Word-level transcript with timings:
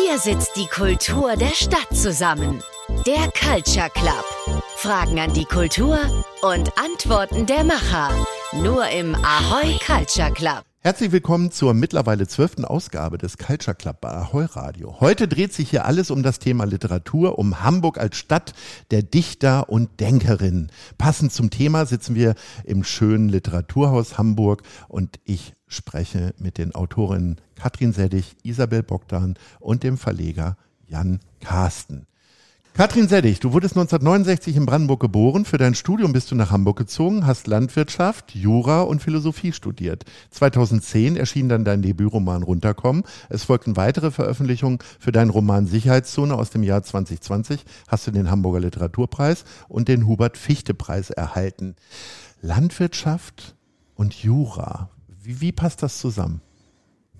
Hier 0.00 0.18
sitzt 0.18 0.54
die 0.56 0.66
Kultur 0.66 1.34
der 1.34 1.48
Stadt 1.48 1.88
zusammen. 1.92 2.62
Der 3.04 3.30
Culture 3.32 3.90
Club. 3.90 4.62
Fragen 4.76 5.18
an 5.18 5.32
die 5.32 5.44
Kultur 5.44 5.98
und 6.42 6.72
Antworten 6.78 7.46
der 7.46 7.64
Macher. 7.64 8.10
Nur 8.62 8.88
im 8.90 9.16
Ahoi 9.16 9.76
Culture 9.84 10.30
Club. 10.32 10.62
Herzlich 10.80 11.10
willkommen 11.10 11.50
zur 11.50 11.74
mittlerweile 11.74 12.28
zwölften 12.28 12.64
Ausgabe 12.64 13.18
des 13.18 13.38
Culture 13.38 13.74
Club 13.74 14.00
bei 14.00 14.10
Ahoi 14.10 14.44
Radio. 14.44 15.00
Heute 15.00 15.26
dreht 15.26 15.52
sich 15.52 15.70
hier 15.70 15.84
alles 15.84 16.12
um 16.12 16.22
das 16.22 16.38
Thema 16.38 16.64
Literatur, 16.64 17.36
um 17.36 17.64
Hamburg 17.64 17.98
als 17.98 18.16
Stadt 18.16 18.52
der 18.92 19.02
Dichter 19.02 19.68
und 19.68 19.98
Denkerinnen. 19.98 20.70
Passend 20.96 21.32
zum 21.32 21.50
Thema 21.50 21.84
sitzen 21.86 22.14
wir 22.14 22.36
im 22.64 22.84
schönen 22.84 23.28
Literaturhaus 23.28 24.16
Hamburg 24.16 24.62
und 24.86 25.18
ich 25.24 25.54
spreche 25.66 26.34
mit 26.38 26.56
den 26.56 26.74
Autorinnen 26.74 27.40
Katrin 27.58 27.92
Seddig, 27.92 28.36
Isabel 28.44 28.82
Bogdan 28.82 29.34
und 29.58 29.82
dem 29.82 29.98
Verleger 29.98 30.56
Jan 30.86 31.18
Karsten. 31.40 32.06
Katrin 32.78 33.08
Seddig, 33.08 33.40
du 33.40 33.52
wurdest 33.52 33.76
1969 33.76 34.54
in 34.54 34.64
Brandenburg 34.64 35.00
geboren. 35.00 35.44
Für 35.44 35.58
dein 35.58 35.74
Studium 35.74 36.12
bist 36.12 36.30
du 36.30 36.36
nach 36.36 36.52
Hamburg 36.52 36.78
gezogen, 36.78 37.26
hast 37.26 37.48
Landwirtschaft, 37.48 38.36
Jura 38.36 38.82
und 38.82 39.02
Philosophie 39.02 39.52
studiert. 39.52 40.04
2010 40.30 41.16
erschien 41.16 41.48
dann 41.48 41.64
dein 41.64 41.82
Debütroman 41.82 42.44
Runterkommen. 42.44 43.02
Es 43.28 43.42
folgten 43.42 43.76
weitere 43.76 44.12
Veröffentlichungen 44.12 44.78
für 45.00 45.10
deinen 45.10 45.30
Roman 45.30 45.66
Sicherheitszone 45.66 46.36
aus 46.36 46.50
dem 46.50 46.62
Jahr 46.62 46.84
2020. 46.84 47.64
Hast 47.88 48.06
du 48.06 48.12
den 48.12 48.30
Hamburger 48.30 48.60
Literaturpreis 48.60 49.42
und 49.66 49.88
den 49.88 50.06
Hubert 50.06 50.38
Fichte 50.38 50.72
Preis 50.72 51.10
erhalten. 51.10 51.74
Landwirtschaft 52.40 53.56
und 53.96 54.14
Jura. 54.14 54.90
Wie, 55.20 55.40
wie 55.40 55.50
passt 55.50 55.82
das 55.82 55.98
zusammen? 55.98 56.42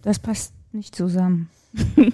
Das 0.02 0.18
passt 0.18 0.52
nicht 0.72 0.94
zusammen. 0.94 1.48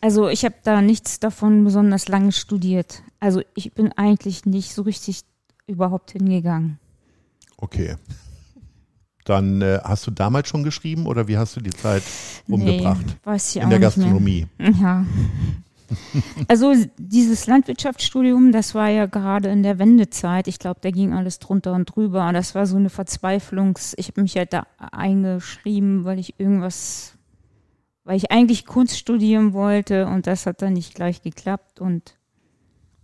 also 0.00 0.28
ich 0.28 0.44
habe 0.44 0.56
da 0.62 0.82
nichts 0.82 1.20
davon 1.20 1.64
besonders 1.64 2.08
lange 2.08 2.32
studiert. 2.32 3.02
Also 3.20 3.42
ich 3.54 3.72
bin 3.72 3.92
eigentlich 3.92 4.46
nicht 4.46 4.72
so 4.72 4.82
richtig 4.82 5.22
überhaupt 5.66 6.12
hingegangen. 6.12 6.78
Okay. 7.56 7.96
Dann 9.24 9.60
äh, 9.60 9.80
hast 9.82 10.06
du 10.06 10.12
damals 10.12 10.48
schon 10.48 10.62
geschrieben 10.62 11.06
oder 11.06 11.26
wie 11.26 11.36
hast 11.36 11.56
du 11.56 11.60
die 11.60 11.70
Zeit 11.70 12.02
umgebracht? 12.46 13.04
Nee, 13.04 13.14
weiß 13.24 13.50
ich 13.50 13.56
In 13.56 13.64
auch 13.64 13.70
der 13.70 13.80
Gastronomie. 13.80 14.46
Mehr. 14.58 14.72
Ja. 14.80 15.06
Also 16.48 16.74
dieses 16.98 17.46
Landwirtschaftsstudium, 17.46 18.52
das 18.52 18.74
war 18.74 18.88
ja 18.88 19.06
gerade 19.06 19.48
in 19.50 19.62
der 19.62 19.78
Wendezeit. 19.78 20.48
Ich 20.48 20.58
glaube, 20.58 20.80
da 20.82 20.90
ging 20.90 21.12
alles 21.12 21.38
drunter 21.38 21.74
und 21.74 21.84
drüber. 21.86 22.32
Das 22.32 22.54
war 22.54 22.66
so 22.66 22.76
eine 22.76 22.90
Verzweiflungs. 22.90 23.94
Ich 23.96 24.08
habe 24.08 24.22
mich 24.22 24.36
halt 24.36 24.52
da 24.52 24.66
eingeschrieben, 24.78 26.04
weil 26.04 26.18
ich 26.18 26.38
irgendwas, 26.38 27.14
weil 28.06 28.16
ich 28.16 28.30
eigentlich 28.30 28.64
Kunst 28.66 28.96
studieren 28.96 29.52
wollte 29.52 30.06
und 30.06 30.26
das 30.28 30.46
hat 30.46 30.62
dann 30.62 30.74
nicht 30.74 30.94
gleich 30.94 31.22
geklappt 31.22 31.80
und 31.80 32.16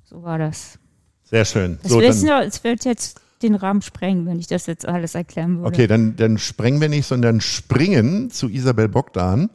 so 0.05 0.23
war 0.23 0.39
das. 0.39 0.79
Sehr 1.25 1.45
schön. 1.45 1.79
Das 1.83 1.91
So, 1.91 2.01
dann, 2.01 2.25
ja- 2.25 2.43
es 2.43 2.63
wird 2.63 2.85
jetzt 2.85 3.21
den 3.43 3.57
Rahmen 3.57 3.83
sprengen, 3.83 4.27
wenn 4.27 4.39
ich 4.39 4.47
das 4.47 4.67
jetzt 4.67 4.87
alles 4.87 5.17
erklären 5.17 5.57
würde. 5.59 5.69
okay, 5.69 5.87
dann, 5.89 6.15
dann 6.15 6.39
sprengen 6.39 6.81
wir 6.81 6.89
nicht, 6.89 7.07
sondern 7.07 7.41
springen 7.41 8.31
zu 8.31 8.49
Isabel 8.49 8.89
Bogdan. 8.89 9.51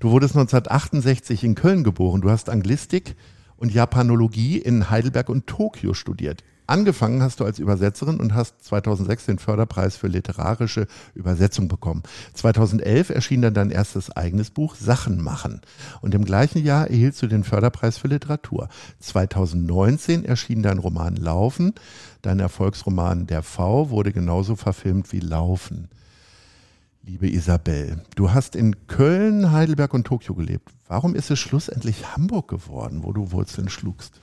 Du 0.00 0.10
wurdest 0.10 0.34
1968 0.34 1.44
in 1.44 1.54
Köln 1.54 1.84
geboren. 1.84 2.20
Du 2.20 2.30
hast 2.30 2.50
Anglistik 2.50 3.14
und 3.56 3.72
Japanologie 3.72 4.58
in 4.58 4.90
Heidelberg 4.90 5.28
und 5.28 5.46
Tokio 5.46 5.94
studiert. 5.94 6.42
Angefangen 6.68 7.22
hast 7.22 7.40
du 7.40 7.46
als 7.46 7.58
Übersetzerin 7.58 8.20
und 8.20 8.34
hast 8.34 8.62
2006 8.62 9.24
den 9.24 9.38
Förderpreis 9.38 9.96
für 9.96 10.06
literarische 10.06 10.86
Übersetzung 11.14 11.66
bekommen. 11.66 12.02
2011 12.34 13.08
erschien 13.08 13.40
dann 13.40 13.54
dein 13.54 13.70
erstes 13.70 14.14
eigenes 14.14 14.50
Buch 14.50 14.74
Sachen 14.74 15.22
machen 15.22 15.62
und 16.02 16.14
im 16.14 16.26
gleichen 16.26 16.62
Jahr 16.62 16.86
erhieltst 16.86 17.22
du 17.22 17.26
den 17.26 17.42
Förderpreis 17.42 17.96
für 17.96 18.08
Literatur. 18.08 18.68
2019 19.00 20.26
erschien 20.26 20.62
dein 20.62 20.76
Roman 20.76 21.16
Laufen. 21.16 21.72
Dein 22.20 22.38
Erfolgsroman 22.38 23.26
Der 23.26 23.42
V 23.42 23.88
wurde 23.88 24.12
genauso 24.12 24.54
verfilmt 24.54 25.10
wie 25.14 25.20
Laufen. 25.20 25.88
Liebe 27.02 27.30
Isabel, 27.30 28.02
du 28.14 28.32
hast 28.32 28.54
in 28.54 28.86
Köln, 28.88 29.52
Heidelberg 29.52 29.94
und 29.94 30.06
Tokio 30.06 30.34
gelebt. 30.34 30.68
Warum 30.86 31.14
ist 31.14 31.30
es 31.30 31.38
schlussendlich 31.38 32.14
Hamburg 32.14 32.48
geworden, 32.48 33.04
wo 33.04 33.14
du 33.14 33.32
Wurzeln 33.32 33.70
schlugst? 33.70 34.20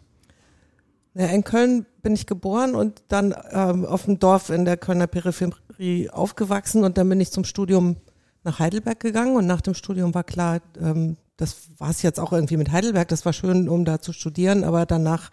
Ja, 1.18 1.28
in 1.28 1.46
Köln 1.46 1.86
bin 2.04 2.14
ich 2.14 2.28
geboren 2.28 2.76
und 2.76 3.02
dann 3.08 3.34
ähm, 3.52 3.86
auf 3.86 4.04
dem 4.04 4.20
Dorf 4.20 4.50
in 4.50 4.66
der 4.66 4.76
Kölner 4.76 5.08
Peripherie 5.08 6.10
aufgewachsen 6.10 6.84
und 6.84 6.98
dann 6.98 7.08
bin 7.08 7.22
ich 7.22 7.32
zum 7.32 7.46
Studium 7.46 7.96
nach 8.44 8.60
Heidelberg 8.60 9.00
gegangen 9.00 9.38
und 9.38 9.48
nach 9.48 9.62
dem 9.62 9.76
Studium 9.76 10.14
war 10.14 10.26
klar, 10.26 10.60
ähm, 10.80 11.16
das 11.38 11.56
war 11.78 11.90
es 11.90 12.02
jetzt 12.02 12.20
auch 12.20 12.34
irgendwie 12.34 12.58
mit 12.58 12.72
Heidelberg, 12.72 13.08
das 13.08 13.26
war 13.26 13.32
schön, 13.32 13.70
um 13.70 13.86
da 13.86 14.02
zu 14.02 14.12
studieren, 14.12 14.66
aber 14.66 14.86
danach 14.86 15.32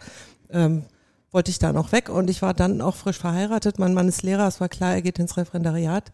ähm, 0.49 0.85
wollte 1.31 1.51
ich 1.51 1.59
da 1.59 1.73
noch 1.73 1.91
weg 1.91 2.07
und 2.07 2.29
ich 2.29 2.41
war 2.41 2.53
dann 2.53 2.79
auch 2.81 2.95
frisch 2.95 3.17
verheiratet. 3.17 3.77
Mein 3.77 3.93
Mann 3.93 4.07
ist 4.07 4.23
Lehrer, 4.23 4.47
es 4.47 4.61
war 4.61 4.69
klar, 4.69 4.93
er 4.93 5.01
geht 5.01 5.19
ins 5.19 5.35
Referendariat. 5.35 6.13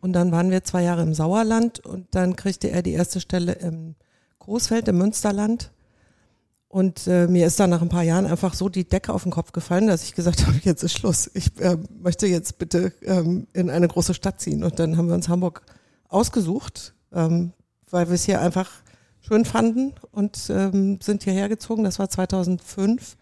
Und 0.00 0.12
dann 0.12 0.32
waren 0.32 0.50
wir 0.50 0.64
zwei 0.64 0.82
Jahre 0.82 1.02
im 1.02 1.12
Sauerland 1.12 1.80
und 1.84 2.06
dann 2.12 2.36
kriegte 2.36 2.70
er 2.70 2.82
die 2.82 2.92
erste 2.92 3.20
Stelle 3.20 3.52
im 3.52 3.96
Großfeld 4.38 4.88
im 4.88 4.98
Münsterland. 4.98 5.72
Und 6.68 7.06
äh, 7.06 7.26
mir 7.26 7.46
ist 7.46 7.58
dann 7.58 7.70
nach 7.70 7.80
ein 7.80 7.88
paar 7.88 8.02
Jahren 8.02 8.26
einfach 8.26 8.52
so 8.52 8.68
die 8.68 8.86
Decke 8.86 9.14
auf 9.14 9.22
den 9.22 9.32
Kopf 9.32 9.52
gefallen, 9.52 9.86
dass 9.86 10.02
ich 10.02 10.14
gesagt 10.14 10.46
habe, 10.46 10.58
jetzt 10.62 10.82
ist 10.82 10.92
Schluss. 10.92 11.30
Ich 11.34 11.58
äh, 11.60 11.78
möchte 12.00 12.26
jetzt 12.26 12.58
bitte 12.58 12.92
ähm, 13.02 13.46
in 13.54 13.70
eine 13.70 13.88
große 13.88 14.12
Stadt 14.14 14.40
ziehen. 14.40 14.62
Und 14.62 14.78
dann 14.78 14.96
haben 14.96 15.08
wir 15.08 15.14
uns 15.14 15.28
Hamburg 15.28 15.62
ausgesucht, 16.08 16.94
ähm, 17.12 17.52
weil 17.90 18.08
wir 18.08 18.14
es 18.14 18.24
hier 18.24 18.40
einfach 18.40 18.70
schön 19.20 19.44
fanden 19.44 19.94
und 20.10 20.50
ähm, 20.50 20.98
sind 21.02 21.22
hierher 21.22 21.48
gezogen. 21.48 21.84
Das 21.84 21.98
war 21.98 22.10
2005 22.10 23.16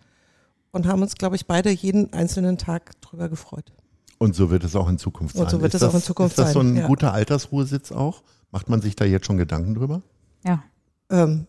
und 0.72 0.86
haben 0.86 1.02
uns, 1.02 1.14
glaube 1.14 1.36
ich, 1.36 1.46
beide 1.46 1.70
jeden 1.70 2.12
einzelnen 2.12 2.58
Tag 2.58 3.00
drüber 3.00 3.28
gefreut. 3.28 3.72
Und 4.18 4.34
so 4.34 4.50
wird 4.50 4.64
es 4.64 4.74
auch 4.74 4.88
in 4.88 4.98
Zukunft 4.98 5.36
sein. 5.36 5.44
Und 5.44 5.50
so 5.50 5.60
wird 5.60 5.74
ist 5.74 5.82
es 5.82 5.88
auch 5.88 5.92
das, 5.92 6.02
in 6.02 6.06
Zukunft 6.06 6.32
Ist 6.32 6.44
das 6.44 6.52
so 6.52 6.60
ein 6.60 6.74
sein, 6.74 6.76
ja. 6.76 6.86
guter 6.86 7.12
Altersruhesitz 7.12 7.92
auch? 7.92 8.22
Macht 8.50 8.68
man 8.68 8.80
sich 8.80 8.96
da 8.96 9.04
jetzt 9.04 9.26
schon 9.26 9.36
Gedanken 9.36 9.74
drüber? 9.74 10.02
Ja. 10.44 10.62
Ähm, 11.10 11.46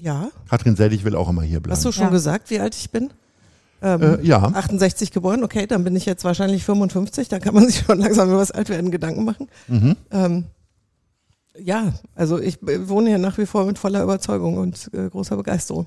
ja, 0.00 0.30
Katrin 0.48 0.76
Seldig 0.76 1.04
will 1.04 1.14
auch 1.14 1.28
immer 1.28 1.42
hier 1.42 1.60
bleiben. 1.60 1.76
hast 1.76 1.84
du 1.84 1.92
schon 1.92 2.04
Ja. 2.04 2.10
gesagt, 2.10 2.50
wie 2.50 2.60
alt 2.60 2.74
ich 2.74 2.90
bin? 2.90 3.10
Ähm, 3.82 4.02
Äh, 4.02 4.26
ja. 4.26 4.42
68 4.42 5.10
geboren, 5.10 5.42
okay, 5.42 5.66
dann 5.66 5.84
bin 5.84 5.96
ich 5.96 6.04
jetzt 6.06 6.24
wahrscheinlich 6.24 6.64
55, 6.64 7.28
da 7.28 7.38
kann 7.38 7.54
man 7.54 7.66
sich 7.68 7.78
schon 7.86 7.98
langsam 7.98 8.28
über 8.28 8.38
das 8.40 8.50
Altwerden 8.50 8.90
Gedanken 8.90 9.24
machen. 9.24 9.48
Mhm. 9.68 9.96
Ähm, 10.10 10.44
ja, 11.58 11.92
also 12.14 12.38
ich 12.38 12.58
wohne 12.62 13.08
hier 13.08 13.18
nach 13.18 13.36
wie 13.38 13.46
vor 13.46 13.64
mit 13.66 13.78
voller 13.78 14.02
Überzeugung 14.02 14.58
und 14.58 14.90
äh, 14.94 15.08
großer 15.08 15.36
Begeisterung. 15.36 15.86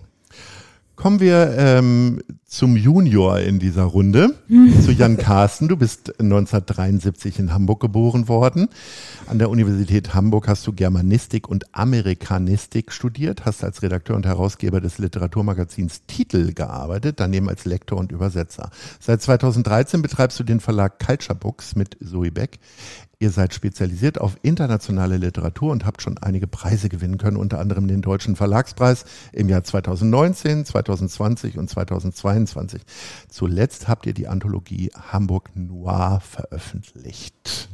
Kommen 0.96 1.20
wir 1.20 1.56
ähm, 1.58 2.22
zum 2.54 2.78
Junior 2.78 3.40
in 3.40 3.58
dieser 3.58 3.84
Runde, 3.84 4.36
zu 4.86 4.92
Jan 4.92 5.18
Carsten. 5.18 5.68
Du 5.68 5.76
bist 5.76 6.10
1973 6.20 7.40
in 7.40 7.52
Hamburg 7.52 7.80
geboren 7.80 8.28
worden. 8.28 8.70
An 9.26 9.40
der 9.40 9.50
Universität 9.50 10.14
Hamburg 10.14 10.48
hast 10.48 10.68
du 10.68 10.72
Germanistik 10.72 11.50
und 11.50 11.76
Amerikanistik 11.76 12.92
studiert, 12.92 13.46
hast 13.46 13.64
als 13.64 13.82
Redakteur 13.82 14.16
und 14.16 14.28
Herausgeber 14.28 14.82
des 14.82 15.00
Literaturmagazins 15.00 16.06
Titel 16.06 16.54
gearbeitet, 16.54 17.20
daneben 17.20 17.50
als 17.50 17.66
Lektor 17.66 17.98
und 17.98 18.12
Übersetzer. 18.12 18.70
Seit 19.00 19.24
2013 19.24 20.04
betreibst 20.04 20.40
du 20.40 20.44
den 20.44 20.60
Verlag 20.60 21.00
Culture 21.04 21.36
Books 21.36 21.76
mit 21.76 21.98
Zoe 22.08 22.32
Beck. 22.32 22.60
Ihr 23.24 23.32
seid 23.32 23.54
spezialisiert 23.54 24.20
auf 24.20 24.38
internationale 24.42 25.16
Literatur 25.16 25.72
und 25.72 25.86
habt 25.86 26.02
schon 26.02 26.18
einige 26.18 26.46
Preise 26.46 26.90
gewinnen 26.90 27.18
können, 27.18 27.38
unter 27.38 27.58
anderem 27.60 27.88
den 27.88 28.02
Deutschen 28.02 28.36
Verlagspreis 28.36 29.06
im 29.32 29.48
Jahr 29.48 29.64
2019, 29.64 30.66
2020 30.66 31.58
und 31.58 31.70
2022. 31.70 32.43
Zuletzt 33.30 33.88
habt 33.88 34.06
ihr 34.06 34.14
die 34.14 34.28
Anthologie 34.28 34.92
Hamburg 35.12 35.52
Noir 35.56 36.22
veröffentlicht. 36.22 37.70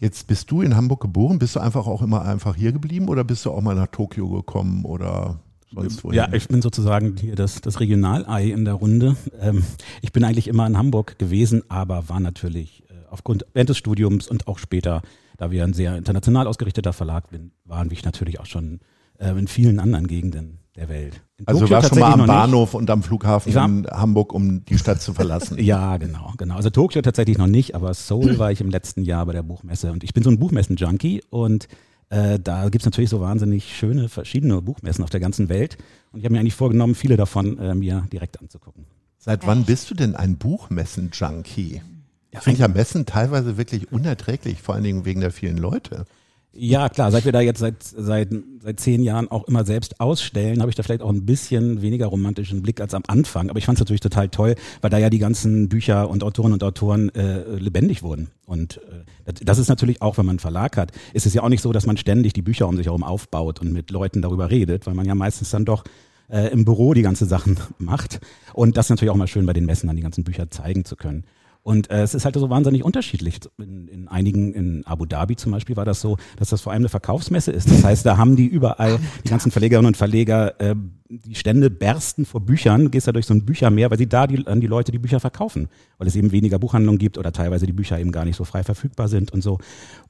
Jetzt 0.00 0.26
bist 0.28 0.50
du 0.50 0.62
in 0.62 0.76
Hamburg 0.76 1.00
geboren. 1.00 1.38
Bist 1.38 1.56
du 1.56 1.60
einfach 1.60 1.86
auch 1.86 2.02
immer 2.02 2.22
einfach 2.22 2.54
hier 2.54 2.72
geblieben 2.72 3.08
oder 3.08 3.24
bist 3.24 3.44
du 3.44 3.50
auch 3.50 3.60
mal 3.60 3.74
nach 3.74 3.88
Tokio 3.88 4.28
gekommen 4.28 4.84
oder 4.84 5.40
sonst 5.72 6.04
wohin? 6.04 6.16
Ja, 6.16 6.32
ich 6.32 6.46
bin 6.46 6.62
sozusagen 6.62 7.16
hier 7.16 7.34
das, 7.34 7.60
das 7.60 7.80
Regionalei 7.80 8.50
in 8.50 8.64
der 8.64 8.74
Runde. 8.74 9.16
Ähm, 9.40 9.64
ich 10.00 10.12
bin 10.12 10.22
eigentlich 10.22 10.46
immer 10.46 10.66
in 10.66 10.78
Hamburg 10.78 11.18
gewesen, 11.18 11.62
aber 11.68 12.08
war 12.08 12.20
natürlich 12.20 12.84
äh, 12.88 12.94
aufgrund 13.10 13.44
während 13.54 13.70
des 13.70 13.78
Studiums 13.78 14.28
und 14.28 14.46
auch 14.46 14.58
später, 14.58 15.02
da 15.36 15.50
wir 15.50 15.64
ein 15.64 15.74
sehr 15.74 15.96
international 15.96 16.46
ausgerichteter 16.46 16.92
Verlag 16.92 17.28
sind, 17.30 17.52
waren 17.64 17.90
wir 17.90 17.98
natürlich 18.04 18.38
auch 18.38 18.46
schon 18.46 18.78
äh, 19.18 19.30
in 19.30 19.48
vielen 19.48 19.80
anderen 19.80 20.06
Gegenden 20.06 20.60
der 20.78 20.88
Welt. 20.88 21.20
In 21.38 21.46
also 21.46 21.60
du 21.60 21.66
Tokio 21.66 21.76
warst 21.76 21.88
schon 21.90 21.98
mal 21.98 22.12
am. 22.12 22.26
Bahnhof 22.26 22.74
und 22.74 22.88
am 22.88 23.02
Flughafen 23.02 23.48
Ich 23.50 23.54
war- 23.54 23.66
in 23.66 23.86
Hamburg, 23.90 24.32
um 24.32 24.64
die 24.64 24.78
Stadt 24.78 25.02
zu 25.02 25.12
verlassen. 25.12 25.58
Ja, 25.62 25.96
genau, 25.98 26.32
genau. 26.38 26.54
Also 26.56 26.70
Tokio 26.70 27.02
tatsächlich 27.02 27.36
noch 27.38 27.46
nicht, 27.46 27.74
aber 27.74 27.92
Seoul 27.94 28.38
war 28.38 28.52
ich 28.52 28.60
im 28.60 28.70
letzten 28.70 29.02
Jahr 29.02 29.26
bei 29.26 29.32
der 29.32 29.42
Buchmesse 29.42 29.92
und 29.92 30.04
ich 30.04 30.14
bin 30.14 30.22
so 30.22 30.30
ein 30.30 30.38
Buchmessen-Junkie 30.38 31.22
und 31.30 31.68
äh, 32.10 32.38
da 32.38 32.68
gibt's 32.70 32.84
natürlich 32.86 33.10
so 33.10 33.20
wahnsinnig 33.20 33.76
schöne 33.76 34.08
verschiedene 34.08 34.62
Buchmessen 34.62 35.02
auf 35.04 35.10
der 35.10 35.20
ganzen 35.20 35.48
Welt 35.48 35.76
und 36.12 36.20
ich 36.20 36.24
habe 36.24 36.32
mir 36.34 36.40
eigentlich 36.40 36.54
vorgenommen, 36.54 36.94
viele 36.94 37.16
davon 37.16 37.58
äh, 37.58 37.74
mir 37.74 38.06
direkt 38.12 38.40
anzugucken. 38.40 38.84
Seit 39.18 39.46
wann 39.46 39.64
bist 39.64 39.90
du 39.90 39.94
denn 39.94 40.14
ein 40.16 40.36
Buchmessen-Junkie? 40.38 41.82
Ich 42.30 42.38
finde 42.40 42.60
ja 42.60 42.68
Messen 42.68 43.04
teilweise 43.06 43.56
wirklich 43.56 43.90
unerträglich, 43.92 44.62
vor 44.62 44.74
allen 44.74 44.84
Dingen 44.84 45.04
wegen 45.04 45.20
der 45.20 45.32
vielen 45.32 45.56
Leute. 45.58 46.04
Ja, 46.52 46.88
klar, 46.88 47.12
seit 47.12 47.24
wir 47.24 47.32
da 47.32 47.40
jetzt 47.40 47.60
seit, 47.60 47.82
seit, 47.82 48.30
seit 48.62 48.80
zehn 48.80 49.02
Jahren 49.02 49.30
auch 49.30 49.44
immer 49.44 49.64
selbst 49.64 50.00
ausstellen, 50.00 50.60
habe 50.60 50.70
ich 50.70 50.76
da 50.76 50.82
vielleicht 50.82 51.02
auch 51.02 51.10
ein 51.10 51.26
bisschen 51.26 51.82
weniger 51.82 52.06
romantischen 52.06 52.62
Blick 52.62 52.80
als 52.80 52.94
am 52.94 53.02
Anfang. 53.06 53.50
Aber 53.50 53.58
ich 53.58 53.66
fand 53.66 53.76
es 53.76 53.80
natürlich 53.80 54.00
total 54.00 54.28
toll, 54.28 54.54
weil 54.80 54.90
da 54.90 54.98
ja 54.98 55.10
die 55.10 55.18
ganzen 55.18 55.68
Bücher 55.68 56.08
und 56.08 56.24
Autoren 56.24 56.52
und 56.52 56.64
Autoren 56.64 57.14
äh, 57.14 57.56
lebendig 57.56 58.02
wurden. 58.02 58.30
Und 58.46 58.80
äh, 59.26 59.32
das 59.44 59.58
ist 59.58 59.68
natürlich 59.68 60.00
auch, 60.00 60.16
wenn 60.16 60.24
man 60.24 60.34
einen 60.34 60.38
Verlag 60.38 60.76
hat, 60.78 60.92
ist 61.12 61.26
es 61.26 61.34
ja 61.34 61.42
auch 61.42 61.48
nicht 61.50 61.62
so, 61.62 61.72
dass 61.72 61.86
man 61.86 61.98
ständig 61.98 62.32
die 62.32 62.42
Bücher 62.42 62.66
um 62.66 62.76
sich 62.76 62.86
herum 62.86 63.04
aufbaut 63.04 63.60
und 63.60 63.72
mit 63.72 63.90
Leuten 63.90 64.22
darüber 64.22 64.50
redet, 64.50 64.86
weil 64.86 64.94
man 64.94 65.06
ja 65.06 65.14
meistens 65.14 65.50
dann 65.50 65.66
doch 65.66 65.84
äh, 66.30 66.50
im 66.50 66.64
Büro 66.64 66.94
die 66.94 67.02
ganze 67.02 67.26
Sachen 67.26 67.58
macht. 67.78 68.20
Und 68.54 68.76
das 68.76 68.86
ist 68.86 68.90
natürlich 68.90 69.10
auch 69.10 69.16
mal 69.16 69.28
schön, 69.28 69.46
bei 69.46 69.52
den 69.52 69.66
Messen 69.66 69.86
dann 69.86 69.96
die 69.96 70.02
ganzen 70.02 70.24
Bücher 70.24 70.50
zeigen 70.50 70.84
zu 70.84 70.96
können. 70.96 71.24
Und 71.68 71.90
äh, 71.90 72.00
es 72.00 72.14
ist 72.14 72.24
halt 72.24 72.34
so 72.34 72.48
wahnsinnig 72.48 72.82
unterschiedlich. 72.82 73.40
In, 73.58 73.88
in 73.88 74.08
einigen, 74.08 74.54
in 74.54 74.86
Abu 74.86 75.04
Dhabi 75.04 75.36
zum 75.36 75.52
Beispiel 75.52 75.76
war 75.76 75.84
das 75.84 76.00
so, 76.00 76.16
dass 76.38 76.48
das 76.48 76.62
vor 76.62 76.72
allem 76.72 76.80
eine 76.80 76.88
Verkaufsmesse 76.88 77.52
ist. 77.52 77.70
Das 77.70 77.84
heißt, 77.84 78.06
da 78.06 78.16
haben 78.16 78.36
die 78.36 78.46
überall, 78.46 78.98
die 79.22 79.28
ganzen 79.28 79.50
Verlegerinnen 79.50 79.88
und 79.88 79.96
Verleger, 79.98 80.58
äh, 80.62 80.74
die 81.10 81.34
Stände 81.34 81.68
bersten 81.68 82.24
vor 82.24 82.40
Büchern. 82.40 82.84
Du 82.84 82.88
gehst 82.88 83.06
da 83.06 83.12
durch 83.12 83.26
so 83.26 83.34
ein 83.34 83.44
Büchermeer, 83.44 83.90
weil 83.90 83.98
sie 83.98 84.08
da 84.08 84.26
die, 84.26 84.46
an 84.46 84.62
die 84.62 84.66
Leute 84.66 84.92
die 84.92 84.98
Bücher 84.98 85.20
verkaufen. 85.20 85.68
Weil 85.98 86.08
es 86.08 86.16
eben 86.16 86.32
weniger 86.32 86.58
Buchhandlungen 86.58 86.98
gibt 86.98 87.18
oder 87.18 87.32
teilweise 87.32 87.66
die 87.66 87.74
Bücher 87.74 88.00
eben 88.00 88.12
gar 88.12 88.24
nicht 88.24 88.36
so 88.36 88.44
frei 88.44 88.62
verfügbar 88.62 89.08
sind 89.08 89.30
und 89.32 89.42
so. 89.42 89.58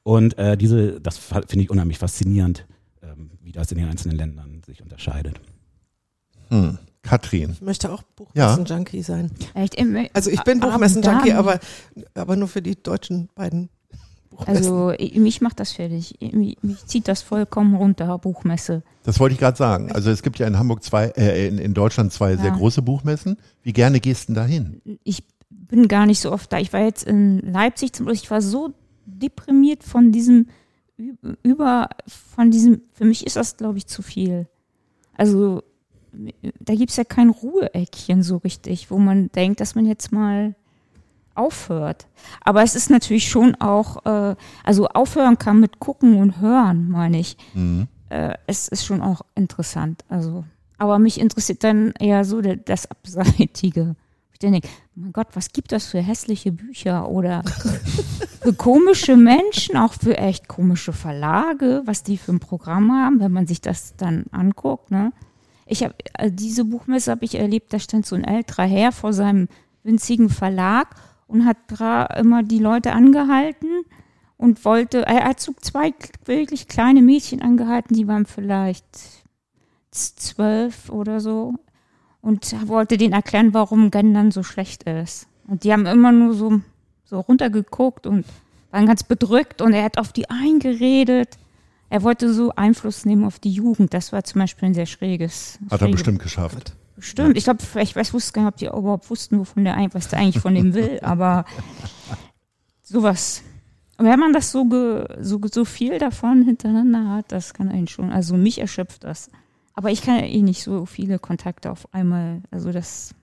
Und 0.03 0.37
äh, 0.37 0.55
diese, 0.55 1.01
das 1.01 1.17
finde 1.17 1.63
ich 1.63 1.69
unheimlich 1.69 1.97
faszinierend, 1.97 2.67
ähm, 3.03 3.31
wie 3.41 3.51
das 3.51 3.69
in 3.73 3.79
den 3.79 3.89
einzelnen 3.89 4.15
Ländern 4.15 4.61
sich 4.65 4.81
unterscheidet. 4.81 5.41
Hm. 6.47 6.77
Katrin. 7.01 7.51
Ich 7.51 7.61
möchte 7.61 7.91
auch 7.91 8.03
Buchmessen-Junkie 8.15 9.01
sein. 9.01 9.31
Echt? 9.53 9.77
Also 10.13 10.29
ich 10.29 10.43
bin 10.43 10.59
Buchmessen-Junkie, 10.59 11.33
aber, 11.33 11.59
aber 12.13 12.35
nur 12.35 12.47
für 12.47 12.61
die 12.61 12.81
deutschen 12.81 13.29
beiden 13.35 13.69
Buchmessen. 14.29 14.55
Also 14.55 14.93
mich 15.19 15.41
macht 15.41 15.59
das 15.59 15.71
fertig. 15.71 16.15
Mich, 16.19 16.57
mich 16.61 16.85
zieht 16.85 17.07
das 17.07 17.21
vollkommen 17.21 17.75
runter, 17.75 18.17
Buchmesse. 18.17 18.83
Das 19.03 19.19
wollte 19.19 19.33
ich 19.33 19.39
gerade 19.39 19.57
sagen. 19.57 19.91
Also 19.91 20.11
es 20.11 20.23
gibt 20.23 20.39
ja 20.39 20.47
in 20.47 20.59
Hamburg 20.59 20.83
zwei, 20.83 21.07
äh, 21.15 21.47
in, 21.47 21.57
in 21.57 21.73
Deutschland 21.73 22.11
zwei 22.11 22.31
ja. 22.31 22.37
sehr 22.37 22.51
große 22.51 22.81
Buchmessen. 22.81 23.37
Wie 23.63 23.73
gerne 23.73 23.99
gehst 23.99 24.29
du 24.29 24.33
da 24.33 24.45
hin? 24.45 24.81
Ich 25.03 25.23
bin 25.49 25.87
gar 25.87 26.05
nicht 26.05 26.19
so 26.19 26.31
oft 26.31 26.51
da. 26.51 26.59
Ich 26.59 26.73
war 26.73 26.81
jetzt 26.81 27.03
in 27.03 27.39
Leipzig 27.39 27.93
zum 27.93 28.05
Beispiel. 28.05 28.25
Ich 28.25 28.31
war 28.31 28.41
so 28.41 28.73
deprimiert 29.05 29.83
von 29.83 30.11
diesem 30.11 30.47
über, 31.43 31.89
von 32.07 32.51
diesem, 32.51 32.81
für 32.93 33.05
mich 33.05 33.25
ist 33.25 33.35
das, 33.35 33.57
glaube 33.57 33.77
ich, 33.77 33.87
zu 33.87 34.01
viel. 34.01 34.47
Also 35.15 35.63
da 36.59 36.75
gibt 36.75 36.91
es 36.91 36.97
ja 36.97 37.03
kein 37.03 37.29
Ruheeckchen 37.29 38.23
so 38.23 38.37
richtig, 38.37 38.91
wo 38.91 38.97
man 38.97 39.31
denkt, 39.31 39.59
dass 39.59 39.75
man 39.75 39.85
jetzt 39.85 40.11
mal 40.11 40.55
aufhört. 41.35 42.07
Aber 42.41 42.63
es 42.63 42.75
ist 42.75 42.89
natürlich 42.89 43.29
schon 43.29 43.55
auch, 43.55 44.05
äh, 44.05 44.35
also 44.63 44.87
aufhören 44.89 45.37
kann 45.37 45.59
mit 45.59 45.79
gucken 45.79 46.15
und 46.15 46.41
hören, 46.41 46.89
meine 46.89 47.19
ich. 47.19 47.37
Mhm. 47.53 47.87
Äh, 48.09 48.33
es 48.47 48.67
ist 48.67 48.85
schon 48.85 49.01
auch 49.01 49.21
interessant. 49.35 50.03
Also, 50.09 50.43
aber 50.77 50.99
mich 50.99 51.19
interessiert 51.19 51.63
dann 51.63 51.91
eher 51.99 52.25
so 52.25 52.41
der, 52.41 52.57
das 52.57 52.89
Abseitige. 52.89 53.95
Ich 54.33 54.39
denke, 54.39 54.67
mein 54.95 55.13
Gott, 55.13 55.27
was 55.33 55.51
gibt 55.51 55.71
das 55.71 55.87
für 55.87 56.01
hässliche 56.01 56.51
Bücher 56.51 57.09
oder 57.09 57.43
für 58.41 58.53
komische 58.53 59.15
Menschen, 59.15 59.77
auch 59.77 59.93
für 59.93 60.17
echt 60.17 60.47
komische 60.47 60.93
Verlage, 60.93 61.81
was 61.85 62.03
die 62.03 62.17
für 62.17 62.31
ein 62.31 62.39
Programm 62.39 62.91
haben, 62.91 63.19
wenn 63.19 63.31
man 63.31 63.47
sich 63.47 63.61
das 63.61 63.95
dann 63.97 64.25
anguckt, 64.31 64.91
ne? 64.91 65.11
Ich 65.71 65.83
habe 65.83 65.93
also 66.13 66.35
diese 66.35 66.65
Buchmesse 66.65 67.11
habe 67.11 67.25
ich 67.25 67.35
erlebt, 67.35 67.71
da 67.71 67.79
stand 67.79 68.05
so 68.05 68.15
ein 68.15 68.23
älterer 68.23 68.65
Herr 68.65 68.91
vor 68.91 69.13
seinem 69.13 69.47
winzigen 69.83 70.29
Verlag 70.29 70.95
und 71.27 71.45
hat 71.45 71.57
immer 72.17 72.41
die 72.41 72.57
Leute 72.57 72.91
angehalten 72.91 73.83
und 74.35 74.65
wollte, 74.65 75.05
er 75.05 75.25
hat 75.25 75.39
so 75.39 75.53
zwei 75.61 75.93
wirklich 76.25 76.67
kleine 76.67 77.03
Mädchen 77.03 77.43
angehalten, 77.43 77.95
die 77.95 78.07
waren 78.07 78.25
vielleicht 78.25 78.85
zwölf 79.91 80.89
oder 80.89 81.19
so 81.19 81.53
und 82.21 82.67
wollte 82.67 82.97
denen 82.97 83.13
erklären, 83.13 83.53
warum 83.53 83.91
Gendern 83.91 84.31
so 84.31 84.41
schlecht 84.41 84.83
ist. 84.83 85.27
Und 85.47 85.63
die 85.63 85.71
haben 85.71 85.85
immer 85.85 86.11
nur 86.11 86.33
so, 86.33 86.61
so 87.05 87.19
runtergeguckt 87.19 88.07
und 88.07 88.25
waren 88.71 88.87
ganz 88.87 89.03
bedrückt 89.03 89.61
und 89.61 89.73
er 89.73 89.83
hat 89.83 89.99
auf 89.99 90.13
die 90.13 90.29
eingeredet. 90.31 91.37
Er 91.89 92.03
wollte 92.03 92.33
so 92.33 92.51
Einfluss 92.55 93.05
nehmen 93.05 93.23
auf 93.23 93.39
die 93.39 93.51
Jugend. 93.51 93.93
Das 93.93 94.11
war 94.11 94.23
zum 94.23 94.39
Beispiel 94.39 94.69
ein 94.69 94.73
sehr 94.73 94.85
schräges. 94.85 95.59
Hat 95.69 95.79
schräge 95.79 95.91
er 95.91 95.91
bestimmt 95.91 96.19
geschafft. 96.19 96.75
Stimmt. 96.99 97.37
Ich 97.37 97.45
glaube, 97.45 97.63
ich 97.81 97.95
weiß, 97.95 98.13
wusste 98.13 98.33
gar 98.33 98.43
nicht, 98.43 98.53
ob 98.53 98.57
die 98.57 98.65
überhaupt 98.65 99.09
wussten, 99.09 99.39
wovon 99.39 99.63
der, 99.63 99.75
was 99.93 100.09
der 100.09 100.19
eigentlich 100.19 100.39
von 100.39 100.53
dem 100.53 100.73
will, 100.73 100.99
aber 101.01 101.45
sowas. 102.83 103.41
Wenn 103.97 104.19
man 104.19 104.33
das 104.33 104.51
so, 104.51 104.65
ge, 104.65 105.05
so, 105.19 105.41
so 105.51 105.65
viel 105.65 105.97
davon 105.97 106.43
hintereinander 106.43 107.09
hat, 107.09 107.31
das 107.31 107.53
kann 107.53 107.69
einen 107.69 107.87
schon, 107.87 108.11
also 108.11 108.37
mich 108.37 108.59
erschöpft 108.59 109.03
das. 109.03 109.29
Aber 109.73 109.91
ich 109.91 110.01
kann 110.01 110.15
ja 110.19 110.25
eh 110.25 110.41
nicht 110.41 110.63
so 110.63 110.85
viele 110.85 111.19
Kontakte 111.19 111.71
auf 111.71 111.93
einmal, 111.93 112.41
also 112.51 112.71
das 112.71 113.13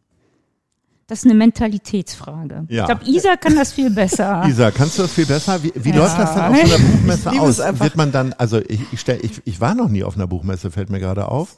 das 1.06 1.20
ist 1.20 1.24
eine 1.26 1.34
Mentalitätsfrage. 1.34 2.66
Ja. 2.68 2.82
Ich 2.82 2.86
glaube, 2.86 3.04
Isa 3.08 3.36
kann 3.36 3.54
das 3.54 3.72
viel 3.72 3.90
besser. 3.90 4.44
Isa, 4.48 4.72
kannst 4.72 4.98
du 4.98 5.02
das 5.02 5.12
viel 5.12 5.26
besser? 5.26 5.62
Wie, 5.62 5.72
wie 5.74 5.90
ja. 5.90 5.96
läuft 5.96 6.18
das 6.18 6.34
dann 6.34 6.52
auf 6.52 6.68
so 6.68 6.74
einer 6.74 6.84
Buchmesse 6.92 7.30
aus? 7.30 7.58
Wird 7.58 7.96
man 7.96 8.10
dann, 8.10 8.32
also 8.32 8.58
ich, 8.58 8.80
ich, 8.92 9.00
stell, 9.00 9.24
ich, 9.24 9.40
ich 9.44 9.60
war 9.60 9.74
noch 9.74 9.88
nie 9.88 10.02
auf 10.02 10.16
einer 10.16 10.26
Buchmesse, 10.26 10.70
fällt 10.70 10.90
mir 10.90 10.98
gerade 10.98 11.28
auf. 11.28 11.56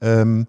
Ähm, 0.00 0.48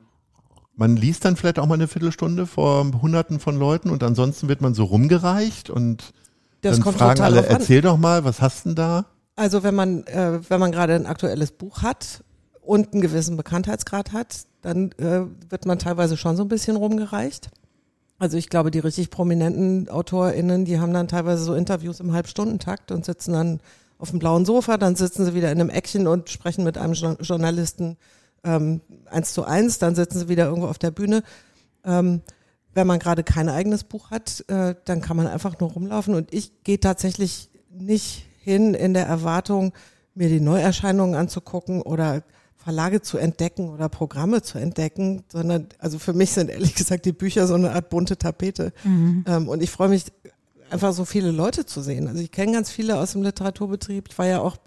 man 0.76 0.96
liest 0.96 1.26
dann 1.26 1.36
vielleicht 1.36 1.60
auch 1.60 1.68
mal 1.68 1.76
eine 1.76 1.88
Viertelstunde 1.88 2.48
vor 2.48 2.90
Hunderten 3.02 3.40
von 3.40 3.58
Leuten 3.58 3.92
und 3.92 4.02
ansonsten 4.02 4.48
wird 4.48 4.62
man 4.62 4.74
so 4.74 4.86
rumgereicht 4.86 5.70
und 5.70 6.14
das 6.62 6.80
dann 6.80 6.94
fragen 6.94 7.22
alle, 7.22 7.46
erzähl 7.46 7.82
doch 7.82 7.98
mal, 7.98 8.24
was 8.24 8.42
hast 8.42 8.66
du 8.66 8.70
denn 8.70 8.76
da? 8.76 9.06
Also 9.36 9.64
wenn 9.64 9.76
man, 9.76 10.04
äh, 10.08 10.40
wenn 10.50 10.60
man 10.60 10.72
gerade 10.72 10.96
ein 10.96 11.06
aktuelles 11.06 11.52
Buch 11.52 11.84
hat 11.84 12.24
und 12.62 12.94
einen 12.94 13.02
gewissen 13.02 13.38
Bekanntheitsgrad 13.38 14.12
hat, 14.12 14.46
dann 14.62 14.92
äh, 14.94 15.22
wird 15.50 15.66
man 15.66 15.80
teilweise 15.80 16.18
schon 16.18 16.36
so 16.36 16.44
ein 16.44 16.50
bisschen 16.50 16.76
rumgereicht. 16.76 17.50
Also 18.20 18.38
ich 18.38 18.50
glaube, 18.50 18.70
die 18.70 18.80
richtig 18.80 19.10
prominenten 19.10 19.90
AutorInnen, 19.90 20.66
die 20.66 20.80
haben 20.80 20.94
dann 20.94 21.08
teilweise 21.08 21.44
so 21.44 21.56
Interviews 21.56 22.02
im 22.02 22.12
Halbstundentakt 22.12 22.92
und 22.92 23.06
sitzen 23.06 23.32
dann 23.32 23.62
auf 23.98 24.10
dem 24.10 24.20
blauen 24.20 24.46
Sofa, 24.46 24.78
dann 24.78 24.96
sitzen 24.96 25.26
sie 25.26 25.34
wieder 25.34 25.52
in 25.52 25.60
einem 25.60 25.70
Eckchen 25.70 26.06
und 26.06 26.30
sprechen 26.30 26.66
mit 26.66 26.78
einem 26.78 26.94
Journalisten 26.94 27.98
ähm, 28.44 28.82
eins 29.06 29.34
zu 29.34 29.46
eins, 29.46 29.80
dann 29.80 29.96
sitzen 29.96 30.20
sie 30.20 30.30
wieder 30.30 30.46
irgendwo 30.46 30.68
auf 30.68 30.78
der 30.78 30.92
Bühne. 30.92 31.24
Ähm, 31.86 32.22
wenn 32.74 32.88
man 32.88 33.00
gerade 33.00 33.24
kein 33.24 33.50
eigenes 33.50 33.86
Buch 33.86 34.12
hat, 34.12 34.44
äh, 34.48 34.76
dann 34.86 35.02
kann 35.02 35.18
man 35.18 35.28
einfach 35.28 35.60
nur 35.60 35.72
rumlaufen 35.72 36.14
und 36.14 36.34
ich 36.34 36.64
gehe 36.64 36.80
tatsächlich 36.80 37.50
nicht 37.72 38.26
hin 38.42 38.74
in 38.74 38.94
der 38.94 39.06
Erwartung, 39.06 39.74
mir 40.14 40.28
die 40.28 40.42
Neuerscheinungen 40.42 41.16
anzugucken 41.16 41.82
oder 41.82 42.24
Verlage 42.60 43.02
zu 43.02 43.18
entdecken 43.18 43.70
oder 43.70 43.88
Programme 43.88 44.42
zu 44.42 44.58
entdecken, 44.58 45.24
sondern 45.32 45.68
also 45.80 45.98
für 45.98 46.14
mich 46.14 46.32
sind 46.32 46.50
ehrlich 46.50 46.76
gesagt 46.76 47.06
die 47.06 47.14
Bücher 47.14 47.48
so 47.48 47.56
eine 47.56 47.72
Art 47.72 47.90
bunte 47.90 48.18
Tapete. 48.18 48.74
Mhm. 48.84 49.24
Ähm, 49.28 49.48
und 49.48 49.64
ich 49.64 49.72
freue 49.72 49.90
mich 49.90 50.06
einfach 50.70 50.94
so 50.94 51.06
viele 51.06 51.32
Leute 51.32 51.66
zu 51.66 51.82
sehen. 51.82 52.08
Also 52.08 52.22
ich 52.22 52.32
kenne 52.32 52.52
ganz 52.52 52.70
viele 52.70 52.98
aus 52.98 53.14
dem 53.14 53.24
Literaturbetrieb. 53.24 54.10
Ich 54.10 54.18
war 54.18 54.28
ja 54.28 54.42
auch, 54.42 54.58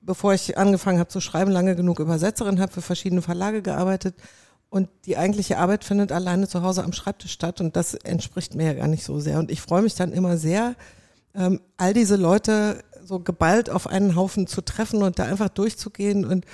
bevor 0.00 0.32
ich 0.32 0.56
angefangen 0.56 1.00
habe 1.00 1.08
zu 1.08 1.20
schreiben, 1.20 1.50
lange 1.50 1.74
genug 1.74 1.98
Übersetzerin, 1.98 2.60
habe 2.60 2.72
für 2.72 2.82
verschiedene 2.82 3.20
Verlage 3.20 3.62
gearbeitet. 3.62 4.14
Und 4.70 4.88
die 5.04 5.16
eigentliche 5.16 5.58
Arbeit 5.58 5.84
findet 5.84 6.12
alleine 6.12 6.46
zu 6.48 6.62
Hause 6.62 6.84
am 6.84 6.92
Schreibtisch 6.92 7.32
statt 7.32 7.60
und 7.60 7.76
das 7.76 7.94
entspricht 7.94 8.54
mir 8.54 8.66
ja 8.66 8.74
gar 8.74 8.88
nicht 8.88 9.04
so 9.04 9.18
sehr. 9.18 9.38
Und 9.40 9.50
ich 9.50 9.60
freue 9.60 9.82
mich 9.82 9.96
dann 9.96 10.12
immer 10.12 10.36
sehr, 10.36 10.76
ähm, 11.34 11.60
all 11.76 11.94
diese 11.94 12.16
Leute 12.16 12.82
so 13.04 13.18
geballt 13.18 13.70
auf 13.70 13.86
einen 13.88 14.16
Haufen 14.16 14.46
zu 14.46 14.62
treffen 14.62 15.02
und 15.02 15.18
da 15.18 15.24
einfach 15.24 15.48
durchzugehen 15.48 16.24
und 16.24 16.44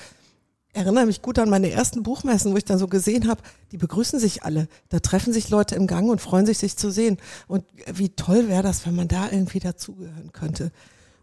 erinnere 0.72 1.06
mich 1.06 1.22
gut 1.22 1.38
an 1.38 1.50
meine 1.50 1.70
ersten 1.70 2.02
Buchmessen, 2.02 2.52
wo 2.52 2.56
ich 2.56 2.64
dann 2.64 2.78
so 2.78 2.86
gesehen 2.86 3.28
habe, 3.28 3.42
die 3.72 3.76
begrüßen 3.76 4.18
sich 4.18 4.44
alle. 4.44 4.68
Da 4.88 5.00
treffen 5.00 5.32
sich 5.32 5.50
Leute 5.50 5.74
im 5.74 5.86
Gang 5.86 6.10
und 6.10 6.20
freuen 6.20 6.46
sich, 6.46 6.58
sich 6.58 6.76
zu 6.76 6.90
sehen. 6.90 7.18
Und 7.48 7.64
wie 7.92 8.10
toll 8.10 8.48
wäre 8.48 8.62
das, 8.62 8.86
wenn 8.86 8.94
man 8.94 9.08
da 9.08 9.30
irgendwie 9.30 9.58
dazugehören 9.58 10.32
könnte. 10.32 10.70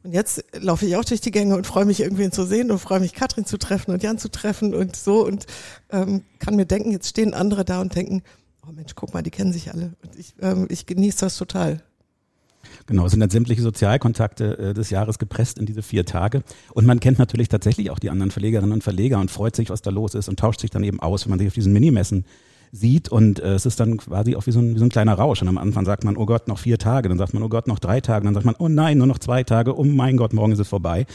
Und 0.03 0.13
jetzt 0.13 0.43
laufe 0.53 0.85
ich 0.85 0.95
auch 0.95 1.05
durch 1.05 1.21
die 1.21 1.31
Gänge 1.31 1.55
und 1.55 1.67
freue 1.67 1.85
mich, 1.85 1.99
irgendwen 1.99 2.31
zu 2.31 2.45
sehen 2.45 2.71
und 2.71 2.79
freue 2.79 2.99
mich, 2.99 3.13
Katrin 3.13 3.45
zu 3.45 3.57
treffen 3.57 3.91
und 3.91 4.03
Jan 4.03 4.17
zu 4.17 4.29
treffen 4.29 4.73
und 4.73 4.95
so 4.95 5.25
und 5.25 5.47
ähm, 5.89 6.23
kann 6.39 6.55
mir 6.55 6.65
denken, 6.65 6.91
jetzt 6.91 7.09
stehen 7.09 7.33
andere 7.33 7.65
da 7.65 7.81
und 7.81 7.95
denken, 7.95 8.23
oh 8.67 8.71
Mensch, 8.71 8.95
guck 8.95 9.13
mal, 9.13 9.23
die 9.23 9.31
kennen 9.31 9.51
sich 9.51 9.73
alle. 9.73 9.93
Und 10.03 10.15
ich, 10.17 10.33
ähm, 10.41 10.67
ich 10.69 10.85
genieße 10.85 11.19
das 11.19 11.35
total. 11.35 11.83
Genau, 12.87 13.05
es 13.05 13.11
sind 13.11 13.19
dann 13.19 13.29
sämtliche 13.29 13.61
Sozialkontakte 13.61 14.57
äh, 14.57 14.73
des 14.73 14.89
Jahres 14.89 15.19
gepresst 15.19 15.59
in 15.59 15.65
diese 15.65 15.81
vier 15.81 16.05
Tage. 16.05 16.41
Und 16.73 16.85
man 16.85 16.99
kennt 16.99 17.19
natürlich 17.19 17.49
tatsächlich 17.49 17.91
auch 17.91 17.99
die 17.99 18.09
anderen 18.09 18.31
Verlegerinnen 18.31 18.71
und 18.71 18.83
Verleger 18.83 19.19
und 19.19 19.29
freut 19.29 19.55
sich, 19.55 19.69
was 19.69 19.81
da 19.81 19.91
los 19.91 20.15
ist 20.15 20.29
und 20.29 20.39
tauscht 20.39 20.61
sich 20.61 20.71
dann 20.71 20.83
eben 20.83 21.01
aus, 21.01 21.25
wenn 21.25 21.31
man 21.31 21.39
sich 21.39 21.49
auf 21.49 21.53
diesen 21.53 21.73
Minimessen 21.73 22.25
sieht 22.71 23.09
und 23.09 23.39
äh, 23.39 23.53
es 23.53 23.65
ist 23.65 23.79
dann 23.79 23.97
quasi 23.97 24.35
auch 24.35 24.45
wie 24.45 24.51
so, 24.51 24.59
ein, 24.59 24.75
wie 24.75 24.79
so 24.79 24.85
ein 24.85 24.89
kleiner 24.89 25.13
Rausch. 25.13 25.41
Und 25.41 25.47
am 25.47 25.57
Anfang 25.57 25.85
sagt 25.85 26.03
man, 26.03 26.17
oh 26.17 26.25
Gott, 26.25 26.47
noch 26.47 26.59
vier 26.59 26.77
Tage, 26.77 27.09
dann 27.09 27.17
sagt 27.17 27.33
man, 27.33 27.43
oh 27.43 27.49
Gott, 27.49 27.67
noch 27.67 27.79
drei 27.79 28.01
Tage, 28.01 28.25
dann 28.25 28.33
sagt 28.33 28.45
man, 28.45 28.55
oh 28.59 28.67
nein, 28.67 28.97
nur 28.97 29.07
noch 29.07 29.19
zwei 29.19 29.43
Tage, 29.43 29.77
oh 29.77 29.83
mein 29.83 30.17
Gott, 30.17 30.33
morgen 30.33 30.53
ist 30.53 30.59
es 30.59 30.67
vorbei. 30.67 31.05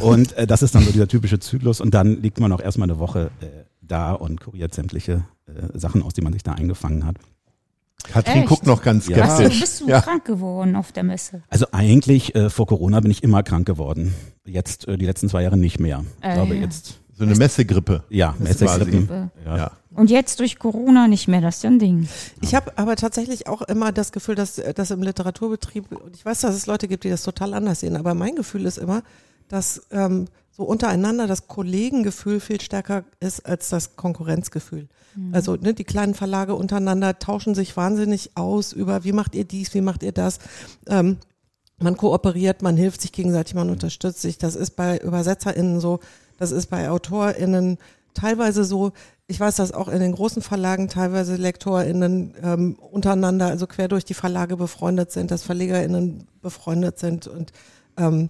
Und 0.00 0.36
äh, 0.36 0.46
das 0.46 0.62
ist 0.62 0.74
dann 0.74 0.82
so 0.82 0.92
dieser 0.92 1.08
typische 1.08 1.38
Zyklus 1.38 1.80
und 1.80 1.94
dann 1.94 2.22
liegt 2.22 2.40
man 2.40 2.52
auch 2.52 2.60
erstmal 2.60 2.88
eine 2.88 2.98
Woche 2.98 3.30
äh, 3.40 3.46
da 3.80 4.12
und 4.12 4.40
kuriert 4.40 4.74
sämtliche 4.74 5.24
äh, 5.46 5.78
Sachen 5.78 6.02
aus, 6.02 6.14
die 6.14 6.22
man 6.22 6.32
sich 6.32 6.42
da 6.42 6.52
eingefangen 6.52 7.06
hat. 7.06 7.16
Katrin 8.04 8.38
Echt? 8.38 8.48
guckt 8.48 8.66
noch 8.66 8.82
ganz 8.82 9.08
Ja. 9.08 9.18
Hast 9.24 9.38
du, 9.38 9.42
skeptisch. 9.44 9.60
bist 9.60 9.80
du 9.80 9.88
Ja. 9.88 10.00
krank 10.00 10.24
geworden 10.24 10.76
auf 10.76 10.92
der 10.92 11.02
Messe? 11.04 11.42
Also 11.48 11.66
eigentlich 11.72 12.34
äh, 12.34 12.50
vor 12.50 12.66
Corona 12.66 13.00
bin 13.00 13.10
ich 13.10 13.22
immer 13.22 13.42
krank 13.42 13.66
geworden. 13.66 14.14
Jetzt 14.44 14.88
äh, 14.88 14.98
die 14.98 15.06
letzten 15.06 15.28
zwei 15.28 15.42
Jahre 15.42 15.56
nicht 15.56 15.78
mehr. 15.80 16.04
Ich 16.20 16.28
Äh, 16.28 16.34
glaube 16.34 16.54
ja. 16.56 16.62
jetzt, 16.62 17.00
So 17.16 17.24
eine 17.24 17.34
Messegrippe. 17.36 18.04
ja, 18.08 18.34
Messegrippen. 18.38 19.30
Ja. 19.44 19.56
Ja. 19.56 19.70
Und 19.94 20.10
jetzt 20.10 20.40
durch 20.40 20.58
Corona 20.58 21.06
nicht 21.06 21.28
mehr, 21.28 21.40
das 21.42 21.56
ist 21.56 21.62
ja 21.64 21.70
ein 21.70 21.78
Ding. 21.78 22.08
Ich 22.40 22.54
habe 22.54 22.72
aber 22.78 22.96
tatsächlich 22.96 23.46
auch 23.46 23.60
immer 23.62 23.92
das 23.92 24.10
Gefühl, 24.10 24.34
dass 24.34 24.60
das 24.74 24.90
im 24.90 25.02
Literaturbetrieb, 25.02 25.92
und 25.92 26.16
ich 26.16 26.24
weiß, 26.24 26.40
dass 26.40 26.54
es 26.54 26.66
Leute 26.66 26.88
gibt, 26.88 27.04
die 27.04 27.10
das 27.10 27.22
total 27.22 27.52
anders 27.54 27.80
sehen, 27.80 27.96
aber 27.96 28.14
mein 28.14 28.34
Gefühl 28.34 28.64
ist 28.64 28.78
immer, 28.78 29.02
dass 29.48 29.82
ähm, 29.90 30.28
so 30.54 30.64
untereinander 30.64 31.26
das 31.26 31.48
Kollegengefühl 31.48 32.38
viel 32.38 32.60
stärker 32.60 33.04
ist 33.20 33.46
als 33.46 33.70
das 33.70 33.96
Konkurrenzgefühl. 33.96 34.88
Also 35.32 35.56
ne, 35.56 35.74
die 35.74 35.84
kleinen 35.84 36.14
Verlage 36.14 36.54
untereinander 36.54 37.18
tauschen 37.18 37.54
sich 37.54 37.76
wahnsinnig 37.76 38.30
aus 38.34 38.72
über, 38.72 39.04
wie 39.04 39.12
macht 39.12 39.34
ihr 39.34 39.44
dies, 39.44 39.74
wie 39.74 39.80
macht 39.80 40.02
ihr 40.02 40.12
das. 40.12 40.38
Ähm, 40.88 41.18
man 41.78 41.96
kooperiert, 41.96 42.62
man 42.62 42.76
hilft 42.76 43.00
sich 43.00 43.12
gegenseitig, 43.12 43.54
man 43.54 43.70
unterstützt 43.70 44.22
sich. 44.22 44.38
Das 44.38 44.54
ist 44.54 44.72
bei 44.76 45.02
ÜbersetzerInnen 45.02 45.80
so, 45.80 46.00
das 46.38 46.50
ist 46.52 46.68
bei 46.68 46.90
AutorInnen 46.90 47.78
teilweise 48.14 48.64
so. 48.64 48.92
Ich 49.26 49.40
weiß, 49.40 49.56
dass 49.56 49.72
auch 49.72 49.88
in 49.88 50.00
den 50.00 50.12
großen 50.12 50.42
Verlagen 50.42 50.88
teilweise 50.88 51.36
LektorInnen 51.36 52.34
ähm, 52.42 52.74
untereinander, 52.78 53.46
also 53.46 53.66
quer 53.66 53.88
durch 53.88 54.04
die 54.04 54.14
Verlage 54.14 54.56
befreundet 54.56 55.12
sind, 55.12 55.30
dass 55.30 55.42
VerlegerInnen 55.42 56.26
befreundet 56.40 56.98
sind 56.98 57.26
und 57.26 57.52
ähm, 57.96 58.28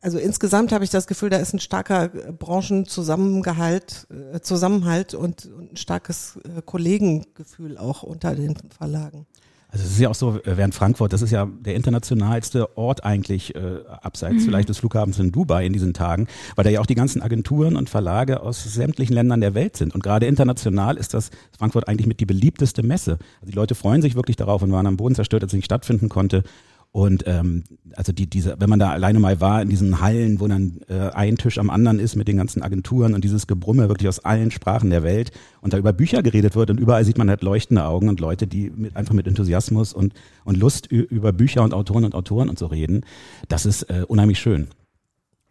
also 0.00 0.18
insgesamt 0.18 0.72
habe 0.72 0.84
ich 0.84 0.90
das 0.90 1.06
Gefühl, 1.06 1.30
da 1.30 1.38
ist 1.38 1.52
ein 1.52 1.60
starker 1.60 2.04
äh, 2.14 2.32
Branchenzusammengehalt, 2.32 4.06
äh, 4.10 4.40
Zusammenhalt 4.40 5.14
und, 5.14 5.46
und 5.46 5.72
ein 5.72 5.76
starkes 5.76 6.38
äh, 6.44 6.62
Kollegengefühl 6.62 7.78
auch 7.78 8.02
unter 8.02 8.34
den 8.34 8.56
Verlagen. 8.76 9.26
Also 9.70 9.84
es 9.84 9.92
ist 9.92 10.00
ja 10.00 10.08
auch 10.08 10.14
so, 10.14 10.40
äh, 10.44 10.56
während 10.56 10.74
Frankfurt, 10.74 11.12
das 11.12 11.20
ist 11.20 11.30
ja 11.30 11.46
der 11.46 11.74
internationalste 11.74 12.78
Ort 12.78 13.04
eigentlich, 13.04 13.54
äh, 13.54 13.80
abseits 14.00 14.44
vielleicht 14.44 14.70
des 14.70 14.78
Flughafens 14.78 15.18
in 15.18 15.30
Dubai 15.30 15.66
in 15.66 15.74
diesen 15.74 15.92
Tagen, 15.92 16.26
weil 16.56 16.64
da 16.64 16.70
ja 16.70 16.80
auch 16.80 16.86
die 16.86 16.94
ganzen 16.94 17.20
Agenturen 17.20 17.76
und 17.76 17.90
Verlage 17.90 18.40
aus 18.40 18.64
sämtlichen 18.64 19.14
Ländern 19.14 19.42
der 19.42 19.54
Welt 19.54 19.76
sind. 19.76 19.94
Und 19.94 20.02
gerade 20.02 20.26
international 20.26 20.96
ist 20.96 21.12
das 21.12 21.30
Frankfurt 21.58 21.86
eigentlich 21.86 22.06
mit 22.06 22.20
die 22.20 22.26
beliebteste 22.26 22.82
Messe. 22.82 23.18
Also 23.40 23.50
die 23.50 23.56
Leute 23.56 23.74
freuen 23.74 24.00
sich 24.00 24.14
wirklich 24.14 24.36
darauf 24.36 24.62
und 24.62 24.72
waren 24.72 24.86
am 24.86 24.96
Boden 24.96 25.14
zerstört, 25.14 25.42
als 25.42 25.52
es 25.52 25.56
nicht 25.56 25.66
stattfinden 25.66 26.08
konnte. 26.08 26.44
Und 26.90 27.24
ähm, 27.26 27.64
also 27.94 28.12
die, 28.12 28.28
diese, 28.28 28.56
wenn 28.58 28.70
man 28.70 28.78
da 28.78 28.90
alleine 28.90 29.20
mal 29.20 29.40
war 29.40 29.60
in 29.60 29.68
diesen 29.68 30.00
Hallen, 30.00 30.40
wo 30.40 30.48
dann 30.48 30.80
äh, 30.88 31.10
ein 31.10 31.36
Tisch 31.36 31.58
am 31.58 31.68
anderen 31.68 31.98
ist 31.98 32.16
mit 32.16 32.28
den 32.28 32.38
ganzen 32.38 32.62
Agenturen 32.62 33.14
und 33.14 33.22
dieses 33.24 33.46
Gebrumme 33.46 33.88
wirklich 33.88 34.08
aus 34.08 34.20
allen 34.20 34.50
Sprachen 34.50 34.88
der 34.88 35.02
Welt 35.02 35.30
und 35.60 35.74
da 35.74 35.78
über 35.78 35.92
Bücher 35.92 36.22
geredet 36.22 36.56
wird 36.56 36.70
und 36.70 36.80
überall 36.80 37.04
sieht 37.04 37.18
man 37.18 37.28
halt 37.28 37.42
leuchtende 37.42 37.84
Augen 37.84 38.08
und 38.08 38.20
Leute, 38.20 38.46
die 38.46 38.70
mit, 38.70 38.96
einfach 38.96 39.12
mit 39.12 39.26
Enthusiasmus 39.26 39.92
und, 39.92 40.14
und 40.44 40.56
Lust 40.56 40.86
über 40.86 41.32
Bücher 41.32 41.62
und 41.62 41.74
Autoren 41.74 42.04
und 42.04 42.14
Autoren 42.14 42.48
und 42.48 42.58
so 42.58 42.66
reden. 42.66 43.02
Das 43.48 43.66
ist 43.66 43.82
äh, 43.84 44.04
unheimlich 44.08 44.38
schön. 44.38 44.68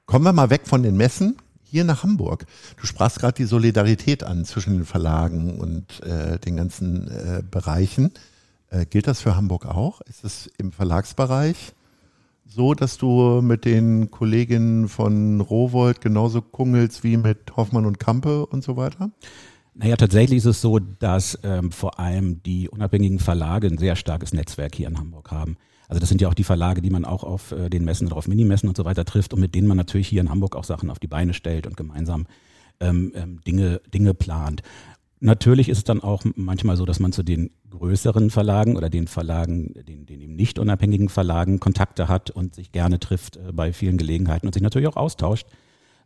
Kommen 0.05 0.25
wir 0.25 0.33
mal 0.33 0.49
weg 0.49 0.61
von 0.65 0.83
den 0.83 0.97
Messen. 0.97 1.37
Hier 1.69 1.83
nach 1.83 2.03
Hamburg. 2.03 2.45
Du 2.79 2.87
sprachst 2.87 3.19
gerade 3.19 3.35
die 3.35 3.43
Solidarität 3.43 4.23
an 4.23 4.45
zwischen 4.45 4.73
den 4.73 4.85
Verlagen 4.85 5.59
und 5.59 6.01
äh, 6.01 6.39
den 6.39 6.55
ganzen 6.55 7.09
äh, 7.09 7.43
Bereichen. 7.49 8.11
Äh, 8.69 8.85
gilt 8.85 9.07
das 9.07 9.21
für 9.21 9.35
Hamburg 9.35 9.65
auch? 9.65 10.01
Ist 10.01 10.23
es 10.23 10.47
im 10.57 10.71
Verlagsbereich 10.71 11.73
so, 12.45 12.73
dass 12.73 12.97
du 12.97 13.41
mit 13.41 13.65
den 13.65 14.09
Kolleginnen 14.09 14.87
von 14.87 15.41
Rowold 15.41 16.01
genauso 16.01 16.41
kungelst 16.41 17.03
wie 17.03 17.17
mit 17.17 17.55
Hoffmann 17.55 17.85
und 17.85 17.99
Kampe 17.99 18.45
und 18.45 18.63
so 18.63 18.77
weiter? 18.77 19.11
Naja, 19.73 19.95
tatsächlich 19.95 20.37
ist 20.39 20.45
es 20.45 20.61
so, 20.61 20.79
dass 20.79 21.37
ähm, 21.43 21.71
vor 21.71 21.99
allem 21.99 22.41
die 22.41 22.67
unabhängigen 22.67 23.19
Verlage 23.19 23.67
ein 23.67 23.77
sehr 23.77 23.95
starkes 23.95 24.33
Netzwerk 24.33 24.73
hier 24.73 24.87
in 24.87 24.97
Hamburg 24.97 25.29
haben. 25.29 25.57
Also 25.87 25.99
das 25.99 26.09
sind 26.09 26.19
ja 26.19 26.27
auch 26.27 26.33
die 26.33 26.43
Verlage, 26.43 26.81
die 26.81 26.89
man 26.89 27.05
auch 27.05 27.23
auf 27.23 27.51
äh, 27.51 27.69
den 27.69 27.85
Messen 27.85 28.07
oder 28.07 28.17
auf 28.17 28.27
Minimessen 28.27 28.67
und 28.67 28.75
so 28.75 28.85
weiter 28.85 29.05
trifft 29.05 29.33
und 29.33 29.39
mit 29.39 29.53
denen 29.53 29.67
man 29.67 29.77
natürlich 29.77 30.07
hier 30.07 30.21
in 30.21 30.29
Hamburg 30.29 30.55
auch 30.55 30.63
Sachen 30.63 30.89
auf 30.89 30.99
die 30.99 31.07
Beine 31.07 31.33
stellt 31.33 31.67
und 31.67 31.77
gemeinsam 31.77 32.25
ähm, 32.79 33.11
ähm, 33.15 33.41
Dinge, 33.45 33.81
Dinge 33.93 34.13
plant. 34.13 34.63
Natürlich 35.19 35.69
ist 35.69 35.79
es 35.79 35.83
dann 35.83 36.01
auch 36.01 36.23
manchmal 36.35 36.77
so, 36.77 36.85
dass 36.85 36.99
man 36.99 37.11
zu 37.11 37.23
den 37.23 37.49
größeren 37.69 38.29
Verlagen 38.29 38.77
oder 38.77 38.89
den 38.89 39.07
Verlagen, 39.07 39.73
den, 39.87 40.05
den 40.05 40.21
eben 40.21 40.35
nicht 40.35 40.59
unabhängigen 40.59 41.09
Verlagen 41.09 41.59
Kontakte 41.59 42.07
hat 42.07 42.29
und 42.29 42.53
sich 42.53 42.71
gerne 42.71 42.99
trifft 42.99 43.37
äh, 43.37 43.51
bei 43.51 43.73
vielen 43.73 43.97
Gelegenheiten 43.97 44.45
und 44.45 44.53
sich 44.53 44.63
natürlich 44.63 44.87
auch 44.87 44.97
austauscht. 44.97 45.47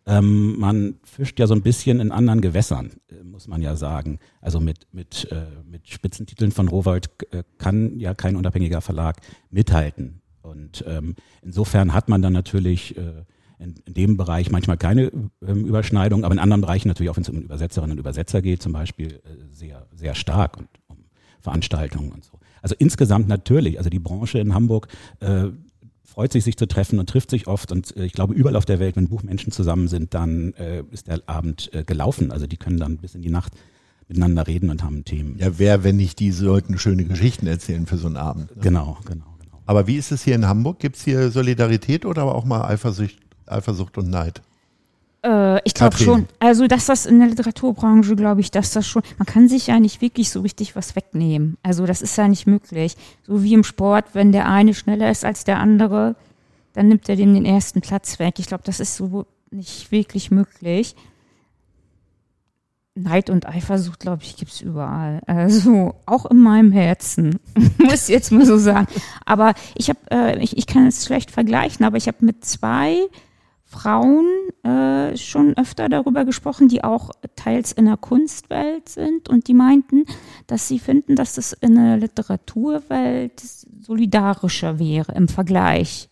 Ähm, 0.05 0.57
man 0.59 0.95
fischt 1.03 1.39
ja 1.39 1.45
so 1.45 1.53
ein 1.53 1.61
bisschen 1.61 1.99
in 1.99 2.11
anderen 2.11 2.41
Gewässern, 2.41 2.91
äh, 3.09 3.23
muss 3.23 3.47
man 3.47 3.61
ja 3.61 3.75
sagen. 3.75 4.19
Also 4.39 4.59
mit, 4.59 4.87
mit, 4.93 5.27
äh, 5.31 5.45
mit 5.69 5.89
Spitzentiteln 5.89 6.51
von 6.51 6.69
Rowold 6.69 7.09
äh, 7.31 7.43
kann 7.57 7.99
ja 7.99 8.13
kein 8.13 8.35
unabhängiger 8.35 8.81
Verlag 8.81 9.17
mithalten. 9.49 10.21
Und 10.41 10.83
ähm, 10.87 11.15
insofern 11.41 11.93
hat 11.93 12.09
man 12.09 12.21
dann 12.21 12.33
natürlich 12.33 12.97
äh, 12.97 13.25
in, 13.61 13.75
in 13.85 13.93
dem 13.93 14.17
Bereich 14.17 14.51
manchmal 14.51 14.77
keine 14.77 15.11
ähm, 15.45 15.65
Überschneidung, 15.65 16.25
aber 16.25 16.33
in 16.33 16.39
anderen 16.39 16.61
Bereichen 16.61 16.87
natürlich 16.87 17.09
auch, 17.09 17.17
wenn 17.17 17.23
es 17.23 17.29
um 17.29 17.39
Übersetzerinnen 17.39 17.93
und 17.93 17.99
Übersetzer 17.99 18.41
geht, 18.41 18.61
zum 18.61 18.73
Beispiel 18.73 19.13
äh, 19.13 19.19
sehr, 19.51 19.87
sehr 19.95 20.15
stark 20.15 20.57
und 20.57 20.67
um 20.87 20.97
Veranstaltungen 21.39 22.11
und 22.11 22.23
so. 22.23 22.39
Also 22.61 22.75
insgesamt 22.77 23.27
natürlich, 23.27 23.77
also 23.77 23.89
die 23.89 23.99
Branche 23.99 24.39
in 24.39 24.53
Hamburg 24.53 24.87
äh, 25.19 25.47
freut 26.03 26.31
sich, 26.31 26.43
sich 26.43 26.57
zu 26.57 26.67
treffen 26.67 26.99
und 26.99 27.09
trifft 27.09 27.31
sich 27.31 27.47
oft. 27.47 27.71
Und 27.71 27.95
äh, 27.95 28.05
ich 28.05 28.13
glaube, 28.13 28.33
überall 28.33 28.55
auf 28.55 28.65
der 28.65 28.79
Welt, 28.79 28.95
wenn 28.95 29.07
Buchmenschen 29.07 29.51
zusammen 29.51 29.87
sind, 29.87 30.13
dann 30.13 30.53
äh, 30.53 30.83
ist 30.91 31.07
der 31.07 31.21
Abend 31.27 31.73
äh, 31.73 31.83
gelaufen. 31.83 32.31
Also 32.31 32.47
die 32.47 32.57
können 32.57 32.77
dann 32.77 32.97
bis 32.97 33.15
in 33.15 33.21
die 33.21 33.29
Nacht 33.29 33.53
miteinander 34.07 34.45
reden 34.45 34.69
und 34.69 34.83
haben 34.83 35.05
Themen. 35.05 35.37
Ja, 35.37 35.57
wer, 35.57 35.83
wenn 35.83 35.95
nicht 35.95 36.19
die 36.19 36.31
sollten 36.31 36.77
schöne 36.77 37.05
Geschichten 37.05 37.47
erzählen 37.47 37.85
für 37.85 37.97
so 37.97 38.07
einen 38.07 38.17
Abend. 38.17 38.55
Ne? 38.55 38.61
Genau, 38.61 38.97
genau, 39.05 39.25
genau. 39.39 39.61
Aber 39.65 39.87
wie 39.87 39.95
ist 39.95 40.11
es 40.11 40.23
hier 40.23 40.35
in 40.35 40.47
Hamburg? 40.47 40.79
Gibt 40.79 40.97
es 40.97 41.03
hier 41.03 41.31
Solidarität 41.31 42.05
oder 42.05 42.23
aber 42.23 42.35
auch 42.35 42.43
mal 42.43 42.65
Eifersucht, 42.65 43.15
Eifersucht 43.51 43.97
und 43.97 44.09
Neid? 44.09 44.41
Äh, 45.23 45.61
ich 45.65 45.73
glaube 45.73 45.97
schon. 45.97 46.27
Also, 46.39 46.67
dass 46.67 46.87
das 46.87 47.05
in 47.05 47.19
der 47.19 47.27
Literaturbranche, 47.27 48.15
glaube 48.15 48.41
ich, 48.41 48.51
dass 48.51 48.71
das 48.71 48.87
schon, 48.87 49.03
man 49.17 49.25
kann 49.25 49.47
sich 49.47 49.67
ja 49.67 49.79
nicht 49.79 50.01
wirklich 50.01 50.29
so 50.29 50.41
richtig 50.41 50.75
was 50.75 50.95
wegnehmen. 50.95 51.57
Also, 51.63 51.85
das 51.85 52.01
ist 52.01 52.17
ja 52.17 52.27
nicht 52.27 52.47
möglich. 52.47 52.95
So 53.23 53.43
wie 53.43 53.53
im 53.53 53.63
Sport, 53.63 54.05
wenn 54.13 54.31
der 54.31 54.47
eine 54.47 54.73
schneller 54.73 55.11
ist 55.11 55.25
als 55.25 55.43
der 55.43 55.59
andere, 55.59 56.15
dann 56.73 56.87
nimmt 56.87 57.07
er 57.09 57.15
dem 57.15 57.33
den 57.33 57.45
ersten 57.45 57.81
Platz 57.81 58.19
weg. 58.19 58.39
Ich 58.39 58.47
glaube, 58.47 58.63
das 58.65 58.79
ist 58.79 58.95
so 58.95 59.25
nicht 59.51 59.91
wirklich 59.91 60.31
möglich. 60.31 60.95
Neid 62.93 63.29
und 63.29 63.47
Eifersucht, 63.47 63.99
glaube 63.99 64.23
ich, 64.23 64.35
gibt's 64.35 64.59
überall. 64.59 65.21
Also 65.25 65.95
auch 66.05 66.25
in 66.25 66.37
meinem 66.37 66.71
Herzen, 66.71 67.39
muss 67.77 68.03
ich 68.03 68.09
jetzt 68.09 68.31
mal 68.31 68.45
so 68.45 68.57
sagen. 68.57 68.87
Aber 69.25 69.53
ich 69.75 69.89
habe, 69.89 69.99
äh, 70.09 70.43
ich, 70.43 70.57
ich 70.57 70.67
kann 70.67 70.87
es 70.87 71.05
schlecht 71.05 71.31
vergleichen, 71.31 71.85
aber 71.85 71.97
ich 71.97 72.07
habe 72.07 72.17
mit 72.21 72.43
zwei 72.43 72.97
Frauen 73.71 74.27
äh, 74.63 75.15
schon 75.15 75.55
öfter 75.55 75.87
darüber 75.87 76.25
gesprochen, 76.25 76.67
die 76.67 76.83
auch 76.83 77.11
teils 77.37 77.71
in 77.71 77.85
der 77.85 77.95
Kunstwelt 77.95 78.89
sind 78.89 79.29
und 79.29 79.47
die 79.47 79.53
meinten, 79.53 80.03
dass 80.45 80.67
sie 80.67 80.77
finden, 80.77 81.15
dass 81.15 81.35
das 81.35 81.53
in 81.53 81.75
der 81.75 81.95
Literaturwelt 81.95 83.39
solidarischer 83.39 84.77
wäre 84.77 85.13
im 85.13 85.29
Vergleich. 85.29 86.09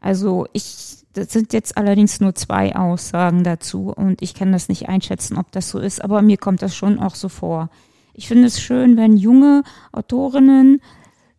Also 0.00 0.46
ich, 0.52 0.98
das 1.14 1.32
sind 1.32 1.54
jetzt 1.54 1.78
allerdings 1.78 2.20
nur 2.20 2.34
zwei 2.34 2.76
Aussagen 2.76 3.42
dazu 3.42 3.90
und 3.90 4.20
ich 4.20 4.34
kann 4.34 4.52
das 4.52 4.68
nicht 4.68 4.90
einschätzen, 4.90 5.38
ob 5.38 5.50
das 5.50 5.70
so 5.70 5.78
ist, 5.78 6.04
aber 6.04 6.20
mir 6.20 6.36
kommt 6.36 6.60
das 6.60 6.76
schon 6.76 6.98
auch 6.98 7.14
so 7.14 7.30
vor. 7.30 7.70
Ich 8.12 8.28
finde 8.28 8.48
es 8.48 8.60
schön, 8.60 8.98
wenn 8.98 9.16
junge 9.16 9.62
Autorinnen, 9.92 10.82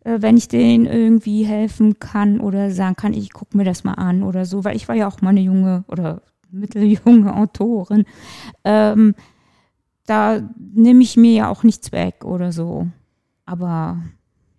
wenn 0.04 0.38
ich 0.38 0.48
denen 0.48 0.86
irgendwie 0.86 1.46
helfen 1.46 2.00
kann 2.00 2.40
oder 2.40 2.72
sagen 2.72 2.96
kann, 2.96 3.14
ich 3.14 3.34
gucke 3.34 3.58
mir 3.58 3.66
das 3.66 3.84
mal 3.84 3.96
an 3.96 4.24
oder 4.24 4.46
so, 4.46 4.64
weil 4.64 4.76
ich 4.76 4.88
war 4.88 4.96
ja 4.96 5.08
auch 5.08 5.22
mal 5.22 5.30
eine 5.30 5.42
junge 5.42 5.84
oder 5.88 6.22
mitteljunge 6.52 7.36
Autorin. 7.36 8.06
Ähm, 8.64 9.16
da 10.06 10.42
nehme 10.58 11.04
ich 11.04 11.18
mir 11.18 11.34
ja 11.34 11.50
auch 11.50 11.64
nichts 11.64 11.92
weg 11.92 12.26
oder 12.26 12.52
so. 12.52 12.88
Aber 13.46 14.02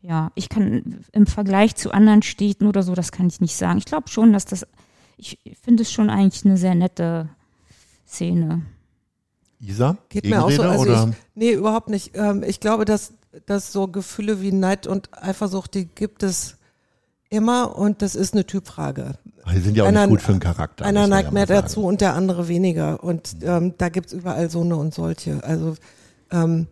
ja, 0.03 0.31
ich 0.35 0.49
kann 0.49 1.05
im 1.13 1.27
Vergleich 1.27 1.75
zu 1.75 1.91
anderen 1.93 2.23
Städten 2.23 2.67
oder 2.67 2.83
so, 2.83 2.95
das 2.95 3.13
kann 3.13 3.27
ich 3.27 3.41
nicht 3.41 3.57
sagen. 3.57 3.79
Ich 3.79 3.85
glaube 3.85 4.09
schon, 4.09 4.33
dass 4.33 4.45
das, 4.45 4.67
ich 5.17 5.39
finde 5.63 5.83
es 5.83 5.93
schon 5.93 6.11
eigentlich 6.11 6.45
eine 6.45 6.57
sehr 6.57 6.75
nette 6.75 7.29
Szene. 8.07 8.63
Isa? 9.61 9.99
Geht 10.09 10.25
mir 10.25 10.43
auch 10.43 10.51
so. 10.51 10.63
Also 10.63 10.83
oder? 10.83 11.09
ich, 11.09 11.17
nee, 11.35 11.53
überhaupt 11.53 11.91
nicht. 11.91 12.13
Ähm, 12.15 12.43
ich 12.43 12.61
glaube, 12.61 12.85
dass, 12.85 13.13
dass 13.47 13.73
so 13.73 13.89
Gefühle 13.89 14.41
wie 14.41 14.53
Neid 14.53 14.87
und 14.87 15.09
Eifersucht, 15.23 15.75
die 15.75 15.87
gibt 15.87 16.23
es 16.23 16.57
immer 17.29 17.77
und 17.77 18.03
das 18.03 18.15
ist 18.15 18.35
eine 18.35 18.45
Typfrage. 18.45 19.15
Die 19.53 19.61
sind 19.61 19.77
ja 19.77 19.85
auch 19.85 19.89
Einer- 19.89 20.07
nicht 20.07 20.11
gut 20.11 20.23
für 20.23 20.33
den 20.33 20.41
Charakter. 20.41 20.85
Einer 20.85 21.07
neigt 21.07 21.29
ja 21.29 21.33
mehr 21.33 21.47
dazu 21.47 21.85
und 21.85 22.01
der 22.01 22.15
andere 22.15 22.49
weniger. 22.49 23.03
Und 23.03 23.37
ähm, 23.43 23.75
da 23.79 23.89
gibt's 23.89 24.13
überall 24.13 24.51
so 24.51 24.63
eine 24.63 24.77
und 24.77 24.93
solche. 24.95 25.43
Also 25.45 25.77
ähm, 26.31 26.67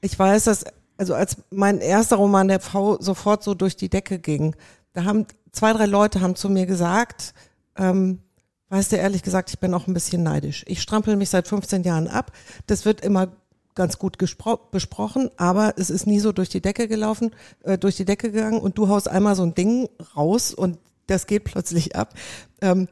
ich 0.00 0.18
weiß, 0.18 0.44
dass, 0.44 0.64
also 0.96 1.14
als 1.14 1.36
mein 1.50 1.78
erster 1.78 2.16
Roman 2.16 2.48
der 2.48 2.60
V 2.60 3.00
sofort 3.00 3.42
so 3.42 3.54
durch 3.54 3.76
die 3.76 3.88
Decke 3.88 4.18
ging, 4.18 4.54
da 4.92 5.04
haben 5.04 5.26
zwei, 5.52 5.72
drei 5.72 5.86
Leute 5.86 6.20
haben 6.20 6.36
zu 6.36 6.48
mir 6.48 6.66
gesagt, 6.66 7.32
ähm, 7.76 8.20
weißt 8.68 8.92
du, 8.92 8.96
ehrlich 8.96 9.22
gesagt, 9.22 9.50
ich 9.50 9.58
bin 9.58 9.72
auch 9.74 9.86
ein 9.86 9.94
bisschen 9.94 10.22
neidisch. 10.22 10.64
Ich 10.66 10.82
strampel 10.82 11.16
mich 11.16 11.30
seit 11.30 11.46
15 11.48 11.82
Jahren 11.84 12.08
ab. 12.08 12.32
Das 12.66 12.84
wird 12.84 13.00
immer 13.00 13.28
ganz 13.76 13.98
gut 13.98 14.18
besprochen, 14.18 15.30
aber 15.36 15.74
es 15.76 15.90
ist 15.90 16.06
nie 16.06 16.18
so 16.18 16.32
durch 16.32 16.48
die 16.48 16.60
Decke 16.60 16.88
gelaufen, 16.88 17.30
äh, 17.62 17.78
durch 17.78 17.96
die 17.96 18.04
Decke 18.04 18.32
gegangen 18.32 18.58
und 18.58 18.76
du 18.78 18.88
haust 18.88 19.08
einmal 19.08 19.36
so 19.36 19.44
ein 19.44 19.54
Ding 19.54 19.88
raus 20.16 20.52
und 20.52 20.78
das 21.06 21.28
geht 21.28 21.44
plötzlich 21.44 21.94
ab. 21.94 22.14
Ähm, 22.60 22.88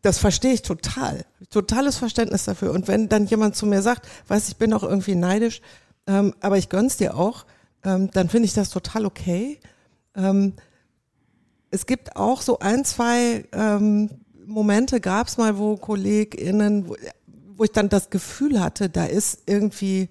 das 0.00 0.18
verstehe 0.18 0.52
ich 0.52 0.62
total. 0.62 1.24
Totales 1.50 1.96
Verständnis 1.96 2.44
dafür. 2.44 2.72
Und 2.72 2.88
wenn 2.88 3.08
dann 3.08 3.26
jemand 3.26 3.54
zu 3.54 3.66
mir 3.66 3.82
sagt, 3.82 4.08
weiß 4.26 4.48
ich 4.48 4.56
bin 4.56 4.72
auch 4.72 4.82
irgendwie 4.82 5.14
neidisch, 5.14 5.60
ähm, 6.08 6.34
aber 6.40 6.58
ich 6.58 6.68
gönn's 6.68 6.96
dir 6.96 7.16
auch, 7.16 7.44
ähm, 7.84 8.10
dann 8.10 8.28
finde 8.28 8.46
ich 8.46 8.54
das 8.54 8.70
total 8.70 9.06
okay. 9.06 9.60
Ähm, 10.16 10.54
es 11.70 11.86
gibt 11.86 12.16
auch 12.16 12.42
so 12.42 12.58
ein, 12.58 12.84
zwei 12.84 13.44
ähm, 13.52 14.10
Momente, 14.44 15.00
gab's 15.00 15.36
mal, 15.36 15.56
wo 15.56 15.76
KollegInnen, 15.76 16.90
wo, 17.62 17.64
ich 17.64 17.72
dann 17.72 17.88
das 17.88 18.10
Gefühl 18.10 18.60
hatte, 18.60 18.90
da 18.90 19.04
ist 19.04 19.42
irgendwie, 19.46 20.08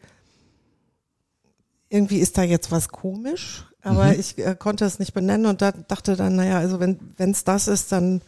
irgendwie 1.90 2.20
ist 2.20 2.38
da 2.38 2.44
jetzt 2.44 2.72
was 2.72 2.90
komisch, 2.90 3.66
aber 3.82 4.06
mhm. 4.06 4.20
ich 4.20 4.38
äh, 4.38 4.56
konnte 4.58 4.86
es 4.86 5.00
nicht 5.00 5.14
benennen 5.14 5.46
und 5.46 5.62
da 5.62 5.74
dachte 5.74 6.16
dann, 6.16 6.38
naja, 6.38 6.60
also 6.60 6.80
wenn 6.80 7.00
es 7.18 7.44
das 7.44 7.68
ist, 7.68 7.92
dann 7.92 8.22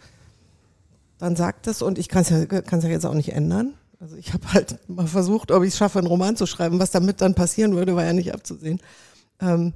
dann 1.20 1.38
sagt 1.38 1.68
es 1.68 1.82
und 1.82 1.98
ich 1.98 2.10
kann 2.10 2.24
es 2.24 2.30
ja, 2.30 2.46
kann's 2.46 2.84
ja 2.84 2.90
jetzt 2.90 3.06
auch 3.06 3.14
nicht 3.14 3.32
ändern. 3.32 3.76
Also 4.02 4.18
ich 4.18 4.34
habe 4.34 4.52
halt 4.52 4.78
mal 4.90 5.08
versucht, 5.08 5.52
ob 5.52 5.64
ich 5.64 5.70
es 5.70 5.78
schaffe, 5.78 6.00
einen 6.00 6.08
Roman 6.10 6.36
zu 6.36 6.46
schreiben. 6.46 6.80
Was 6.80 6.92
damit 6.92 7.22
dann 7.22 7.34
passieren 7.34 7.76
würde, 7.76 7.96
war 7.96 8.04
ja 8.04 8.12
nicht 8.12 8.34
abzusehen. 8.34 8.82
Ähm, 9.40 9.72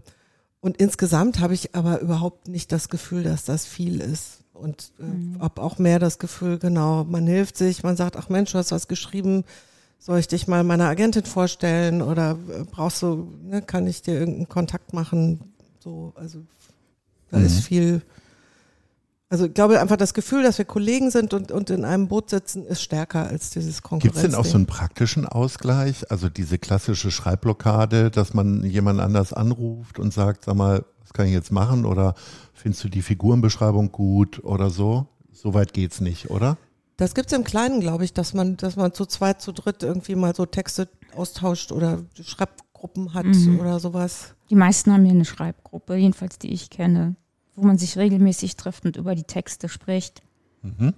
und 0.60 0.76
insgesamt 0.76 1.40
habe 1.40 1.54
ich 1.54 1.74
aber 1.74 2.02
überhaupt 2.02 2.50
nicht 2.50 2.74
das 2.74 2.90
Gefühl, 2.90 3.24
dass 3.24 3.46
das 3.46 3.66
viel 3.66 4.02
ist. 4.02 4.37
Und 4.58 4.92
äh, 5.00 5.04
mhm. 5.04 5.38
habe 5.40 5.62
auch 5.62 5.78
mehr 5.78 6.00
das 6.00 6.20
Gefühl, 6.20 6.58
genau, 6.60 7.04
man 7.04 7.28
hilft 7.28 7.58
sich, 7.58 7.84
man 7.84 7.96
sagt, 7.96 8.16
ach 8.18 8.30
Mensch, 8.30 8.52
du 8.52 8.58
hast 8.58 8.72
was 8.72 8.88
geschrieben, 8.88 9.44
soll 10.00 10.20
ich 10.20 10.28
dich 10.28 10.48
mal 10.48 10.64
meiner 10.64 10.88
Agentin 10.88 11.26
vorstellen 11.26 12.02
oder 12.02 12.38
äh, 12.50 12.64
brauchst 12.70 13.02
du, 13.02 13.34
ne, 13.44 13.62
kann 13.62 13.88
ich 13.88 14.02
dir 14.02 14.14
irgendeinen 14.14 14.50
Kontakt 14.50 14.94
machen? 14.94 15.54
So, 15.80 16.14
also 16.16 16.40
da 17.30 17.40
mhm. 17.40 17.46
ist 17.46 17.62
viel 17.62 18.02
also 19.30 19.46
ich 19.46 19.54
glaube 19.54 19.80
einfach 19.82 19.98
das 19.98 20.14
Gefühl, 20.14 20.44
dass 20.44 20.58
wir 20.58 20.64
Kollegen 20.64 21.12
sind 21.12 21.34
und, 21.34 21.52
und 21.52 21.70
in 21.70 21.84
einem 21.84 22.08
Boot 22.08 22.30
sitzen, 22.30 22.66
ist 22.66 22.82
stärker 22.82 23.28
als 23.28 23.50
dieses 23.50 23.82
Konkurrenz. 23.82 24.04
Gibt 24.04 24.16
es 24.16 24.22
denn 24.22 24.40
auch 24.40 24.46
so 24.46 24.56
einen 24.56 24.68
praktischen 24.68 25.26
Ausgleich? 25.26 26.10
Also 26.10 26.30
diese 26.30 26.58
klassische 26.58 27.12
Schreibblockade, 27.12 28.10
dass 28.10 28.34
man 28.34 28.64
jemand 28.64 29.02
anders 29.02 29.34
anruft 29.34 30.00
und 30.00 30.14
sagt, 30.14 30.46
sag 30.46 30.56
mal, 30.56 30.86
was 31.02 31.12
kann 31.12 31.26
ich 31.26 31.34
jetzt 31.34 31.52
machen? 31.52 31.86
Oder 31.86 32.16
findest 32.58 32.84
du 32.84 32.90
die 32.90 33.02
Figurenbeschreibung 33.02 33.92
gut 33.92 34.44
oder 34.44 34.70
so? 34.70 35.08
Soweit 35.32 35.74
geht's 35.74 36.02
nicht, 36.02 36.30
oder? 36.30 36.58
Das 36.98 37.14
gibt's 37.14 37.34
im 37.34 37.44
Kleinen, 37.44 37.80
glaube 37.80 38.04
ich, 38.04 38.14
dass 38.14 38.34
man, 38.34 38.58
dass 38.58 38.76
man 38.76 38.94
zu 38.94 39.06
zweit, 39.06 39.42
zu 39.42 39.52
dritt 39.52 39.84
irgendwie 39.84 40.16
mal 40.16 40.36
so 40.36 40.46
Texte 40.46 40.90
austauscht 41.16 41.72
oder 41.72 42.04
Schreibgruppen 42.22 43.14
hat 43.14 43.26
mhm. 43.26 43.60
oder 43.60 43.80
sowas. 43.80 44.34
Die 44.50 44.56
meisten 44.56 44.92
haben 44.92 45.04
hier 45.04 45.14
eine 45.14 45.26
Schreibgruppe, 45.26 45.96
jedenfalls 45.96 46.40
die 46.40 46.52
ich 46.52 46.70
kenne 46.70 47.16
wo 47.58 47.66
man 47.66 47.78
sich 47.78 47.98
regelmäßig 47.98 48.56
trifft 48.56 48.86
und 48.86 48.96
über 48.96 49.16
die 49.16 49.24
Texte 49.24 49.68
spricht. 49.68 50.22
Mhm. 50.62 50.94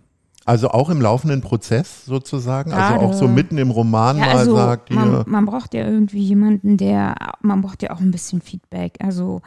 Also 0.45 0.69
auch 0.69 0.89
im 0.89 1.01
laufenden 1.01 1.41
Prozess 1.41 2.05
sozusagen, 2.05 2.71
Gerade, 2.71 2.95
also 2.95 3.05
auch 3.05 3.13
so 3.13 3.27
mitten 3.27 3.57
im 3.57 3.71
Roman 3.71 4.17
ja, 4.17 4.25
mal 4.25 4.37
also 4.37 4.55
sagt 4.55 4.91
man, 4.91 5.23
man 5.27 5.45
braucht 5.45 5.73
ja 5.73 5.85
irgendwie 5.85 6.21
jemanden, 6.21 6.77
der, 6.77 7.15
man 7.41 7.61
braucht 7.61 7.83
ja 7.83 7.91
auch 7.91 7.99
ein 7.99 8.11
bisschen 8.11 8.41
Feedback, 8.41 8.97
also 8.99 9.41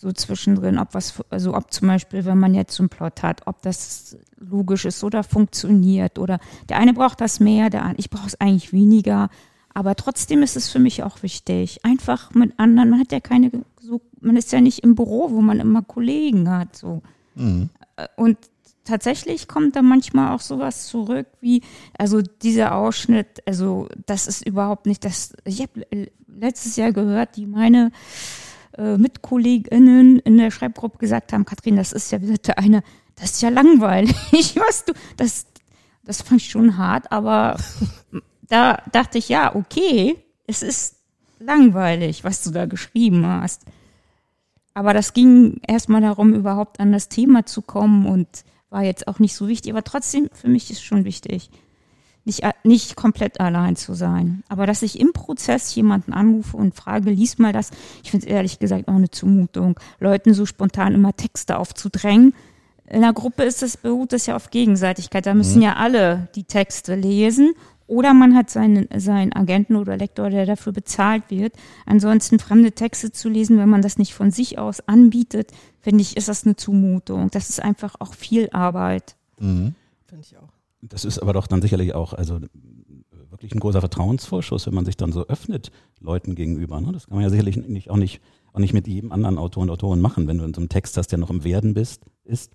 so 0.00 0.12
zwischendrin, 0.12 0.78
ob 0.78 0.94
was, 0.94 1.14
also 1.28 1.54
ob 1.54 1.72
zum 1.72 1.88
Beispiel, 1.88 2.24
wenn 2.24 2.38
man 2.38 2.54
jetzt 2.54 2.76
so 2.76 2.84
einen 2.84 2.88
Plot 2.88 3.24
hat, 3.24 3.46
ob 3.46 3.62
das 3.62 4.16
logisch 4.38 4.84
ist 4.84 5.02
oder 5.02 5.24
funktioniert 5.24 6.20
oder 6.20 6.38
der 6.68 6.78
eine 6.78 6.94
braucht 6.94 7.20
das 7.20 7.40
mehr, 7.40 7.68
der 7.68 7.82
andere, 7.82 7.98
ich 7.98 8.08
brauche 8.08 8.28
es 8.28 8.40
eigentlich 8.40 8.72
weniger, 8.72 9.28
aber 9.74 9.96
trotzdem 9.96 10.42
ist 10.42 10.56
es 10.56 10.68
für 10.68 10.78
mich 10.78 11.02
auch 11.02 11.24
wichtig, 11.24 11.84
einfach 11.84 12.32
mit 12.32 12.58
anderen, 12.60 12.90
man 12.90 13.00
hat 13.00 13.10
ja 13.10 13.18
keine 13.18 13.50
so, 13.80 14.00
man 14.20 14.36
ist 14.36 14.52
ja 14.52 14.60
nicht 14.60 14.84
im 14.84 14.94
Büro, 14.94 15.32
wo 15.32 15.40
man 15.40 15.58
immer 15.58 15.82
Kollegen 15.82 16.48
hat, 16.48 16.76
so. 16.76 17.02
Mhm. 17.34 17.68
Und 18.14 18.38
tatsächlich 18.84 19.48
kommt 19.48 19.74
da 19.74 19.82
manchmal 19.82 20.32
auch 20.32 20.40
sowas 20.40 20.86
zurück 20.86 21.26
wie, 21.40 21.62
also 21.98 22.22
dieser 22.22 22.76
Ausschnitt, 22.76 23.42
also 23.46 23.88
das 24.06 24.28
ist 24.28 24.46
überhaupt 24.46 24.86
nicht 24.86 25.04
das, 25.04 25.32
ich 25.44 25.60
habe 25.60 26.08
letztes 26.28 26.76
Jahr 26.76 26.92
gehört, 26.92 27.34
die 27.36 27.46
meine 27.46 27.90
äh, 28.78 28.96
Mitkolleginnen 28.96 30.20
in 30.20 30.38
der 30.38 30.50
Schreibgruppe 30.50 30.98
gesagt 30.98 31.32
haben, 31.32 31.44
Kathrin, 31.44 31.76
das 31.76 31.92
ist 31.92 32.12
ja 32.12 32.18
bitte 32.18 32.56
eine, 32.58 32.82
das 33.16 33.32
ist 33.32 33.42
ja 33.42 33.48
langweilig, 33.48 34.56
was 34.56 34.84
du, 34.84 34.92
das, 35.16 35.46
das 36.04 36.22
fand 36.22 36.40
ich 36.40 36.50
schon 36.50 36.78
hart, 36.78 37.10
aber 37.10 37.56
da 38.48 38.82
dachte 38.92 39.18
ich, 39.18 39.28
ja, 39.28 39.54
okay, 39.54 40.16
es 40.46 40.62
ist 40.62 40.96
langweilig, 41.38 42.24
was 42.24 42.42
du 42.42 42.50
da 42.50 42.66
geschrieben 42.66 43.26
hast. 43.26 43.62
Aber 44.74 44.94
das 44.94 45.12
ging 45.12 45.60
erstmal 45.66 46.00
darum, 46.00 46.34
überhaupt 46.34 46.78
an 46.78 46.92
das 46.92 47.08
Thema 47.08 47.44
zu 47.44 47.62
kommen 47.62 48.06
und 48.06 48.28
war 48.70 48.84
jetzt 48.84 49.08
auch 49.08 49.18
nicht 49.18 49.34
so 49.34 49.48
wichtig. 49.48 49.72
Aber 49.72 49.82
trotzdem, 49.82 50.28
für 50.32 50.48
mich 50.48 50.70
ist 50.70 50.84
schon 50.84 51.04
wichtig, 51.04 51.50
nicht, 52.28 52.42
nicht 52.62 52.94
komplett 52.94 53.40
allein 53.40 53.74
zu 53.74 53.94
sein. 53.94 54.44
Aber 54.48 54.66
dass 54.66 54.82
ich 54.82 55.00
im 55.00 55.12
Prozess 55.12 55.74
jemanden 55.74 56.12
anrufe 56.12 56.56
und 56.56 56.76
frage, 56.76 57.10
lies 57.10 57.38
mal 57.38 57.52
das, 57.52 57.70
ich 58.04 58.12
finde 58.12 58.26
es 58.26 58.32
ehrlich 58.32 58.58
gesagt 58.60 58.86
auch 58.86 58.94
eine 58.94 59.10
Zumutung, 59.10 59.80
Leuten 59.98 60.34
so 60.34 60.46
spontan 60.46 60.94
immer 60.94 61.16
Texte 61.16 61.58
aufzudrängen. 61.58 62.34
In 62.86 63.00
der 63.00 63.12
Gruppe 63.12 63.42
ist 63.42 63.62
das, 63.62 63.76
beruht 63.76 64.12
das 64.12 64.26
ja 64.26 64.36
auf 64.36 64.50
Gegenseitigkeit. 64.50 65.26
Da 65.26 65.34
müssen 65.34 65.56
mhm. 65.56 65.64
ja 65.64 65.76
alle 65.76 66.28
die 66.36 66.44
Texte 66.44 66.94
lesen 66.94 67.54
oder 67.86 68.14
man 68.14 68.34
hat 68.34 68.50
seinen, 68.50 68.86
seinen 68.96 69.32
Agenten 69.32 69.74
oder 69.74 69.96
Lektor, 69.96 70.30
der 70.30 70.46
dafür 70.46 70.72
bezahlt 70.72 71.24
wird. 71.30 71.54
Ansonsten 71.86 72.38
fremde 72.38 72.72
Texte 72.72 73.10
zu 73.12 73.28
lesen, 73.28 73.58
wenn 73.58 73.68
man 73.68 73.82
das 73.82 73.98
nicht 73.98 74.14
von 74.14 74.30
sich 74.30 74.58
aus 74.58 74.86
anbietet, 74.86 75.52
finde 75.80 76.02
ich, 76.02 76.16
ist 76.16 76.28
das 76.28 76.44
eine 76.44 76.54
Zumutung. 76.54 77.30
Das 77.30 77.48
ist 77.48 77.62
einfach 77.62 77.94
auch 77.98 78.14
viel 78.14 78.50
Arbeit. 78.52 79.16
Mhm. 79.38 79.74
Finde 80.06 80.24
ich 80.26 80.36
auch. 80.36 80.47
Das 80.80 81.04
ist 81.04 81.18
aber 81.18 81.32
doch 81.32 81.46
dann 81.46 81.62
sicherlich 81.62 81.94
auch, 81.94 82.12
also 82.12 82.40
wirklich 83.30 83.52
ein 83.52 83.60
großer 83.60 83.80
Vertrauensvorschuss, 83.80 84.66
wenn 84.66 84.74
man 84.74 84.84
sich 84.84 84.96
dann 84.96 85.12
so 85.12 85.26
öffnet 85.26 85.70
Leuten 86.00 86.34
gegenüber. 86.34 86.80
Ne? 86.80 86.92
Das 86.92 87.06
kann 87.06 87.16
man 87.16 87.24
ja 87.24 87.30
sicherlich 87.30 87.56
nicht, 87.56 87.90
auch 87.90 87.96
nicht 87.96 88.20
auch 88.52 88.60
nicht 88.60 88.74
mit 88.74 88.88
jedem 88.88 89.12
anderen 89.12 89.38
Autor 89.38 89.62
und 89.62 89.70
Autorin 89.70 90.00
machen, 90.00 90.26
wenn 90.26 90.38
du 90.38 90.44
in 90.44 90.54
so 90.54 90.60
einem 90.60 90.68
Text 90.68 90.96
hast, 90.96 91.08
der 91.08 91.18
noch 91.18 91.30
im 91.30 91.44
Werden 91.44 91.74
bist, 91.74 92.02
ist. 92.24 92.52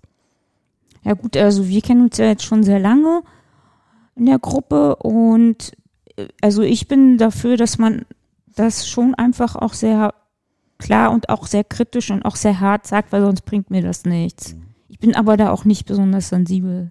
Ja 1.02 1.14
gut, 1.14 1.36
also 1.36 1.68
wir 1.68 1.82
kennen 1.82 2.02
uns 2.02 2.18
ja 2.18 2.26
jetzt 2.26 2.44
schon 2.44 2.62
sehr 2.62 2.78
lange 2.78 3.22
in 4.16 4.26
der 4.26 4.38
Gruppe 4.38 4.96
und 4.96 5.72
äh, 6.16 6.28
also 6.40 6.62
ich 6.62 6.88
bin 6.88 7.18
dafür, 7.18 7.56
dass 7.56 7.78
man 7.78 8.04
das 8.54 8.88
schon 8.88 9.14
einfach 9.14 9.56
auch 9.56 9.74
sehr 9.74 10.14
klar 10.78 11.10
und 11.10 11.28
auch 11.28 11.46
sehr 11.46 11.64
kritisch 11.64 12.10
und 12.10 12.24
auch 12.24 12.36
sehr 12.36 12.60
hart 12.60 12.86
sagt, 12.86 13.12
weil 13.12 13.22
sonst 13.22 13.42
bringt 13.42 13.70
mir 13.70 13.82
das 13.82 14.04
nichts. 14.04 14.56
Ich 14.88 14.98
bin 14.98 15.14
aber 15.14 15.36
da 15.36 15.50
auch 15.50 15.64
nicht 15.64 15.86
besonders 15.86 16.28
sensibel. 16.28 16.90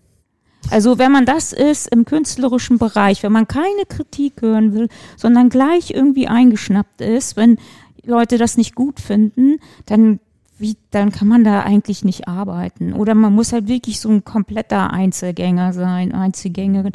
Also 0.70 0.98
wenn 0.98 1.12
man 1.12 1.26
das 1.26 1.54
ist 1.54 1.88
im 1.88 2.06
künstlerischen 2.06 2.78
Bereich, 2.78 3.24
wenn 3.24 3.32
man 3.32 3.48
keine 3.48 3.86
Kritik 3.88 4.42
hören 4.42 4.74
will, 4.74 4.88
sondern 5.18 5.50
gleich 5.50 5.92
irgendwie 5.92 6.28
eingeschnappt 6.28 7.02
ist, 7.02 7.36
wenn 7.36 7.58
Leute 8.04 8.38
das 8.38 8.58
nicht 8.58 8.76
gut 8.76 9.00
finden, 9.00 9.58
dann 9.86 10.20
wie, 10.58 10.78
dann 10.92 11.12
kann 11.12 11.28
man 11.28 11.44
da 11.44 11.62
eigentlich 11.62 12.06
nicht 12.06 12.28
arbeiten. 12.28 12.94
Oder 12.94 13.16
man 13.16 13.34
muss 13.34 13.52
halt 13.52 13.68
wirklich 13.68 14.00
so 14.00 14.10
ein 14.10 14.24
kompletter 14.24 14.92
Einzelgänger 14.92 15.74
sein, 15.74 16.14
Einzelgängerin. 16.14 16.94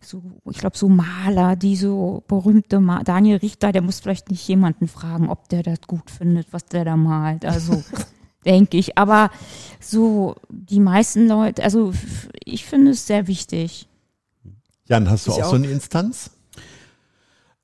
So, 0.00 0.22
ich 0.50 0.58
glaube, 0.58 0.76
so 0.76 0.88
Maler, 0.88 1.56
die 1.56 1.76
so 1.76 2.22
berühmte 2.26 2.80
Ma 2.80 3.02
Daniel 3.02 3.36
Richter, 3.36 3.70
der 3.72 3.82
muss 3.82 4.00
vielleicht 4.00 4.30
nicht 4.30 4.46
jemanden 4.48 4.88
fragen, 4.88 5.28
ob 5.28 5.48
der 5.48 5.62
das 5.62 5.82
gut 5.86 6.10
findet, 6.10 6.52
was 6.52 6.64
der 6.66 6.84
da 6.84 6.96
malt. 6.96 7.44
Also 7.44 7.84
denke 8.44 8.76
ich. 8.76 8.98
Aber 8.98 9.30
so 9.80 10.36
die 10.48 10.80
meisten 10.80 11.28
Leute, 11.28 11.62
also 11.62 11.92
ich 12.44 12.64
finde 12.64 12.92
es 12.92 13.06
sehr 13.06 13.26
wichtig. 13.26 13.88
Jan, 14.86 15.08
hast 15.08 15.26
du 15.26 15.32
auch, 15.32 15.42
auch 15.42 15.50
so 15.50 15.56
eine 15.56 15.68
Instanz? 15.68 16.30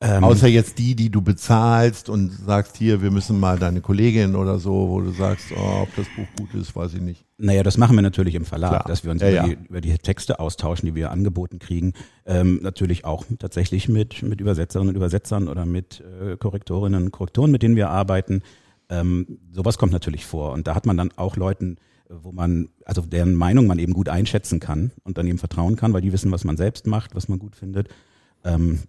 Ähm, 0.01 0.23
Außer 0.23 0.47
jetzt 0.47 0.79
die, 0.79 0.95
die 0.95 1.11
du 1.11 1.23
bezahlst 1.23 2.09
und 2.09 2.31
sagst, 2.31 2.77
hier, 2.77 3.03
wir 3.03 3.11
müssen 3.11 3.41
mal 3.41 3.59
deine 3.59 3.81
Kollegin 3.81 4.37
oder 4.37 4.61
so, 4.61 4.89
wo 4.89 5.01
du 5.01 5.11
sagst, 5.11 5.47
oh, 5.57 5.83
ob 5.83 5.97
das 5.97 6.07
Buch 6.15 6.27
gut 6.39 6.55
ist, 6.55 6.77
weiß 6.77 6.95
ich 6.95 7.01
nicht. 7.01 7.25
Naja, 7.37 7.65
das 7.65 7.79
machen 7.79 7.97
wir 7.97 8.03
natürlich 8.03 8.37
im 8.37 8.45
Verlag, 8.45 8.71
Klar. 8.71 8.85
dass 8.87 9.03
wir 9.03 9.11
uns 9.11 9.23
ja, 9.23 9.29
über, 9.29 9.37
ja. 9.37 9.47
Die, 9.47 9.59
über, 9.69 9.81
Die, 9.81 9.99
Texte 9.99 10.39
austauschen, 10.39 10.87
die 10.87 10.95
wir 10.95 11.11
angeboten 11.11 11.59
kriegen. 11.59 11.95
Ähm, 12.27 12.61
natürlich 12.63 13.05
auch 13.05 13.25
tatsächlich 13.41 13.89
mit, 13.89 14.23
mit 14.23 14.41
Übersetzerinnen 14.41 14.91
und 14.91 14.97
Übersetzern 14.97 15.49
oder 15.49 15.67
mit 15.67 16.01
äh, 16.23 16.37
Korrektorinnen 16.37 17.07
und 17.07 17.11
Korrektoren, 17.11 17.51
mit 17.51 17.65
denen 17.65 17.75
wir 17.75 17.91
arbeiten. 17.91 18.43
Ähm, 18.91 19.39
sowas 19.53 19.79
kommt 19.79 19.93
natürlich 19.93 20.25
vor. 20.25 20.53
Und 20.53 20.67
da 20.67 20.75
hat 20.75 20.87
man 20.87 20.97
dann 20.97 21.11
auch 21.17 21.37
Leuten, 21.37 21.77
wo 22.09 22.33
man, 22.33 22.71
also 22.85 23.03
deren 23.03 23.35
Meinung 23.35 23.67
man 23.67 23.79
eben 23.79 23.93
gut 23.93 24.09
einschätzen 24.09 24.61
kann 24.61 24.93
und 25.05 25.19
dann 25.19 25.27
eben 25.27 25.39
vertrauen 25.39 25.77
kann, 25.77 25.93
weil 25.93 26.01
die 26.01 26.13
wissen, 26.13 26.33
was 26.33 26.45
man 26.45 26.57
selbst 26.57 26.87
macht, 26.87 27.15
was 27.15 27.29
man 27.29 27.39
gut 27.39 27.55
findet. 27.55 27.89
Ähm, 28.45 28.81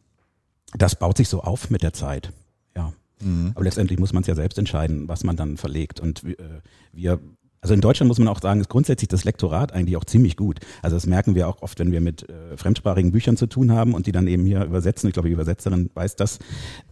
das 0.78 0.96
baut 0.96 1.18
sich 1.18 1.28
so 1.28 1.42
auf 1.42 1.70
mit 1.70 1.82
der 1.82 1.94
Zeit. 1.94 2.32
Ja. 2.76 2.94
Mhm. 3.22 3.52
Aber 3.56 3.64
letztendlich 3.64 4.00
muss 4.00 4.14
man 4.14 4.22
es 4.22 4.28
ja 4.28 4.36
selbst 4.36 4.58
entscheiden, 4.58 5.08
was 5.10 5.24
man 5.24 5.36
dann 5.36 5.58
verlegt. 5.58 6.00
Und 6.00 6.24
äh, 6.24 6.62
wir 6.94 7.20
Also 7.62 7.74
in 7.74 7.82
Deutschland 7.82 8.08
muss 8.08 8.20
man 8.20 8.30
auch 8.30 8.40
sagen, 8.42 8.62
ist 8.62 8.70
grundsätzlich 8.70 9.10
das 9.10 9.26
Lektorat 9.26 9.74
eigentlich 9.74 9.98
auch 9.98 10.06
ziemlich 10.06 10.38
gut. 10.38 10.60
Also 10.82 10.96
das 10.96 11.06
merken 11.06 11.36
wir 11.36 11.50
auch 11.50 11.62
oft, 11.62 11.78
wenn 11.80 11.92
wir 11.92 12.00
mit 12.00 12.30
äh, 12.30 12.56
fremdsprachigen 12.56 13.12
Büchern 13.12 13.36
zu 13.36 13.48
tun 13.48 13.74
haben 13.74 13.94
und 13.94 14.08
die 14.08 14.14
dann 14.14 14.28
eben 14.28 14.46
hier 14.46 14.64
übersetzen. 14.64 15.10
Ich 15.10 15.14
glaube, 15.14 15.28
die 15.28 15.34
Übersetzerin 15.34 15.90
weiß 15.94 16.16
das. 16.16 16.40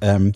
Ähm, 0.01 0.33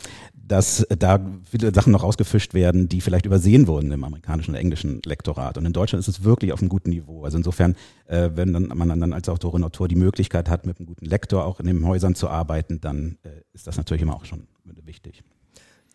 dass 0.52 0.86
da 1.00 1.18
viele 1.50 1.74
Sachen 1.74 1.94
noch 1.94 2.04
rausgefischt 2.04 2.54
werden, 2.54 2.90
die 2.90 3.00
vielleicht 3.00 3.26
übersehen 3.26 3.68
wurden 3.68 3.90
im 3.92 4.04
amerikanischen 4.04 4.52
und 4.52 4.58
englischen 4.58 5.02
Lektorat. 5.06 5.58
Und 5.58 5.66
in 5.66 5.72
Deutschland 5.72 6.02
ist 6.02 6.10
es 6.10 6.26
wirklich 6.26 6.52
auf 6.52 6.60
einem 6.60 6.68
guten 6.68 6.90
Niveau. 6.90 7.24
Also 7.24 7.38
insofern, 7.38 7.78
äh, 8.08 8.32
wenn 8.36 8.52
dann, 8.52 8.68
man 8.68 9.00
dann 9.00 9.14
als 9.14 9.30
Autorin, 9.30 9.64
Autor 9.64 9.88
die 9.88 9.96
Möglichkeit 9.96 10.50
hat, 10.50 10.66
mit 10.66 10.78
einem 10.78 10.88
guten 10.88 11.06
Lektor 11.06 11.46
auch 11.46 11.62
in 11.62 11.68
den 11.68 11.88
Häusern 11.88 12.16
zu 12.16 12.28
arbeiten, 12.28 12.82
dann 12.82 13.18
äh, 13.24 13.30
ist 13.54 13.66
das 13.66 13.78
natürlich 13.78 14.02
immer 14.02 14.14
auch 14.14 14.26
schon 14.26 14.48
wichtig. 14.84 15.24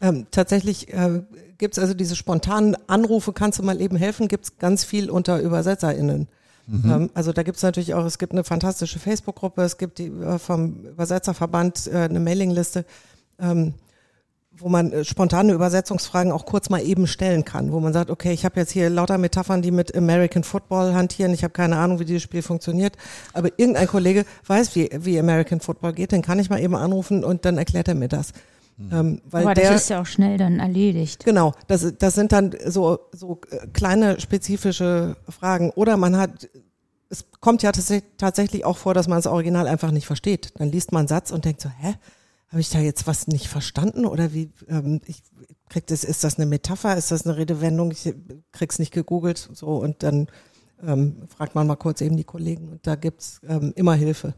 Ähm, 0.01 0.27
tatsächlich 0.31 0.91
äh, 0.91 1.23
gibt 1.59 1.77
es 1.77 1.79
also 1.79 1.93
diese 1.93 2.17
spontanen 2.17 2.77
Anrufe, 2.87 3.35
kannst 3.35 3.59
du 3.59 3.63
mal 3.63 3.79
eben 3.83 3.97
helfen, 3.97 4.27
gibt 4.27 4.45
es 4.45 4.59
ganz 4.59 4.85
viel 4.85 5.11
unter 5.11 5.39
ÜbersetzerInnen. 5.43 6.29
Mhm. 6.67 6.91
Ähm, 6.91 7.11
also 7.13 7.35
da 7.35 7.43
gibt 7.43 7.59
es 7.59 7.63
natürlich 7.63 7.93
auch, 7.93 8.07
es 8.07 8.17
gibt 8.17 8.33
eine 8.33 8.45
fantastische 8.45 8.99
Facebook-Gruppe, 8.99 9.63
es 9.63 9.77
gibt 9.77 9.99
die 9.99 10.07
äh, 10.07 10.39
vom 10.39 10.87
Übersetzerverband 10.87 11.89
äh, 11.89 11.97
eine 11.97 12.21
Mailingliste, 12.21 12.87
ähm, 13.39 13.75
wo 14.59 14.69
man 14.69 14.93
äh, 14.93 15.05
spontane 15.05 15.53
Übersetzungsfragen 15.53 16.33
auch 16.33 16.47
kurz 16.47 16.71
mal 16.71 16.81
eben 16.83 17.07
stellen 17.07 17.45
kann, 17.45 17.73
wo 17.73 17.81
man 17.81 17.93
sagt, 17.93 18.11
okay, 18.11 18.33
ich 18.33 18.45
habe 18.45 18.59
jetzt 18.61 18.73
hier 18.73 18.91
lauter 18.91 19.19
Metaphern, 19.19 19.63
die 19.63 19.71
mit 19.71 19.95
American 19.95 20.45
Football 20.45 20.95
hantieren, 20.95 21.33
ich 21.33 21.45
habe 21.45 21.53
keine 21.53 21.77
Ahnung, 21.77 21.99
wie 22.01 22.05
dieses 22.05 22.23
Spiel 22.23 22.43
funktioniert, 22.43 22.97
aber 23.33 23.51
irgendein 23.57 23.87
Kollege 23.87 24.25
weiß, 24.47 24.75
wie, 24.77 24.91
wie 24.93 25.19
American 25.19 25.61
Football 25.61 25.93
geht, 25.93 26.13
den 26.13 26.23
kann 26.23 26.39
ich 26.39 26.51
mal 26.51 26.61
eben 26.61 26.75
anrufen 26.75 27.25
und 27.25 27.45
dann 27.45 27.59
erklärt 27.59 27.89
er 27.89 27.95
mir 27.95 28.09
das. 28.09 28.33
Mhm. 28.77 28.93
Ähm, 28.93 29.21
weil 29.31 29.45
Aber 29.45 29.55
der, 29.55 29.73
das 29.73 29.83
ist 29.83 29.89
ja 29.89 30.01
auch 30.03 30.07
schnell 30.07 30.37
dann 30.37 30.61
erledigt. 30.61 31.25
Genau, 31.25 31.55
das, 31.67 31.95
das 31.99 32.15
sind 32.15 32.33
dann 32.33 32.55
so, 32.67 32.99
so 33.13 33.41
äh, 33.51 33.67
kleine 33.69 34.21
spezifische 34.21 35.17
Fragen. 35.29 35.71
Oder 35.71 35.97
man 35.97 36.17
hat, 36.17 36.49
es 37.09 37.25
kommt 37.41 37.63
ja 37.63 37.73
tatsächlich 38.19 38.65
auch 38.65 38.77
vor, 38.77 38.93
dass 38.93 39.09
man 39.09 39.19
das 39.19 39.27
Original 39.27 39.67
einfach 39.67 39.93
nicht 39.93 40.07
versteht. 40.07 40.53
Dann 40.59 40.71
liest 40.71 40.93
man 40.93 41.01
einen 41.01 41.09
Satz 41.09 41.31
und 41.31 41.45
denkt 41.47 41.63
so, 41.63 41.71
hä, 41.71 41.95
habe 42.57 42.63
ich 42.63 42.71
da 42.71 42.79
jetzt 42.79 43.07
was 43.07 43.27
nicht 43.27 43.49
verstanden? 43.49 44.07
Oder 44.07 44.33
wie, 44.33 44.51
ähm, 44.67 45.03
ich 45.05 45.23
krieg 45.69 45.87
das, 45.89 46.05
ist 46.05 46.25
das 46.25 46.39
eine 46.39 46.47
Metapher, 46.47 46.97
ist 46.97 47.11
das 47.11 47.27
eine 47.27 47.37
Redewendung? 47.37 47.91
Ich 47.91 48.15
krieg's 48.51 48.79
nicht 48.79 48.95
gegoogelt 48.95 49.51
so 49.53 49.77
und 49.77 50.03
dann 50.03 50.29
ähm, 50.83 51.29
fragt 51.29 51.55
man 51.55 51.67
mal 51.67 51.77
kurz 51.77 52.01
eben 52.01 52.17
die 52.17 52.25
Kollegen 52.25 52.71
und 52.71 52.87
da 52.87 52.95
gibt's 52.95 53.43
ähm, 53.47 53.75
immer 53.77 53.93
Hilfe. 53.93 54.33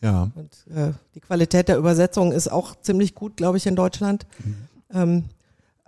Ja. 0.00 0.30
Und 0.36 0.68
äh, 0.72 0.92
die 1.16 1.20
Qualität 1.20 1.66
der 1.66 1.78
Übersetzung 1.78 2.30
ist 2.30 2.46
auch 2.46 2.76
ziemlich 2.76 3.16
gut, 3.16 3.36
glaube 3.36 3.56
ich, 3.56 3.66
in 3.66 3.74
Deutschland. 3.74 4.24
Mhm. 4.44 4.56
Ähm, 4.94 5.24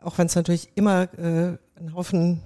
auch 0.02 0.18
wenn 0.18 0.26
es 0.26 0.34
natürlich 0.34 0.70
immer 0.74 1.02
äh, 1.20 1.56
einen 1.76 1.94
Haufen 1.94 2.42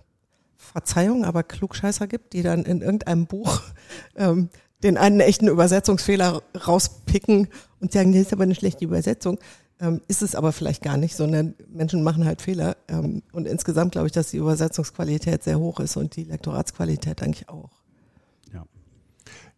Verzeihung, 0.59 1.25
aber 1.25 1.45
Klugscheißer 1.45 2.07
gibt, 2.09 2.35
die 2.35 2.43
dann 2.43 2.65
in 2.65 2.83
irgendeinem 2.83 3.25
Buch 3.25 3.63
ähm, 4.17 4.51
den 4.83 4.99
einen 4.99 5.21
echten 5.21 5.49
Übersetzungsfehler 5.49 6.43
rauspicken 6.67 7.49
und 7.85 7.93
sagen, 7.93 8.13
das 8.13 8.23
ist 8.23 8.33
aber 8.33 8.45
eine 8.45 8.55
schlechte 8.55 8.85
Übersetzung. 8.85 9.39
Ähm, 9.81 10.01
ist 10.09 10.23
es 10.23 10.35
aber 10.35 10.53
vielleicht 10.53 10.83
gar 10.83 10.97
nicht, 10.97 11.15
sondern 11.17 11.55
Menschen 11.69 12.03
machen 12.03 12.25
halt 12.25 12.41
Fehler. 12.41 12.77
Ähm, 12.89 13.23
und 13.33 13.47
insgesamt 13.47 13.93
glaube 13.93 14.07
ich, 14.07 14.13
dass 14.13 14.31
die 14.31 14.39
Übersetzungsqualität 14.39 15.43
sehr 15.43 15.59
hoch 15.59 15.81
ist 15.81 15.97
und 15.97 16.17
die 16.17 16.25
Lektoratsqualität 16.25 17.23
eigentlich 17.23 17.49
auch. 17.49 17.71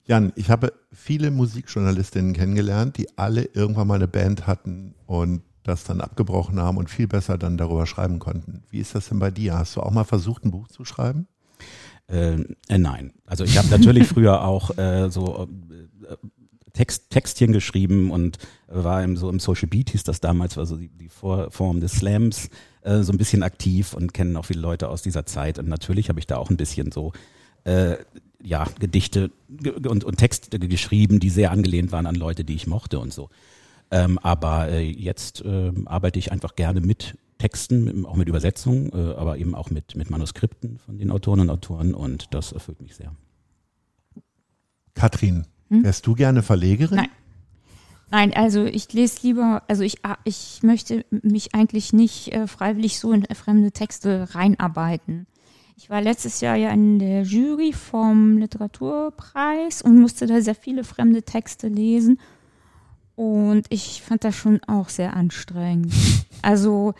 Jan, 0.09 0.33
ich 0.37 0.51
habe 0.51 0.73
viele 0.93 1.33
Musikjournalistinnen 1.33 2.33
kennengelernt, 2.33 2.97
die 2.97 3.19
alle 3.19 3.43
irgendwann 3.43 3.89
mal 3.89 3.97
eine 3.97 4.07
Band 4.07 4.47
hatten 4.47 4.95
und 5.07 5.43
das 5.65 5.83
dann 5.83 6.01
abgebrochen 6.01 6.61
haben 6.61 6.77
und 6.77 6.89
viel 6.89 7.09
besser 7.09 7.37
dann 7.39 7.57
darüber 7.57 7.87
schreiben 7.87 8.21
konnten. 8.21 8.62
Wie 8.71 8.79
ist 8.79 8.95
das 8.95 9.09
denn 9.09 9.19
bei 9.19 9.33
dir? 9.33 9.59
Hast 9.59 9.75
du 9.75 9.81
auch 9.81 9.91
mal 9.91 10.05
versucht, 10.05 10.45
ein 10.45 10.53
Buch 10.53 10.69
zu 10.69 10.85
schreiben? 10.85 11.27
Äh, 12.07 12.37
äh, 12.69 12.79
nein. 12.79 13.15
Also 13.27 13.43
ich 13.43 13.59
habe 13.59 13.67
natürlich 13.69 14.07
früher 14.07 14.45
auch 14.45 14.79
äh, 14.79 15.11
so 15.11 15.49
äh, 16.09 16.17
Text, 16.77 17.11
Textchen 17.11 17.53
geschrieben 17.53 18.11
und 18.11 18.39
war 18.69 19.03
im, 19.03 19.17
so 19.17 19.31
im 19.31 19.41
Social 19.41 19.69
Beat 19.69 19.91
hieß 19.91 20.05
das 20.05 20.21
damals, 20.21 20.57
war 20.57 20.67
so 20.67 20.77
die, 20.77 20.89
die 20.89 21.09
Form 21.09 21.81
des 21.81 21.93
Slams, 21.93 22.51
äh, 22.83 23.03
so 23.03 23.12
ein 23.12 23.19
bisschen 23.19 23.43
aktiv 23.43 23.95
und 23.95 24.12
kennen 24.12 24.37
auch 24.37 24.45
viele 24.45 24.61
Leute 24.61 24.89
aus 24.89 25.03
dieser 25.03 25.27
Zeit. 25.27 25.59
Und 25.59 25.69
natürlich 25.69 26.09
habe 26.09 26.19
ich 26.19 26.27
da 26.27 26.37
auch 26.37 26.51
ein 26.51 26.57
bisschen 26.57 26.93
so 26.93 27.12
äh, 27.65 27.97
ja, 28.43 28.67
Gedichte 28.79 29.31
und, 29.89 30.05
und 30.05 30.17
Texte 30.19 30.59
geschrieben, 30.59 31.19
die 31.19 31.31
sehr 31.31 31.51
angelehnt 31.51 31.93
waren 31.93 32.07
an 32.07 32.15
Leute, 32.15 32.45
die 32.45 32.55
ich 32.55 32.67
mochte 32.67 32.99
und 32.99 33.12
so. 33.12 33.31
Ähm, 33.91 34.19
aber 34.19 34.69
äh, 34.69 34.83
jetzt 34.83 35.45
äh, 35.45 35.73
arbeite 35.87 36.19
ich 36.19 36.33
einfach 36.33 36.57
gerne 36.57 36.81
mit 36.81 37.17
Texten, 37.39 38.05
auch 38.05 38.17
mit 38.17 38.29
Übersetzungen, 38.29 38.91
äh, 38.93 39.15
aber 39.15 39.39
eben 39.39 39.55
auch 39.55 39.71
mit, 39.71 39.97
mit 39.97 40.11
Manuskripten 40.11 40.79
von 40.79 40.99
den 40.99 41.11
Autoren 41.11 41.41
und 41.41 41.51
Autoren 41.51 41.95
und 41.95 42.35
das 42.35 42.53
erfüllt 42.53 42.81
mich 42.83 42.97
sehr. 42.97 43.15
Katrin, 44.95 45.47
hm? 45.69 45.85
wärst 45.85 46.07
du 46.07 46.15
gerne 46.15 46.43
Verlegerin? 46.43 46.97
Nein. 46.97 47.09
Nein, 48.11 48.33
also 48.35 48.65
ich 48.65 48.93
lese 48.93 49.19
lieber, 49.23 49.65
also 49.67 49.83
ich, 49.83 50.05
ah, 50.05 50.17
ich 50.23 50.61
möchte 50.63 51.05
mich 51.11 51.55
eigentlich 51.55 51.93
nicht 51.93 52.33
äh, 52.33 52.47
freiwillig 52.47 53.01
so 53.01 53.13
in 53.13 53.25
fremde 53.35 53.73
Texte 53.73 54.29
reinarbeiten. 54.33 55.27
Ich 55.77 55.91
war 55.91 56.01
letztes 56.01 56.41
Jahr 56.41 56.57
ja 56.57 56.71
in 56.71 56.99
der 56.99 57.23
Jury 57.23 57.73
vom 57.73 58.39
Literaturpreis 58.39 59.83
und 59.83 60.01
musste 60.01 60.27
da 60.27 60.41
sehr 60.41 60.55
viele 60.55 60.85
fremde 60.85 61.23
Texte 61.23 61.69
lesen. 61.69 62.19
Und 63.17 63.67
ich 63.71 64.03
fand 64.03 64.25
das 64.25 64.37
schon 64.37 64.61
auch 64.65 64.89
sehr 64.89 65.15
anstrengend. 65.15 65.93
Also 66.43 66.95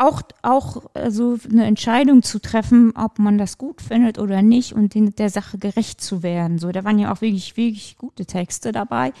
auch, 0.00 0.22
auch 0.42 0.82
also 0.94 1.38
eine 1.50 1.66
Entscheidung 1.66 2.22
zu 2.22 2.38
treffen, 2.38 2.92
ob 2.96 3.18
man 3.18 3.36
das 3.36 3.58
gut 3.58 3.82
findet 3.82 4.18
oder 4.18 4.40
nicht 4.40 4.72
und 4.72 4.94
den, 4.94 5.14
der 5.14 5.30
Sache 5.30 5.58
gerecht 5.58 6.00
zu 6.00 6.22
werden. 6.22 6.58
So, 6.58 6.72
da 6.72 6.84
waren 6.84 6.98
ja 6.98 7.12
auch 7.12 7.20
wirklich, 7.20 7.56
wirklich 7.56 7.98
gute 7.98 8.24
Texte 8.24 8.72
dabei, 8.72 9.12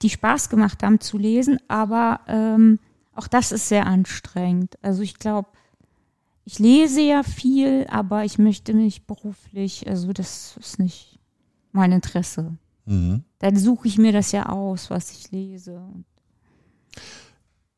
die 0.00 0.10
Spaß 0.10 0.48
gemacht 0.48 0.82
haben 0.82 1.00
zu 1.00 1.18
lesen, 1.18 1.58
aber 1.68 2.20
ähm, 2.28 2.78
auch 3.14 3.26
das 3.26 3.52
ist 3.52 3.68
sehr 3.68 3.86
anstrengend. 3.86 4.78
Also 4.80 5.02
ich 5.02 5.18
glaube, 5.18 5.48
ich 6.44 6.58
lese 6.58 7.02
ja 7.02 7.22
viel, 7.22 7.86
aber 7.88 8.24
ich 8.24 8.38
möchte 8.38 8.74
mich 8.74 9.06
beruflich, 9.06 9.88
also 9.88 10.12
das 10.12 10.56
ist 10.58 10.78
nicht 10.78 11.18
mein 11.72 11.92
Interesse. 11.92 12.56
Mhm. 12.84 13.24
Dann 13.38 13.56
suche 13.56 13.88
ich 13.88 13.98
mir 13.98 14.12
das 14.12 14.32
ja 14.32 14.46
aus, 14.46 14.90
was 14.90 15.10
ich 15.12 15.30
lese. 15.32 15.82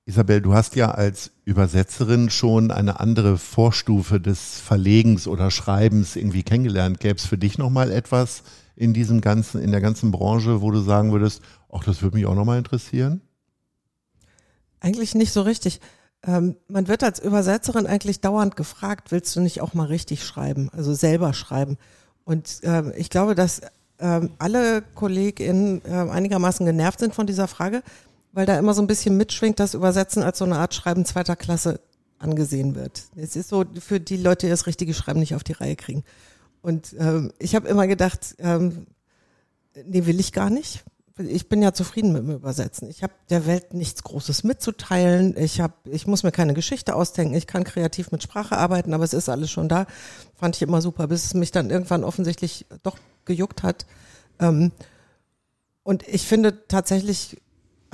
Isabel, 0.06 0.42
du 0.42 0.52
hast 0.52 0.76
ja 0.76 0.90
als 0.90 1.30
Übersetzerin 1.46 2.28
schon 2.28 2.70
eine 2.70 3.00
andere 3.00 3.38
Vorstufe 3.38 4.20
des 4.20 4.60
Verlegens 4.60 5.26
oder 5.26 5.50
Schreibens 5.50 6.14
irgendwie 6.16 6.42
kennengelernt. 6.42 7.00
Gäbe 7.00 7.16
es 7.16 7.24
für 7.24 7.38
dich 7.38 7.56
nochmal 7.56 7.90
etwas 7.90 8.42
in 8.76 8.92
diesem 8.92 9.22
ganzen, 9.22 9.62
in 9.62 9.70
der 9.70 9.80
ganzen 9.80 10.10
Branche, 10.10 10.60
wo 10.60 10.70
du 10.70 10.80
sagen 10.80 11.12
würdest, 11.12 11.40
ach, 11.72 11.84
das 11.84 12.02
würde 12.02 12.18
mich 12.18 12.26
auch 12.26 12.34
nochmal 12.34 12.58
interessieren? 12.58 13.22
Eigentlich 14.80 15.14
nicht 15.14 15.32
so 15.32 15.40
richtig. 15.40 15.80
Ähm, 16.22 16.56
man 16.68 16.86
wird 16.86 17.02
als 17.02 17.18
Übersetzerin 17.18 17.86
eigentlich 17.86 18.20
dauernd 18.20 18.56
gefragt, 18.56 19.10
willst 19.10 19.34
du 19.36 19.40
nicht 19.40 19.62
auch 19.62 19.72
mal 19.72 19.86
richtig 19.86 20.22
schreiben, 20.22 20.68
also 20.72 20.92
selber 20.92 21.32
schreiben? 21.32 21.78
Und 22.24 22.60
ähm, 22.62 22.92
ich 22.94 23.08
glaube, 23.08 23.34
dass 23.34 23.62
ähm, 23.98 24.32
alle 24.38 24.82
KollegInnen 24.94 25.80
äh, 25.86 26.10
einigermaßen 26.10 26.66
genervt 26.66 27.00
sind 27.00 27.14
von 27.14 27.26
dieser 27.26 27.48
Frage, 27.48 27.82
weil 28.34 28.46
da 28.46 28.58
immer 28.58 28.74
so 28.74 28.82
ein 28.82 28.86
bisschen 28.86 29.16
mitschwingt, 29.16 29.60
dass 29.60 29.74
Übersetzen 29.74 30.22
als 30.22 30.38
so 30.38 30.44
eine 30.44 30.56
Art 30.56 30.74
Schreiben 30.74 31.04
zweiter 31.04 31.36
Klasse 31.36 31.80
angesehen 32.18 32.74
wird. 32.74 33.04
Es 33.16 33.36
ist 33.36 33.48
so 33.48 33.64
für 33.80 34.00
die 34.00 34.16
Leute, 34.16 34.46
die 34.46 34.50
das 34.50 34.66
richtige 34.66 34.94
Schreiben 34.94 35.20
nicht 35.20 35.34
auf 35.34 35.44
die 35.44 35.52
Reihe 35.52 35.76
kriegen. 35.76 36.04
Und 36.62 36.94
ähm, 36.98 37.32
ich 37.38 37.54
habe 37.54 37.68
immer 37.68 37.86
gedacht, 37.86 38.36
ähm, 38.38 38.86
nee, 39.86 40.06
will 40.06 40.20
ich 40.20 40.32
gar 40.32 40.50
nicht 40.50 40.84
ich 41.16 41.48
bin 41.48 41.62
ja 41.62 41.72
zufrieden 41.72 42.12
mit 42.12 42.22
dem 42.22 42.30
Übersetzen. 42.32 42.90
Ich 42.90 43.02
habe 43.02 43.12
der 43.30 43.46
Welt 43.46 43.72
nichts 43.72 44.02
Großes 44.02 44.42
mitzuteilen. 44.42 45.36
Ich 45.36 45.60
habe, 45.60 45.74
ich 45.84 46.06
muss 46.08 46.24
mir 46.24 46.32
keine 46.32 46.54
Geschichte 46.54 46.96
ausdenken. 46.96 47.34
Ich 47.34 47.46
kann 47.46 47.62
kreativ 47.62 48.10
mit 48.10 48.22
Sprache 48.22 48.56
arbeiten, 48.56 48.92
aber 48.92 49.04
es 49.04 49.14
ist 49.14 49.28
alles 49.28 49.50
schon 49.50 49.68
da. 49.68 49.86
Fand 50.34 50.56
ich 50.56 50.62
immer 50.62 50.82
super, 50.82 51.06
bis 51.06 51.24
es 51.24 51.34
mich 51.34 51.52
dann 51.52 51.70
irgendwann 51.70 52.02
offensichtlich 52.02 52.66
doch 52.82 52.98
gejuckt 53.24 53.62
hat. 53.62 53.86
Ähm, 54.40 54.72
und 55.84 56.06
ich 56.08 56.22
finde 56.22 56.66
tatsächlich, 56.66 57.40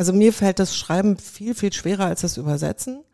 also 0.01 0.15
mir 0.15 0.33
fällt 0.33 0.59
das 0.59 0.75
Schreiben 0.75 1.19
viel, 1.19 1.55
viel 1.55 1.75
schwerer 1.75 2.07
als 2.07 2.23
das 2.23 2.39
Übersetzen. 2.39 3.05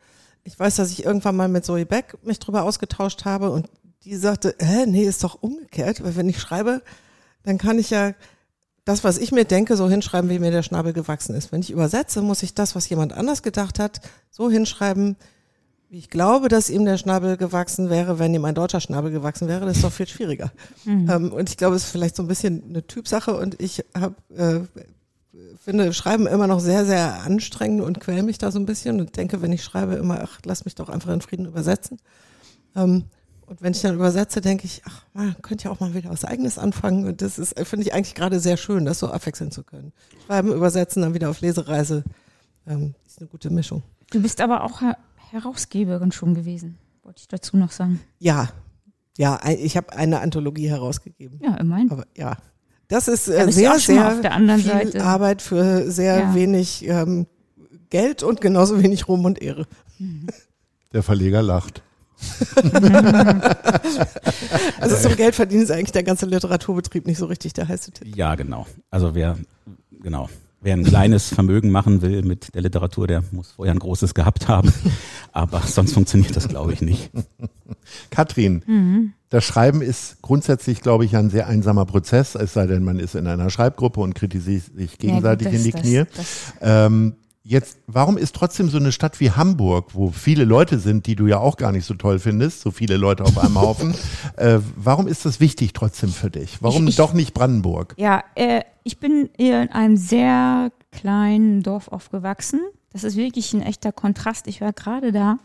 Ich 0.45 0.57
weiß, 0.57 0.77
dass 0.77 0.93
ich 0.93 1.05
irgendwann 1.05 1.35
mal 1.35 1.49
mit 1.49 1.65
Zoe 1.65 1.85
Beck 1.85 2.17
mich 2.23 2.39
drüber 2.39 2.63
ausgetauscht 2.63 3.25
habe 3.25 3.51
und 3.51 3.69
die 4.05 4.15
sagte, 4.15 4.55
hä, 4.61 4.87
nee, 4.87 5.03
ist 5.03 5.25
doch 5.25 5.43
umgekehrt, 5.43 6.05
weil 6.05 6.15
wenn 6.15 6.29
ich 6.29 6.39
schreibe, 6.39 6.83
dann 7.43 7.59
kann 7.59 7.81
ich 7.81 7.91
ja 7.91 8.13
das, 8.85 9.03
was 9.03 9.19
ich 9.19 9.33
mir 9.33 9.45
denke, 9.45 9.77
so 9.77 9.91
hinschreiben, 9.91 10.31
wie 10.31 10.39
mir 10.39 10.53
der 10.53 10.63
Schnabel 10.63 10.93
gewachsen 10.93 11.35
ist. 11.35 11.51
Wenn 11.51 11.61
ich 11.61 11.73
übersetze, 11.73 12.23
muss 12.23 12.45
ich 12.45 12.55
das, 12.55 12.77
was 12.77 12.89
jemand 12.89 13.15
anders 13.15 13.43
gedacht 13.43 13.81
hat, 13.81 14.01
so 14.31 14.49
hinschreiben, 14.49 15.17
wie 15.89 15.99
ich 15.99 16.09
glaube, 16.09 16.47
dass 16.47 16.71
ihm 16.71 16.85
der 16.85 16.99
Schnabel 16.99 17.37
gewachsen 17.37 17.91
wäre, 17.91 18.21
wenn 18.21 18.33
ihm 18.33 18.45
ein 18.45 18.55
deutscher 18.55 18.81
Schnabel 18.81 19.11
gewachsen 19.11 19.49
wäre. 19.49 19.67
Das 19.67 19.79
ist 19.79 19.83
doch 19.83 19.91
viel 19.91 20.07
schwieriger. 20.07 20.53
Mhm. 20.85 21.11
Ähm, 21.11 21.33
und 21.33 21.51
ich 21.51 21.57
glaube, 21.57 21.75
es 21.75 21.83
ist 21.83 21.91
vielleicht 21.91 22.15
so 22.15 22.23
ein 22.23 22.29
bisschen 22.29 22.63
eine 22.69 22.87
Typsache 22.87 23.37
und 23.37 23.61
ich 23.61 23.85
habe 23.93 24.15
äh, 24.37 24.61
finde 25.59 25.93
Schreiben 25.93 26.27
immer 26.27 26.47
noch 26.47 26.61
sehr, 26.61 26.85
sehr 26.85 27.23
anstrengend 27.23 27.83
und 27.83 28.01
quäl 28.01 28.23
mich 28.23 28.39
da 28.39 28.51
so 28.51 28.59
ein 28.59 28.67
bisschen 28.67 29.01
und 29.01 29.17
denke, 29.17 29.43
wenn 29.43 29.53
ich 29.53 29.65
schreibe, 29.65 29.95
immer, 29.95 30.21
ach, 30.23 30.41
lass 30.45 30.65
mich 30.65 30.75
doch 30.75 30.89
einfach 30.89 31.13
in 31.13 31.21
Frieden 31.21 31.47
übersetzen. 31.47 31.99
Ähm, 32.75 33.05
und 33.47 33.63
wenn 33.63 33.73
ich 33.73 33.81
dann 33.81 33.95
übersetze, 33.95 34.41
denke 34.41 34.65
ich, 34.65 34.83
ach, 34.87 35.05
man 35.15 35.37
könnte 35.41 35.65
ja 35.65 35.71
auch 35.71 35.79
mal 35.79 35.95
wieder 35.95 36.11
was 36.11 36.25
Eigenes 36.25 36.59
anfangen. 36.59 37.07
Und 37.07 37.23
das 37.23 37.39
ist, 37.39 37.59
finde 37.61 37.87
ich 37.87 37.95
eigentlich 37.95 38.15
gerade 38.15 38.41
sehr 38.41 38.57
schön, 38.57 38.85
das 38.85 38.99
so 38.99 39.09
abwechseln 39.09 39.53
zu 39.53 39.63
können. 39.63 39.93
Schreiben, 40.27 40.53
übersetzen, 40.53 41.03
dann 41.03 41.15
wieder 41.15 41.31
auf 41.31 41.41
Lesereise. 41.41 42.03
Ähm, 42.67 42.95
ist 43.07 43.21
eine 43.21 43.29
gute 43.29 43.51
Mischung. 43.51 43.83
Du 44.11 44.21
bist 44.21 44.41
aber 44.41 44.65
auch 44.65 44.81
Her 44.81 44.97
Herausgeberin 45.31 46.13
schon 46.13 46.35
gewesen, 46.35 46.79
wollte 47.03 47.21
ich 47.21 47.27
dazu 47.27 47.57
noch 47.57 47.73
sagen. 47.73 48.01
Ja, 48.21 48.49
ja, 49.19 49.41
ich 49.49 49.77
habe 49.77 49.93
eine 49.93 50.21
Anthologie 50.21 50.69
herausgegeben. 50.69 51.41
Ja, 51.43 51.57
immerhin. 51.57 51.91
Aber 51.91 52.07
ja, 52.17 52.37
das 52.89 53.09
ist 53.09 53.29
äh, 53.29 53.51
sehr, 53.51 53.79
sehr 53.79 54.09
auf 54.13 54.21
der 54.21 54.33
anderen 54.33 54.61
viel 54.61 54.71
Seite. 54.71 55.05
Arbeit 55.05 55.43
für 55.43 55.91
sehr 55.91 56.19
Ja. 56.19 56.35
wenig 56.35 56.87
ähm, 56.87 57.27
Geld 57.91 58.23
und 58.23 58.41
genauso 58.41 58.83
wenig 58.83 59.09
Ruhm 59.09 59.25
und 59.25 59.41
Ehre. 59.43 59.67
Der 60.93 61.03
Verleger 61.03 61.43
lacht. 61.43 61.83
Also 64.81 64.97
zum 65.09 65.17
Geld 65.17 65.35
verdienen 65.35 65.63
ist 65.63 65.71
eigentlich 65.71 65.93
der 65.93 66.03
ganze 66.03 66.27
Literaturbetrieb 66.27 67.07
nicht 67.07 67.19
so 67.19 67.27
richtig 67.27 67.53
der 67.53 67.69
heiße 67.69 67.91
Titel. 67.93 68.17
Ja, 68.17 68.35
genau. 68.35 68.67
Also 68.91 69.15
wer, 69.15 69.37
genau. 70.01 70.29
Wer 70.67 70.75
ein 70.75 70.83
kleines 70.83 71.29
Vermögen 71.33 71.71
machen 71.71 72.03
will 72.03 72.23
mit 72.25 72.53
der 72.57 72.61
Literatur, 72.63 73.07
der 73.07 73.23
muss 73.31 73.53
vorher 73.53 73.73
ein 73.73 73.79
großes 73.79 74.15
gehabt 74.15 74.49
haben. 74.49 74.73
Aber 75.31 75.61
sonst 75.61 75.93
funktioniert 75.93 76.35
das, 76.35 76.49
glaube 76.49 76.73
ich, 76.73 76.81
nicht. 76.81 77.13
Katrin, 78.11 79.13
das 79.31 79.45
Schreiben 79.45 79.81
ist 79.81 80.23
grundsätzlich, 80.23 80.81
glaube 80.81 81.05
ich, 81.05 81.15
ein 81.17 81.31
sehr 81.31 81.47
einsamer 81.47 81.85
Prozess, 81.87 82.35
es 82.35 82.53
sei 82.53 82.67
denn, 82.67 82.83
man 82.83 82.99
ist 82.99 83.15
in 83.15 83.29
einer 83.29 83.49
Schreibgruppe 83.49 84.01
und 84.01 84.15
kritisiert 84.17 84.65
sich 84.77 84.99
gegenseitig 84.99 85.47
Ja, 85.47 85.53
gut, 85.53 85.59
in 85.59 85.65
die 85.65 85.71
das- 85.71 85.81
Knie. 85.83 86.03
das- 86.17 86.27
Ähm, 86.61 87.15
jetzt, 87.49 87.79
warum 87.87 88.19
ist 88.19 88.35
trotzdem 88.35 88.69
so 88.69 88.77
eine 88.79 88.91
Stadt 88.91 89.21
wie 89.21 89.31
Hamburg, 89.31 89.95
wo 89.95 90.11
viele 90.11 90.45
Leute 90.45 90.79
sind, 90.81 91.07
die 91.07 91.15
du 91.15 91.27
ja 91.29 91.39
auch 91.39 91.57
gar 91.57 91.71
nicht 91.71 91.85
so 91.87 91.95
toll 91.95 92.19
findest, 92.19 92.61
so 92.61 92.71
viele 92.73 92.97
Leute 92.97 93.23
auf 93.25 93.39
einem 93.39 93.61
Haufen, 93.61 93.95
äh, 94.37 94.59
warum 94.77 95.07
ist 95.07 95.25
das 95.25 95.39
wichtig 95.39 95.73
trotzdem 95.73 96.11
für 96.11 96.29
dich? 96.31 96.59
Warum 96.61 96.85
Ich- 96.85 96.91
ich- 96.91 96.97
doch 96.97 97.13
nicht 97.13 97.35
Brandenburg? 97.35 97.95
Ja, 97.99 98.25
äh, 98.35 98.63
ich 98.83 98.99
bin 98.99 99.31
in 99.37 99.69
einem 99.71 99.97
sehr 99.97 100.71
kleinen 100.91 101.63
Dorf 101.63 101.89
aufgewachsen. 101.89 102.61
Das 102.93 103.05
ist 103.05 103.17
wirklich 103.17 103.53
ein 103.53 103.63
echter 103.63 103.93
Kontrast. 103.93 104.47
Ich 104.49 104.61
war 104.61 104.73
gerade 104.73 105.13
da. 105.13 105.39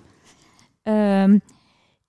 Ähm, 0.86 1.42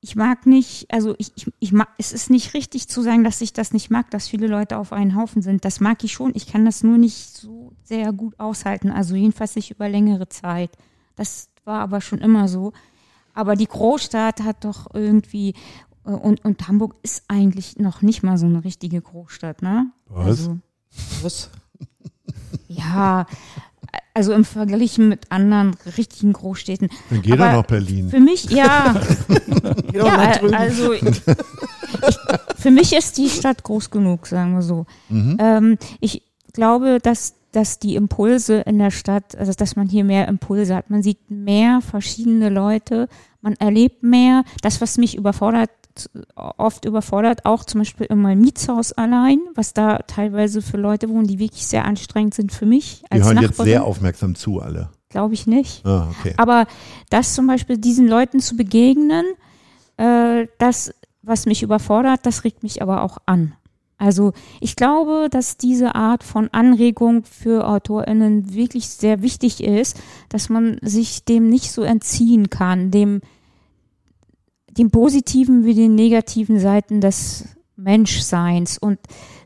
ich 0.05 0.17
mag 0.17 0.47
nicht, 0.47 0.93
also 0.93 1.15
ich, 1.19 1.31
ich, 1.37 1.47
ich 1.61 1.73
mag, 1.73 1.89
es 1.97 2.13
ist 2.13 2.29
nicht 2.29 2.55
richtig 2.55 2.89
zu 2.89 3.03
sagen, 3.03 3.23
dass 3.23 3.41
ich 3.41 3.53
das 3.53 3.73
nicht 3.73 3.89
mag, 3.89 4.11
dass 4.11 4.27
viele 4.27 4.49
Leute 4.49 4.77
auf 4.77 4.93
einen 4.93 5.15
Haufen 5.15 5.43
sind. 5.43 5.65
Das 5.65 5.79
mag 5.79 6.03
ich 6.03 6.13
schon. 6.13 6.33
Ich 6.35 6.49
kann 6.49 6.65
das 6.65 6.83
nur 6.83 6.99
nicht 6.99 7.37
so 7.37 7.73
sehr 7.85 8.13
gut 8.13 8.39
aushalten. 8.41 8.91
Also 8.91 9.15
jedenfalls 9.15 9.55
nicht 9.55 9.71
über 9.71 9.89
längere 9.89 10.29
Zeit. 10.29 10.71
Das 11.15 11.51
war 11.65 11.79
aber 11.79 12.01
schon 12.01 12.19
immer 12.19 12.49
so. 12.49 12.73
Aber 13.33 13.55
die 13.55 13.69
Großstadt 13.69 14.43
hat 14.43 14.65
doch 14.65 14.93
irgendwie, 14.93 15.55
äh, 16.05 16.11
und, 16.11 16.45
und 16.45 16.67
Hamburg 16.67 16.97
ist 17.05 17.23
eigentlich 17.29 17.79
noch 17.79 18.03
nicht 18.03 18.25
mal 18.25 18.37
so 18.39 18.47
eine 18.47 18.65
richtige 18.65 19.01
Großstadt, 19.01 19.63
ne? 19.63 19.93
Was? 20.07 20.27
Also, 20.27 20.59
Was? 21.23 21.51
ja, 22.67 23.25
also 24.15 24.33
im 24.33 24.45
Vergleich 24.45 24.99
mit 24.99 25.31
anderen 25.31 25.75
richtigen 25.97 26.33
Großstädten. 26.33 26.89
Dann 27.11 27.23
geh 27.23 27.31
doch 27.31 27.41
Aber 27.41 27.53
nach 27.59 27.67
Berlin. 27.67 28.11
Für 28.11 28.21
mich, 28.21 28.45
ja, 28.51 28.95
ja 29.93 30.41
also 30.53 30.93
ich, 30.93 31.23
für 32.57 32.71
mich 32.71 32.93
ist 32.93 33.17
die 33.19 33.29
Stadt 33.29 33.63
groß 33.63 33.91
genug, 33.91 34.27
sagen 34.27 34.55
wir 34.55 34.63
so. 34.63 34.87
Mhm. 35.09 35.37
Ähm, 35.41 35.79
ich 36.01 36.23
glaube, 36.53 36.99
dass, 37.03 37.35
dass 37.53 37.79
die 37.79 37.97
Impulse 37.97 38.61
in 38.61 38.79
der 38.79 38.91
Stadt, 38.91 39.37
also 39.37 39.53
dass 39.53 39.77
man 39.77 39.89
hier 39.89 40.05
mehr 40.05 40.29
Impulse 40.29 40.75
hat. 40.75 40.91
Man 40.91 41.03
sieht 41.03 41.31
mehr 41.31 41.81
verschiedene 41.81 42.51
Leute, 42.51 43.09
man 43.41 43.55
erlebt 43.55 44.03
mehr. 44.03 44.45
Das, 44.61 44.81
was 44.81 44.99
mich 44.99 45.17
überfordert, 45.17 45.71
oft 46.35 46.85
überfordert, 46.85 47.45
auch 47.45 47.65
zum 47.65 47.81
Beispiel 47.81 48.07
in 48.07 48.21
meinem 48.21 48.41
Mietshaus 48.41 48.93
allein, 48.93 49.39
was 49.55 49.75
da 49.75 49.99
teilweise 50.07 50.63
für 50.63 50.77
Leute 50.77 51.09
wohnen, 51.09 51.27
die 51.27 51.39
wirklich 51.39 51.67
sehr 51.67 51.85
anstrengend 51.85 52.35
sind 52.35 52.53
für 52.53 52.67
mich 52.67 53.03
Die 53.03 53.13
als 53.13 53.27
hören 53.27 53.37
jetzt 53.39 53.51
Nachbarin. 53.51 53.71
sehr 53.71 53.85
aufmerksam 53.85 54.35
zu, 54.35 54.61
alle. 54.61 54.91
Glaube 55.09 55.35
ich 55.35 55.47
nicht. 55.47 55.85
Ah, 55.85 56.09
okay. 56.19 56.35
Aber 56.39 56.67
das 57.11 57.35
zum 57.35 57.47
Beispiel 57.47 57.77
diesen 57.79 58.09
Leuten 58.09 58.41
zu 58.41 58.57
begegnen, 58.57 59.25
äh, 59.99 60.47
das, 60.59 60.95
was 61.23 61.47
mich 61.47 61.63
überfordert, 61.63 62.21
das 62.25 62.45
regt 62.45 62.63
mich 62.63 62.81
aber 62.81 63.03
auch 63.03 63.19
an. 63.27 63.55
Also 63.99 64.33
ich 64.61 64.75
glaube, 64.75 65.29
dass 65.31 65.59
diese 65.59 65.95
Art 65.95 66.25
von 66.25 66.49
Anregung 66.49 67.25
für 67.25 67.69
AutorInnen 67.69 68.53
wirklich 68.53 68.89
sehr 68.89 69.23
wichtig 69.23 69.63
ist, 69.63 69.97
dass 70.29 70.49
man 70.49 70.79
sich 70.83 71.25
dem 71.25 71.49
nicht 71.49 71.71
so 71.71 71.83
entziehen 71.83 72.51
kann, 72.51 72.91
dem, 72.91 73.21
dem 74.79 74.91
positiven 74.91 75.65
wie 75.65 75.75
den 75.75 75.95
negativen 75.95 76.59
Seiten 76.59 77.01
des 77.01 77.45
Menschseins. 77.77 78.79
Und 78.79 78.99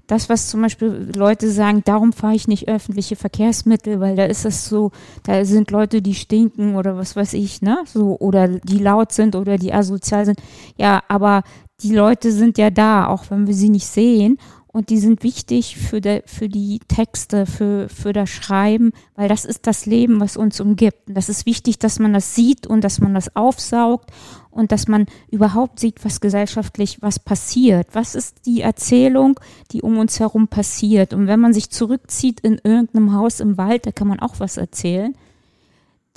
das, 0.06 0.28
was 0.28 0.48
zum 0.48 0.62
Beispiel 0.62 1.10
Leute 1.16 1.50
sagen, 1.50 1.82
darum 1.84 2.12
fahre 2.12 2.34
ich 2.34 2.46
nicht 2.46 2.68
öffentliche 2.68 3.16
Verkehrsmittel, 3.16 3.98
weil 3.98 4.14
da 4.14 4.24
ist 4.24 4.44
es 4.44 4.68
so, 4.68 4.92
da 5.24 5.44
sind 5.44 5.70
Leute, 5.70 6.00
die 6.00 6.14
stinken 6.14 6.76
oder 6.76 6.96
was 6.96 7.16
weiß 7.16 7.32
ich, 7.32 7.60
ne? 7.60 7.78
So, 7.86 8.16
oder 8.18 8.46
die 8.48 8.78
laut 8.78 9.12
sind 9.12 9.34
oder 9.34 9.58
die 9.58 9.72
asozial 9.72 10.24
sind. 10.24 10.40
Ja, 10.76 11.02
aber 11.08 11.42
die 11.82 11.94
Leute 11.94 12.30
sind 12.30 12.56
ja 12.56 12.70
da, 12.70 13.06
auch 13.08 13.24
wenn 13.30 13.46
wir 13.46 13.54
sie 13.54 13.68
nicht 13.68 13.86
sehen. 13.86 14.38
Und 14.76 14.90
die 14.90 14.98
sind 14.98 15.22
wichtig 15.22 15.78
für, 15.78 16.02
de, 16.02 16.20
für 16.26 16.50
die 16.50 16.80
Texte, 16.86 17.46
für, 17.46 17.88
für 17.88 18.12
das 18.12 18.28
Schreiben, 18.28 18.92
weil 19.14 19.26
das 19.26 19.46
ist 19.46 19.66
das 19.66 19.86
Leben, 19.86 20.20
was 20.20 20.36
uns 20.36 20.60
umgibt. 20.60 21.08
Und 21.08 21.14
das 21.14 21.30
ist 21.30 21.46
wichtig, 21.46 21.78
dass 21.78 21.98
man 21.98 22.12
das 22.12 22.34
sieht 22.34 22.66
und 22.66 22.84
dass 22.84 23.00
man 23.00 23.14
das 23.14 23.34
aufsaugt 23.34 24.10
und 24.50 24.72
dass 24.72 24.86
man 24.86 25.06
überhaupt 25.30 25.80
sieht, 25.80 26.04
was 26.04 26.20
gesellschaftlich, 26.20 26.98
was 27.00 27.18
passiert. 27.18 27.86
Was 27.94 28.14
ist 28.14 28.44
die 28.44 28.60
Erzählung, 28.60 29.40
die 29.72 29.80
um 29.80 29.96
uns 29.96 30.20
herum 30.20 30.46
passiert? 30.46 31.14
Und 31.14 31.26
wenn 31.26 31.40
man 31.40 31.54
sich 31.54 31.70
zurückzieht 31.70 32.40
in 32.40 32.60
irgendeinem 32.62 33.14
Haus 33.14 33.40
im 33.40 33.56
Wald, 33.56 33.86
da 33.86 33.92
kann 33.92 34.08
man 34.08 34.20
auch 34.20 34.40
was 34.40 34.58
erzählen. 34.58 35.14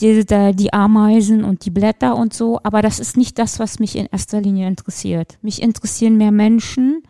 Die, 0.02 0.26
die 0.26 0.74
Ameisen 0.74 1.46
und 1.46 1.64
die 1.64 1.72
Blätter 1.72 2.18
und 2.18 2.34
so, 2.34 2.60
aber 2.62 2.82
das 2.82 3.00
ist 3.00 3.16
nicht 3.16 3.40
das, 3.40 3.58
was 3.58 3.80
mich 3.80 3.96
in 3.96 4.08
erster 4.08 4.42
Linie 4.42 4.68
interessiert. 4.68 5.38
Mich 5.42 5.62
interessieren 5.62 6.18
mehr 6.18 6.34
Menschen 6.34 7.04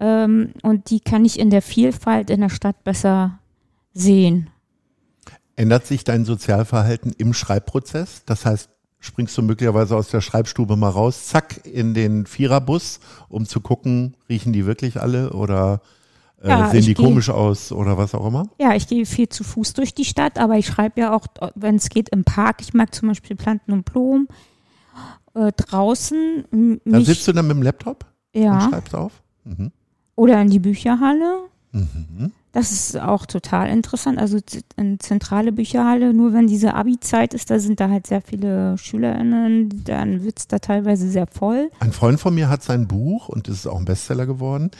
ähm, 0.00 0.52
und 0.62 0.90
die 0.90 1.00
kann 1.00 1.24
ich 1.24 1.38
in 1.38 1.50
der 1.50 1.62
Vielfalt 1.62 2.30
in 2.30 2.40
der 2.40 2.48
Stadt 2.48 2.82
besser 2.84 3.38
sehen. 3.92 4.50
Ändert 5.56 5.86
sich 5.86 6.04
dein 6.04 6.24
Sozialverhalten 6.24 7.12
im 7.18 7.34
Schreibprozess? 7.34 8.22
Das 8.24 8.46
heißt, 8.46 8.70
springst 8.98 9.36
du 9.36 9.42
möglicherweise 9.42 9.94
aus 9.96 10.08
der 10.08 10.20
Schreibstube 10.22 10.76
mal 10.76 10.88
raus, 10.90 11.26
zack, 11.26 11.64
in 11.66 11.92
den 11.94 12.26
Viererbus, 12.26 13.00
um 13.28 13.46
zu 13.46 13.60
gucken, 13.60 14.16
riechen 14.28 14.52
die 14.52 14.64
wirklich 14.66 15.00
alle 15.00 15.32
oder 15.32 15.80
äh, 16.42 16.48
Ja, 16.48 16.70
sehen 16.70 16.84
die 16.86 16.94
geh- 16.94 17.02
komisch 17.02 17.28
aus 17.28 17.72
oder 17.72 17.98
was 17.98 18.14
auch 18.14 18.26
immer? 18.26 18.48
Ja, 18.58 18.74
ich 18.74 18.86
gehe 18.88 19.04
viel 19.04 19.28
zu 19.28 19.44
Fuß 19.44 19.74
durch 19.74 19.94
die 19.94 20.04
Stadt, 20.06 20.38
aber 20.38 20.56
ich 20.56 20.66
schreibe 20.66 21.00
ja 21.00 21.12
auch, 21.14 21.26
wenn 21.54 21.76
es 21.76 21.90
geht, 21.90 22.08
im 22.10 22.24
Park. 22.24 22.62
Ich 22.62 22.72
mag 22.72 22.94
zum 22.94 23.08
Beispiel 23.08 23.36
Planten 23.36 23.72
und 23.72 23.84
Blumen. 23.84 24.28
Äh, 25.34 25.52
draußen 25.52 26.44
m- 26.50 26.80
Da 26.84 26.98
mich, 26.98 27.06
sitzt 27.06 27.28
du 27.28 27.32
dann 27.32 27.46
mit 27.46 27.56
dem 27.56 27.62
Laptop 27.62 28.06
und 28.34 28.40
ja, 28.42 28.60
schreibst 28.68 28.94
auf? 28.94 29.12
Mhm. 29.44 29.70
Oder 30.20 30.38
in 30.42 30.50
die 30.50 30.58
Bücherhalle. 30.58 31.48
Mhm. 31.72 32.32
Das 32.52 32.72
ist 32.72 32.98
auch 32.98 33.26
total 33.26 33.68
interessant. 33.68 34.18
Also 34.18 34.38
eine 34.76 34.98
zentrale 34.98 35.52
Bücherhalle, 35.52 36.12
nur 36.12 36.32
wenn 36.32 36.48
diese 36.48 36.74
Abi-Zeit 36.74 37.32
ist, 37.32 37.50
da 37.50 37.58
sind 37.58 37.78
da 37.78 37.88
halt 37.88 38.06
sehr 38.08 38.22
viele 38.22 38.76
SchülerInnen, 38.76 39.84
dann 39.84 40.24
wird's 40.24 40.48
da 40.48 40.58
teilweise 40.58 41.08
sehr 41.08 41.26
voll. 41.28 41.70
Ein 41.78 41.92
Freund 41.92 42.18
von 42.18 42.34
mir 42.34 42.48
hat 42.48 42.62
sein 42.62 42.88
Buch, 42.88 43.28
und 43.28 43.48
es 43.48 43.58
ist 43.58 43.66
auch 43.66 43.78
ein 43.78 43.84
Bestseller 43.84 44.26
geworden, 44.26 44.70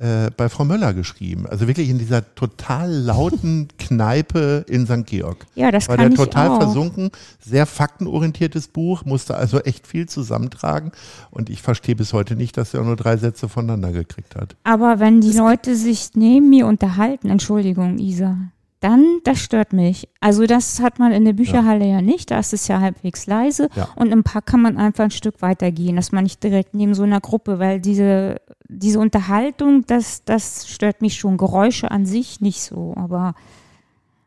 äh, 0.00 0.30
bei 0.34 0.48
Frau 0.48 0.64
Möller 0.64 0.94
geschrieben. 0.94 1.46
Also 1.46 1.66
wirklich 1.66 1.90
in 1.90 1.98
dieser 1.98 2.34
total 2.34 2.90
lauten 2.90 3.68
Kneipe 3.78 4.64
in 4.66 4.86
St. 4.86 5.04
Georg. 5.04 5.46
Ja, 5.54 5.70
das 5.70 5.88
War 5.88 5.96
kann 5.96 6.06
der 6.06 6.12
ich 6.12 6.16
total 6.16 6.48
auch. 6.48 6.58
versunken, 6.58 7.10
sehr 7.38 7.66
faktenorientiertes 7.66 8.68
Buch, 8.68 9.04
musste 9.04 9.36
also 9.36 9.60
echt 9.60 9.86
viel 9.86 10.08
zusammentragen. 10.08 10.92
Und 11.30 11.50
ich 11.50 11.60
verstehe 11.60 11.96
bis 11.96 12.12
heute 12.12 12.34
nicht, 12.34 12.56
dass 12.56 12.72
er 12.72 12.82
nur 12.82 12.96
drei 12.96 13.16
Sätze 13.18 13.48
voneinander 13.48 13.92
gekriegt 13.92 14.36
hat. 14.36 14.56
Aber 14.64 15.00
wenn 15.00 15.20
die 15.20 15.32
Leute 15.32 15.76
sich 15.76 16.10
neben 16.14 16.48
mir 16.48 16.66
unterhalten, 16.66 17.19
Entschuldigung, 17.28 17.98
Isa, 17.98 18.36
dann, 18.80 19.04
das 19.24 19.38
stört 19.40 19.74
mich. 19.74 20.08
Also 20.20 20.46
das 20.46 20.80
hat 20.80 20.98
man 20.98 21.12
in 21.12 21.26
der 21.26 21.34
Bücherhalle 21.34 21.86
ja, 21.86 22.00
nicht, 22.00 22.30
da 22.30 22.38
ist 22.38 22.54
es 22.54 22.66
ja 22.66 22.80
halbwegs 22.80 23.26
leise 23.26 23.68
Ja. 23.74 23.88
und 23.96 24.10
im 24.10 24.22
Park 24.22 24.46
kann 24.46 24.62
man 24.62 24.78
einfach 24.78 25.04
ein 25.04 25.10
Stück 25.10 25.42
weitergehen, 25.42 25.96
dass 25.96 26.12
man 26.12 26.24
nicht 26.24 26.42
direkt 26.42 26.72
neben 26.72 26.94
so 26.94 27.02
einer 27.02 27.20
Gruppe, 27.20 27.58
weil 27.58 27.80
diese, 27.80 28.36
diese 28.68 28.98
Unterhaltung, 29.00 29.84
das, 29.86 30.24
das 30.24 30.66
stört 30.68 31.02
mich 31.02 31.18
schon. 31.18 31.36
Geräusche 31.36 31.90
an 31.90 32.06
sich 32.06 32.40
nicht 32.40 32.62
so, 32.62 32.94
aber 32.96 33.34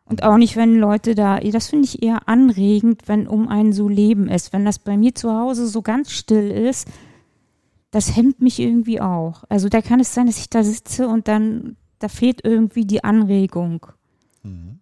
und 0.06 0.22
auch 0.22 0.38
nicht, 0.38 0.56
wenn 0.58 0.76
Leute 0.78 1.16
da, 1.16 1.40
das 1.40 1.70
finde 1.70 1.86
ich 1.86 2.04
eher 2.04 2.28
anregend, 2.28 3.04
wenn 3.08 3.26
um 3.28 3.48
einen 3.48 3.74
so 3.74 3.88
Leben 3.88 4.28
ist. 4.28 4.54
Wenn 4.54 4.66
das 4.66 4.78
bei 4.78 4.98
mir 4.98 5.16
zu 5.16 5.32
Hause 5.34 5.66
so 5.68 5.82
ganz 5.82 6.12
still 6.12 6.52
ist, 6.52 6.88
das 7.90 8.16
hemmt 8.16 8.42
mich 8.42 8.60
irgendwie 8.60 9.00
auch. 9.00 9.44
Also 9.50 9.70
da 9.70 9.82
kann 9.82 10.00
es 10.00 10.14
sein, 10.14 10.28
dass 10.28 10.38
ich 10.40 10.50
da 10.50 10.64
sitze 10.64 11.08
und 11.08 11.28
dann, 11.28 11.78
da 12.04 12.10
fehlt 12.10 12.42
irgendwie 12.44 12.86
die 12.86 13.04
Anregung. 13.04 13.88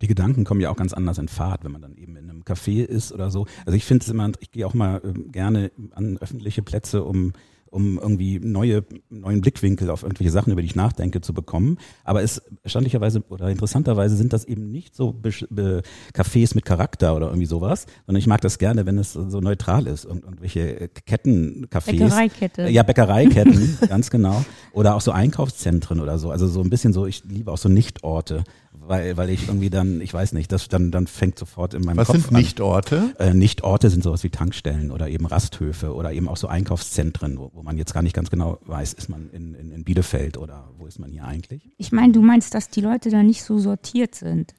Die 0.02 0.08
Gedanken 0.08 0.44
kommen 0.44 0.60
ja 0.60 0.72
auch 0.72 0.76
ganz 0.76 0.92
anders 0.92 1.20
in 1.20 1.28
Fahrt, 1.28 1.64
wenn 1.64 1.72
man 1.72 1.84
dann 1.84 1.96
eben 1.96 2.16
in 2.16 2.28
einem 2.28 2.42
Café 2.42 2.84
ist 2.84 3.14
oder 3.14 3.30
so. 3.30 3.46
Also 3.64 3.78
ich 3.78 3.86
finde 3.86 4.04
es 4.04 4.10
immer, 4.10 4.32
ich 4.40 4.50
gehe 4.50 4.66
auch 4.66 4.74
mal 4.74 5.00
ähm, 5.04 5.32
gerne 5.32 5.72
an 5.92 6.18
öffentliche 6.18 6.64
Plätze, 6.64 7.04
um 7.04 7.34
um 7.72 7.98
irgendwie 7.98 8.40
neue, 8.40 8.84
neuen 9.10 9.42
Blickwinkel 9.42 9.90
auf 9.90 10.04
irgendwelche 10.04 10.32
Sachen, 10.32 10.52
über 10.52 10.62
die 10.62 10.68
ich 10.68 10.76
nachdenke, 10.76 11.22
zu 11.22 11.34
bekommen. 11.34 11.78
Aber 12.04 12.22
es 12.22 12.42
erstaunlicherweise 12.64 13.24
oder 13.30 13.50
interessanterweise 13.50 14.16
sind 14.16 14.34
das 14.34 14.46
eben 14.46 14.72
nicht 14.72 14.96
so 14.96 15.14
Be 15.14 15.32
Be 15.50 15.82
Cafés 16.14 16.54
mit 16.54 16.66
Charakter 16.66 17.16
oder 17.16 17.28
irgendwie 17.28 17.46
sowas, 17.46 17.88
sondern 18.06 18.20
ich 18.20 18.28
mag 18.28 18.42
das 18.42 18.60
gerne, 18.60 18.86
wenn 18.86 18.98
es 18.98 19.14
so 19.14 19.40
neutral 19.40 19.88
ist 19.88 20.06
und 20.06 20.24
irgendwelche 20.24 20.90
Kettencafés. 21.08 21.92
Bäckereikette. 21.92 22.68
Ja, 22.68 22.84
Bäckereiketten, 22.84 23.78
ganz 23.90 24.10
genau. 24.10 24.44
Oder 24.74 24.96
auch 24.96 25.02
so 25.02 25.12
Einkaufszentren 25.12 26.02
oder 26.02 26.20
so. 26.20 26.30
Also 26.30 26.48
so 26.48 26.62
ein 26.62 26.70
bisschen 26.70 26.92
so, 26.92 27.06
ich 27.06 27.24
liebe 27.24 27.52
auch 27.52 27.58
so 27.58 27.70
Nichtorte 27.70 28.44
weil, 28.74 29.18
weil 29.18 29.30
ich 29.30 29.48
irgendwie 29.48 29.70
dann, 29.70 30.02
ich 30.02 30.14
weiß 30.14 30.34
nicht, 30.34 30.52
das 30.52 30.68
dann, 30.68 30.92
dann 30.92 31.08
fängt 31.08 31.38
sofort 31.38 31.74
in 31.74 31.84
meinem 31.84 31.98
Was 31.98 32.08
Kopf 32.08 32.22
sind 32.22 32.32
Nichtorte? 32.32 33.14
Äh, 33.20 33.34
Nichtorte 33.34 33.90
sind 33.90 34.04
sowas 34.04 34.24
wie 34.24 34.30
Tankstellen 34.30 34.92
oder 34.92 35.08
eben 35.10 35.26
Rasthöfe 35.26 35.94
oder 35.94 36.12
eben 36.12 36.28
auch 36.28 36.38
so 36.38 36.48
Einkaufszentren, 36.48 37.38
wo, 37.38 37.52
wo 37.54 37.64
man 37.64 37.78
jetzt 37.78 37.94
gar 37.94 38.02
nicht 38.02 38.16
ganz 38.16 38.30
genau 38.30 38.60
weiß, 38.66 38.94
ist 38.94 39.10
man 39.10 39.30
in, 39.32 39.54
in, 39.56 39.72
in 39.72 39.84
Bielefeld 39.84 40.38
oder 40.38 40.70
wo 40.78 40.88
ist 40.88 41.00
man 41.00 41.12
hier 41.12 41.26
eigentlich? 41.26 41.70
Ich 41.78 41.92
meine, 41.92 42.14
du 42.14 42.22
meinst, 42.22 42.54
dass 42.54 42.70
die 42.70 42.82
Leute 42.82 43.10
da 43.10 43.24
nicht 43.24 43.44
so 43.44 43.60
sortiert 43.60 44.16
sind. 44.16 44.54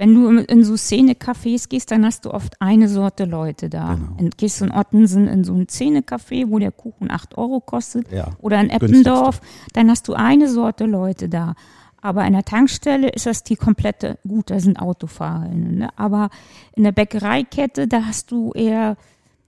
Wenn 0.00 0.14
du 0.14 0.30
in 0.30 0.64
so 0.64 0.78
Szene-Cafés 0.78 1.68
gehst, 1.68 1.90
dann 1.90 2.06
hast 2.06 2.24
du 2.24 2.32
oft 2.32 2.54
eine 2.62 2.88
Sorte 2.88 3.26
Leute 3.26 3.68
da. 3.68 3.96
Genau. 3.96 4.16
In, 4.16 4.30
gehst 4.30 4.60
du 4.60 4.64
in 4.64 4.72
Ottensen 4.72 5.28
in 5.28 5.44
so 5.44 5.52
ein 5.52 5.68
Szene-Café, 5.68 6.48
wo 6.48 6.58
der 6.58 6.72
Kuchen 6.72 7.10
8 7.10 7.36
Euro 7.36 7.60
kostet, 7.60 8.10
Ja, 8.10 8.30
oder 8.38 8.58
in 8.62 8.70
Eppendorf, 8.70 9.42
dann 9.74 9.90
hast 9.90 10.08
du 10.08 10.14
eine 10.14 10.48
Sorte 10.48 10.86
Leute 10.86 11.28
da. 11.28 11.54
Aber 12.02 12.26
in 12.26 12.32
der 12.32 12.44
Tankstelle 12.44 13.08
ist 13.10 13.26
das 13.26 13.42
die 13.42 13.56
komplette, 13.56 14.18
gut, 14.26 14.50
da 14.50 14.60
sind 14.60 14.78
Autofahrerinnen, 14.78 15.78
ne? 15.78 15.98
aber 15.98 16.30
in 16.74 16.84
der 16.84 16.92
Bäckereikette, 16.92 17.88
da 17.88 18.06
hast 18.06 18.30
du 18.30 18.52
eher 18.52 18.96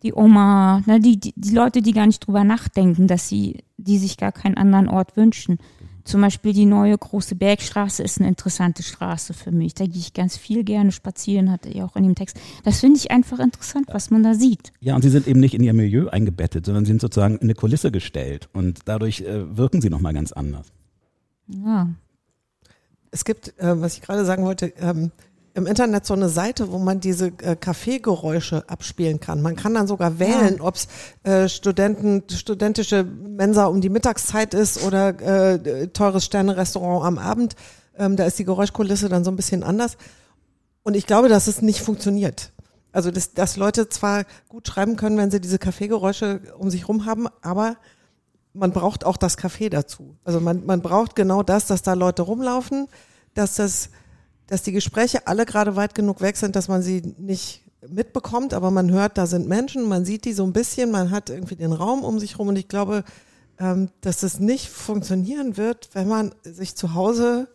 die 0.03 0.13
Oma, 0.13 0.83
ne? 0.87 1.01
die, 1.01 1.19
die, 1.19 1.33
die 1.37 1.55
Leute, 1.55 1.81
die 1.81 1.93
gar 1.93 2.07
nicht 2.07 2.27
drüber 2.27 2.45
nachdenken, 2.45 3.07
dass 3.07 3.29
sie, 3.29 3.65
die 3.77 3.99
sich 3.99 4.17
gar 4.17 4.33
keinen 4.33 4.57
anderen 4.57 4.89
Ort 4.89 5.17
wünschen. 5.17 5.59
Zum 6.05 6.21
Beispiel 6.21 6.53
die 6.53 6.67
neue 6.67 6.99
große 6.99 7.37
Bergstraße 7.37 8.03
ist 8.03 8.19
eine 8.19 8.29
interessante 8.29 8.83
Straße 8.83 9.35
für 9.35 9.53
mich. 9.53 9.75
Da 9.75 9.87
gehe 9.87 10.01
ich 10.01 10.13
ganz 10.13 10.37
viel 10.37 10.65
gerne 10.65 10.91
spazieren, 10.91 11.51
hatte 11.51 11.69
ich 11.69 11.81
auch 11.83 11.95
in 11.95 12.03
dem 12.03 12.17
Text. 12.17 12.41
Das 12.65 12.81
finde 12.81 12.99
ich 12.99 13.13
einfach 13.13 13.39
interessant, 13.39 13.87
was 13.93 14.11
man 14.11 14.25
da 14.25 14.35
sieht. 14.35 14.73
Ja, 14.81 14.97
und 14.97 15.03
sie 15.03 15.11
sind 15.11 15.29
eben 15.29 15.39
nicht 15.39 15.55
in 15.55 15.63
ihr 15.63 15.73
Milieu 15.73 16.09
eingebettet, 16.09 16.67
sondern 16.67 16.85
sie 16.85 16.91
sind 16.91 17.01
sozusagen 17.01 17.37
in 17.37 17.43
eine 17.43 17.55
Kulisse 17.55 17.93
gestellt 17.93 18.49
und 18.53 18.81
dadurch 18.87 19.21
äh, 19.21 19.57
wirken 19.57 19.81
sie 19.81 19.91
nochmal 19.91 20.13
ganz 20.13 20.33
anders. 20.33 20.73
Ja. 21.47 21.89
Es 23.13 23.25
gibt, 23.25 23.57
äh, 23.61 23.81
was 23.81 23.95
ich 23.95 24.03
gerade 24.03 24.25
sagen 24.25 24.45
wollte, 24.45 24.73
ähm, 24.81 25.13
im 25.55 25.67
Internet 25.67 26.07
so 26.07 26.15
eine 26.15 26.29
Seite, 26.29 26.73
wo 26.73 26.79
man 26.79 27.01
diese 27.01 27.27
äh, 27.43 27.57
Kaffeegeräusche 27.57 28.69
abspielen 28.69 29.21
kann. 29.21 29.43
Man 29.43 29.55
kann 29.55 29.75
dann 29.75 29.87
sogar 29.87 30.19
wählen, 30.19 30.61
ob 30.61 30.77
es 30.77 30.89
äh, 31.25 31.49
Studenten, 31.49 32.25
studentische 32.31 33.05
Mensa 33.05 33.67
um 33.67 33.81
die 33.81 33.91
Mittagszeit 33.91 34.55
ist 34.55 34.83
oder 34.83 35.09
äh, 35.21 35.89
teures 35.89 36.25
Sterne-Restaurant 36.25 37.05
am 37.05 37.19
Abend. 37.19 37.55
Ähm, 37.99 38.17
da 38.17 38.25
ist 38.25 38.39
die 38.39 38.45
Geräuschkulisse 38.45 39.09
dann 39.11 39.25
so 39.25 39.31
ein 39.31 39.37
bisschen 39.37 39.63
anders. 39.63 39.99
Und 40.83 40.97
ich 40.97 41.07
glaube, 41.07 41.29
dass 41.29 41.47
es 41.47 41.61
nicht 41.61 41.83
funktioniert. 41.83 42.53
Also, 42.93 43.11
dass, 43.11 43.33
dass 43.35 43.57
Leute 43.57 43.89
zwar 43.89 44.25
gut 44.49 44.69
schreiben 44.69 44.97
können, 44.97 45.17
wenn 45.19 45.31
sie 45.31 45.41
diese 45.41 45.59
Kaffeegeräusche 45.59 46.41
um 46.59 46.71
sich 46.71 46.89
rum 46.89 47.07
haben, 47.07 47.27
aber 47.43 47.77
man 48.55 48.73
braucht 48.73 49.05
auch 49.05 49.17
das 49.17 49.39
Café 49.39 49.69
dazu. 49.71 50.17
Also 50.25 50.41
man, 50.41 50.65
man 50.67 50.83
braucht 50.83 51.17
genau 51.17 51.43
das, 51.43 51.67
dass 51.67 51.83
da 51.83 51.95
Leute 51.95 52.23
rumlaufen, 52.23 52.87
dass 53.35 53.55
das, 53.57 53.91
dass 54.47 54.63
die 54.63 54.73
Gespräche 54.73 55.27
alle 55.27 55.47
gerade 55.47 55.77
weit 55.77 55.95
genug 55.95 56.21
weg 56.21 56.37
sind, 56.37 56.55
dass 56.57 56.69
man 56.69 56.83
sie 56.83 57.15
nicht 57.19 57.63
mitbekommt, 57.89 58.55
aber 58.55 58.71
man 58.71 58.91
hört, 58.93 59.19
da 59.19 59.27
sind 59.27 59.49
Menschen, 59.49 59.89
man 59.89 60.05
sieht 60.05 60.25
die 60.25 60.33
so 60.35 60.45
ein 60.45 60.53
bisschen, 60.53 60.91
man 60.91 61.11
hat 61.11 61.31
irgendwie 61.31 61.57
den 61.57 61.73
Raum 61.73 62.05
um 62.05 62.19
sich 62.21 62.39
rum 62.39 62.49
und 62.49 62.57
ich 62.57 62.69
glaube, 62.69 63.03
ähm, 63.59 63.89
dass 64.03 64.23
es 64.23 64.39
nicht 64.39 64.69
funktionieren 64.69 65.57
wird, 65.57 65.89
wenn 65.95 66.07
man 66.09 66.33
sich 66.45 66.77
zu 66.77 66.95
Hause 66.95 67.49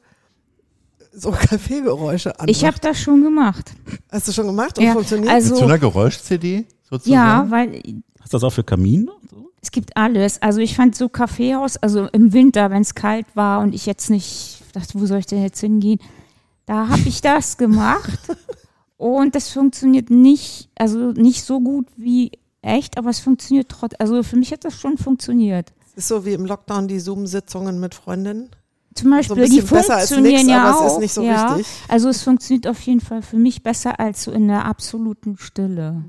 so 1.13 1.31
Kaffeegeräusche 1.31 2.31
anmacht. 2.39 2.49
Ich 2.49 2.65
habe 2.65 2.77
das 2.81 2.99
schon 2.99 3.23
gemacht. 3.23 3.71
Hast 4.11 4.27
du 4.27 4.31
schon 4.33 4.47
gemacht 4.47 4.77
und 4.77 4.83
Ja, 4.85 4.93
funktioniert? 4.93 5.31
also 5.31 5.49
Mit 5.51 5.59
so 5.59 5.65
einer 5.65 5.79
Geräusch-CD 5.79 6.65
sozusagen? 6.89 7.13
ja, 7.13 7.45
weil 7.49 7.81
Hast 8.19 8.33
du 8.33 8.37
das 8.37 8.43
auch 8.43 8.53
für 8.53 8.63
Kamin? 8.63 9.09
Es 9.67 9.71
gibt 9.71 9.97
alles. 9.97 10.41
Also 10.41 10.61
ich 10.61 10.77
fand 10.77 10.95
so 10.95 11.09
Kaffeehaus, 11.09 11.75
also 11.75 12.07
im 12.13 12.31
Winter, 12.31 12.71
wenn 12.71 12.83
es 12.83 12.95
kalt 12.95 13.25
war 13.33 13.59
und 13.59 13.75
ich 13.75 13.85
jetzt 13.85 14.09
nicht 14.09 14.63
dachte, 14.71 14.97
wo 14.97 15.05
soll 15.05 15.19
ich 15.19 15.25
denn 15.25 15.43
jetzt 15.43 15.59
hingehen, 15.59 15.99
da 16.65 16.87
habe 16.87 17.01
ich 17.05 17.19
das 17.19 17.57
gemacht 17.57 18.17
und 18.97 19.35
das 19.35 19.49
funktioniert 19.49 20.09
nicht, 20.09 20.69
also 20.77 21.11
nicht 21.11 21.43
so 21.43 21.59
gut 21.59 21.87
wie 21.97 22.31
echt, 22.61 22.97
aber 22.97 23.09
es 23.09 23.19
funktioniert 23.19 23.67
trotzdem. 23.67 23.97
Also 23.99 24.23
für 24.23 24.37
mich 24.37 24.53
hat 24.53 24.63
das 24.63 24.79
schon 24.79 24.97
funktioniert. 24.97 25.73
ist 25.95 26.07
so 26.07 26.25
wie 26.25 26.31
im 26.31 26.45
Lockdown 26.45 26.87
die 26.87 27.01
Zoom-Sitzungen 27.01 27.77
mit 27.81 27.93
Freundinnen. 27.93 28.49
Zum 28.95 29.11
Beispiel, 29.11 29.35
ein 29.35 29.41
bisschen 29.41 29.65
die 29.65 29.73
besser 29.73 29.95
als 29.97 30.13
funktionieren 30.13 30.45
nix, 30.45 30.49
ja 30.49 30.63
aber 30.63 30.69
es 30.69 30.77
auch. 30.77 30.95
ist 30.95 31.01
nicht 31.01 31.13
so 31.13 31.21
ja. 31.23 31.53
richtig. 31.55 31.67
Also 31.89 32.07
es 32.07 32.23
funktioniert 32.23 32.67
auf 32.67 32.79
jeden 32.79 33.01
Fall 33.01 33.21
für 33.21 33.37
mich 33.37 33.63
besser 33.63 33.99
als 33.99 34.23
so 34.23 34.31
in 34.31 34.47
der 34.47 34.63
absoluten 34.63 35.37
Stille. 35.37 36.05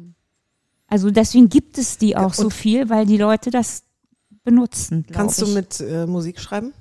Also 0.89 1.11
deswegen 1.11 1.49
gibt 1.49 1.79
es 1.79 1.99
die 1.99 2.17
auch 2.17 2.35
so 2.35 2.45
und- 2.45 2.55
viel, 2.55 2.89
weil 2.89 3.07
die 3.07 3.19
Leute 3.19 3.51
das 3.51 3.85
benutzen. 4.45 5.07
Kannst 5.13 5.41
du 5.41 5.47
ich. 5.47 5.55
mit 5.55 5.81
äh, 5.81 6.07
Musik 6.07 6.41
schreiben? 6.41 6.73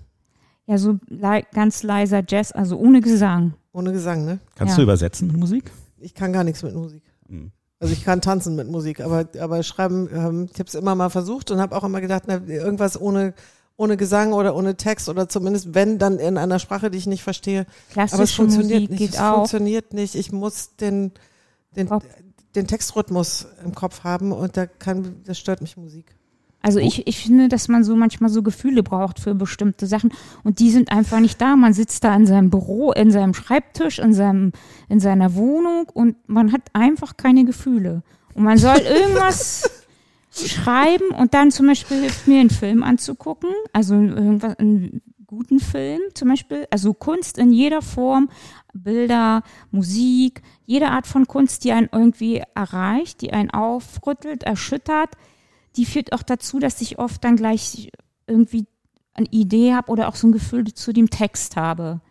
Ja, 0.65 0.77
so 0.77 0.97
lei 1.07 1.45
ganz 1.53 1.83
leiser 1.83 2.23
Jazz, 2.27 2.51
also 2.51 2.77
ohne 2.77 3.01
Gesang. 3.01 3.53
Ohne 3.73 3.91
Gesang, 3.93 4.25
ne? 4.25 4.39
Kannst 4.55 4.73
Ja. 4.73 4.77
du 4.77 4.83
übersetzen 4.83 5.27
mit 5.27 5.37
Musik? 5.37 5.71
Ich 5.99 6.13
kann 6.13 6.33
gar 6.33 6.43
nichts 6.43 6.63
mit 6.63 6.73
Musik. 6.75 7.03
Mhm. 7.27 7.51
Also 7.79 7.93
ich 7.93 8.03
kann 8.03 8.21
tanzen 8.21 8.55
mit 8.55 8.69
Musik, 8.69 9.01
aber, 9.01 9.27
aber 9.39 9.61
schreiben, 9.63 10.09
ähm, 10.11 10.49
ich 10.51 10.59
habe 10.59 10.67
es 10.67 10.73
immer 10.75 10.95
mal 10.95 11.09
versucht 11.09 11.51
und 11.51 11.59
habe 11.59 11.75
auch 11.75 11.83
immer 11.83 12.01
gedacht, 12.01 12.23
na, 12.27 12.41
irgendwas 12.47 12.99
ohne, 12.99 13.33
ohne 13.75 13.97
Gesang 13.97 14.33
oder 14.33 14.55
ohne 14.55 14.75
Text 14.75 15.09
oder 15.09 15.29
zumindest 15.29 15.73
wenn, 15.75 15.99
dann 15.99 16.17
in 16.17 16.37
einer 16.37 16.57
Sprache, 16.59 16.89
die 16.89 16.97
ich 16.97 17.05
nicht 17.07 17.21
verstehe. 17.23 17.61
Aber 17.61 17.69
es 17.69 17.93
Klassische 17.93 18.35
funktioniert 18.37 18.79
Musik 18.83 18.89
nicht. 18.89 18.99
geht 18.99 19.09
es 19.13 19.19
auch. 19.19 19.35
funktioniert 19.35 19.93
nicht. 19.93 20.15
Ich 20.15 20.31
muss 20.31 20.75
den, 20.77 21.11
den, 21.75 21.87
Kopf. 21.89 22.05
Den 22.57 22.67
Textrhythmus 22.67 23.47
im 23.63 23.73
Kopf 23.73 24.03
haben 24.03 24.31
und 24.31 24.57
da 24.57 24.65
kann, 24.65 25.21
das 25.25 25.39
stört 25.39 25.61
mich 25.61 25.77
Musik. 25.77 26.17
Also 26.61 26.79
ich, 26.79 27.07
ich 27.07 27.21
finde, 27.21 27.47
dass 27.47 27.67
man 27.69 27.83
so 27.83 27.95
manchmal 27.95 28.29
so 28.29 28.43
Gefühle 28.43 28.83
braucht 28.83 29.19
für 29.19 29.35
bestimmte 29.35 29.87
Sachen 29.87 30.11
und 30.43 30.59
die 30.59 30.71
sind 30.71 30.91
einfach 30.91 31.19
nicht 31.19 31.39
da. 31.39 31.55
Man 31.55 31.71
sitzt 31.71 32.03
da 32.03 32.13
in 32.15 32.25
seinem 32.25 32.49
Büro, 32.49 32.91
in 32.91 33.11
seinem 33.11 33.33
Schreibtisch, 33.33 33.99
in, 33.99 34.13
seinem, 34.13 34.51
in 34.89 34.99
seiner 34.99 35.35
Wohnung 35.35 35.87
und 35.93 36.17
man 36.27 36.51
hat 36.51 36.63
einfach 36.73 37.15
keine 37.15 37.45
Gefühle. 37.45 38.01
Und 38.33 38.43
man 38.43 38.57
soll 38.57 38.77
irgendwas 38.79 39.85
schreiben 40.31 41.09
und 41.17 41.33
dann 41.33 41.51
zum 41.51 41.67
Beispiel 41.67 42.01
hilft 42.01 42.27
mir 42.27 42.41
einen 42.41 42.49
Film 42.49 42.83
anzugucken, 42.83 43.49
also 43.71 43.93
irgendwas, 43.95 44.57
einen 44.59 45.01
guten 45.25 45.59
Film 45.59 46.01
zum 46.15 46.29
Beispiel, 46.29 46.67
also 46.71 46.93
Kunst 46.93 47.37
in 47.37 47.51
jeder 47.51 47.81
Form, 47.81 48.29
Bilder, 48.73 49.43
Musik, 49.71 50.41
jede 50.67 50.89
Art 50.89 51.07
von 51.07 51.25
Kunst, 51.25 51.63
die 51.63 51.71
einen 51.71 51.89
irgendwie 51.91 52.43
erreicht, 52.53 53.21
die 53.21 53.33
einen 53.33 53.49
aufrüttelt, 53.49 54.43
erschüttert, 54.43 55.15
die 55.77 55.85
führt 55.85 56.13
auch 56.13 56.21
dazu, 56.21 56.59
dass 56.59 56.81
ich 56.81 56.99
oft 56.99 57.23
dann 57.23 57.37
gleich 57.37 57.89
irgendwie 58.27 58.67
eine 59.13 59.27
Idee 59.31 59.73
habe 59.73 59.91
oder 59.91 60.09
auch 60.09 60.15
so 60.15 60.27
ein 60.27 60.33
Gefühl 60.33 60.65
zu 60.65 60.93
dem 60.93 61.09
Text 61.09 61.55
habe. 61.55 62.01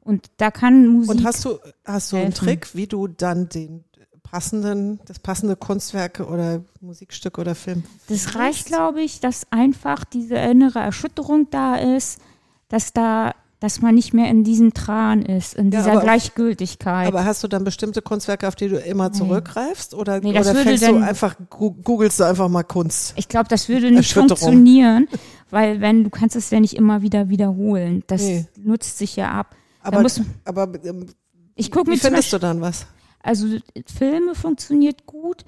Und 0.00 0.30
da 0.38 0.50
kann 0.50 0.88
Musik. 0.88 1.10
Und 1.10 1.24
hast 1.24 1.44
du, 1.44 1.58
hast 1.84 2.12
du 2.12 2.16
einen 2.16 2.26
helfen. 2.26 2.44
Trick, 2.46 2.74
wie 2.74 2.86
du 2.86 3.06
dann 3.06 3.48
den 3.48 3.84
passenden, 4.22 4.98
das 5.04 5.18
passende 5.18 5.54
Kunstwerk 5.54 6.20
oder 6.20 6.64
Musikstück 6.80 7.38
oder 7.38 7.54
Film 7.54 7.84
Das 8.08 8.34
reicht, 8.34 8.66
glaube 8.66 9.02
ich, 9.02 9.20
dass 9.20 9.50
einfach 9.52 10.04
diese 10.04 10.36
innere 10.36 10.78
Erschütterung 10.78 11.48
da 11.50 11.76
ist, 11.76 12.20
dass 12.68 12.92
da, 12.92 13.34
dass 13.60 13.80
man 13.80 13.94
nicht 13.94 14.12
mehr 14.12 14.28
in 14.30 14.44
diesem 14.44 14.74
Tran 14.74 15.22
ist, 15.22 15.54
in 15.54 15.70
Ja, 15.70 15.78
dieser 15.80 15.92
aber- 15.92 16.00
Gleichgültigkeit. 16.02 17.06
Aber 17.08 17.24
hast 17.24 17.42
du 17.42 17.48
dann 17.48 17.64
bestimmte 17.64 18.02
Kunstwerke, 18.02 18.46
auf 18.48 18.54
die 18.54 18.68
du 18.68 18.76
immer 18.78 19.12
zurückgreifst? 19.12 19.94
Oder, 19.94 20.20
Nee, 20.20 20.30
oder 20.38 20.44
fängst 20.54 20.82
du 20.82 20.86
dann- 20.92 21.02
einfach, 21.02 21.36
gu- 21.48 21.72
googelst 21.72 22.20
du 22.20 22.24
einfach 22.24 22.48
mal 22.48 22.62
Kunst? 22.64 23.14
ich 23.16 23.28
glaube, 23.28 23.48
das 23.48 23.68
würde 23.68 23.90
nicht 23.90 24.12
funktionieren, 24.12 25.08
weil 25.50 25.80
wenn 25.80 26.04
du 26.04 26.10
kannst 26.10 26.36
es 26.36 26.50
ja 26.50 26.60
nicht 26.60 26.74
immer 26.74 27.00
wieder 27.02 27.28
wiederholen. 27.30 28.02
Das 28.08 28.22
Nee. 28.22 28.46
nutzt 28.62 28.98
sich 28.98 29.16
ja 29.16 29.30
ab. 29.32 29.56
Aber, 29.82 30.02
muss, 30.02 30.20
aber 30.44 30.68
ähm, 30.84 31.06
ich 31.54 31.70
gucke 31.70 31.90
wie 31.92 31.96
findest 31.96 32.30
Beispiel, 32.32 32.38
du 32.40 32.46
dann 32.46 32.60
was? 32.60 32.86
also 33.22 33.46
Filme 33.86 34.34
funktioniert 34.34 35.06
gut. 35.06 35.44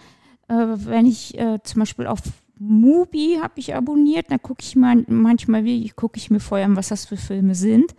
Äh, 0.48 0.54
wenn 0.54 1.04
ich 1.04 1.36
äh, 1.38 1.58
zum 1.62 1.80
Beispiel 1.80 2.06
auf 2.06 2.20
Mubi 2.58 3.38
habe 3.40 3.54
ich 3.56 3.74
abonniert, 3.74 4.30
dann 4.30 4.42
gucke 4.42 4.62
ich 4.62 4.76
mal 4.76 5.04
manchmal 5.08 5.64
gucke 5.94 6.18
ich 6.18 6.30
mir 6.30 6.40
vorher 6.40 6.66
an, 6.66 6.76
was 6.76 6.88
das 6.88 7.06
für 7.06 7.16
Filme 7.16 7.54
sind. 7.54 7.94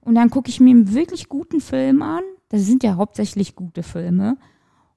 Und 0.00 0.14
dann 0.14 0.30
gucke 0.30 0.48
ich 0.48 0.60
mir 0.60 0.70
einen 0.70 0.94
wirklich 0.94 1.28
guten 1.28 1.60
Film 1.60 2.02
an. 2.02 2.22
Das 2.48 2.62
sind 2.62 2.82
ja 2.82 2.96
hauptsächlich 2.96 3.54
gute 3.54 3.82
Filme. 3.82 4.36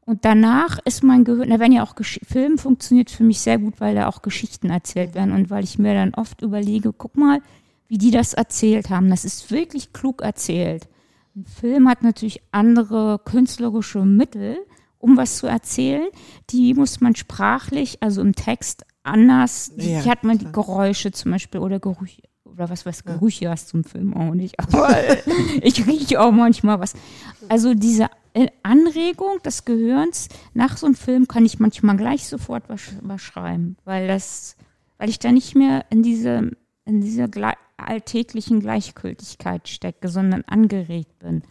Und 0.05 0.25
danach 0.25 0.79
ist 0.85 1.03
mein 1.03 1.23
Gehirn, 1.23 1.49
da 1.49 1.59
werden 1.59 1.71
ja 1.71 1.83
auch 1.83 1.95
Gesch 1.95 2.19
Film 2.27 2.57
funktioniert 2.57 3.09
für 3.09 3.23
mich 3.23 3.39
sehr 3.39 3.57
gut, 3.57 3.79
weil 3.79 3.95
da 3.95 4.07
auch 4.07 4.21
Geschichten 4.21 4.69
erzählt 4.69 5.15
werden 5.15 5.31
und 5.31 5.49
weil 5.49 5.63
ich 5.63 5.79
mir 5.79 5.93
dann 5.93 6.13
oft 6.13 6.41
überlege, 6.41 6.91
guck 6.91 7.15
mal, 7.15 7.41
wie 7.87 7.97
die 7.97 8.11
das 8.11 8.33
erzählt 8.33 8.89
haben. 8.89 9.09
Das 9.09 9.23
ist 9.23 9.49
wirklich 9.49 9.93
klug 9.93 10.21
erzählt. 10.21 10.89
Ein 11.35 11.45
Film 11.45 11.87
hat 11.87 12.03
natürlich 12.03 12.41
andere 12.51 13.19
künstlerische 13.23 14.03
Mittel, 14.03 14.57
um 15.03 15.17
was 15.17 15.37
zu 15.37 15.47
erzählen. 15.47 16.07
Die 16.49 16.73
muss 16.73 17.01
man 17.01 17.13
sprachlich, 17.15 18.01
also 18.01 18.21
im 18.21 18.33
Text, 18.33 18.85
anders. 19.03 19.73
Ja, 19.75 19.99
Hier 19.99 20.11
hat 20.11 20.23
man 20.23 20.37
die 20.37 20.45
klar. 20.45 20.63
Geräusche 20.63 21.11
zum 21.11 21.31
Beispiel 21.31 21.59
oder 21.59 21.79
Gerüche. 21.79 22.23
Oder 22.45 22.69
was 22.69 22.85
weiß 22.85 23.03
Gerüche 23.03 23.49
hast 23.49 23.73
du 23.73 23.77
im 23.77 23.83
Film 23.83 24.13
auch 24.13 24.33
nicht. 24.33 24.57
Aber 24.59 24.95
ich 25.61 25.85
rieche 25.85 26.21
auch 26.21 26.31
manchmal 26.31 26.79
was. 26.79 26.93
Also 27.49 27.73
diese 27.73 28.07
äh, 28.33 28.47
Anregung 28.61 29.41
des 29.43 29.65
Gehirns 29.65 30.29
nach 30.53 30.77
so 30.77 30.85
einem 30.85 30.95
Film 30.95 31.27
kann 31.27 31.45
ich 31.45 31.59
manchmal 31.59 31.97
gleich 31.97 32.25
sofort 32.27 32.69
was, 32.69 32.93
was 33.01 33.21
schreiben, 33.21 33.75
weil 33.83 34.07
das, 34.07 34.55
weil 34.99 35.09
ich 35.09 35.19
da 35.19 35.33
nicht 35.33 35.55
mehr 35.55 35.85
in 35.89 36.01
diese, 36.03 36.51
in 36.85 37.01
dieser 37.01 37.27
alltäglichen 37.75 38.61
Gleichgültigkeit 38.61 39.67
stecke, 39.67 40.07
sondern 40.07 40.43
angeregt 40.43 41.19
bin. 41.19 41.41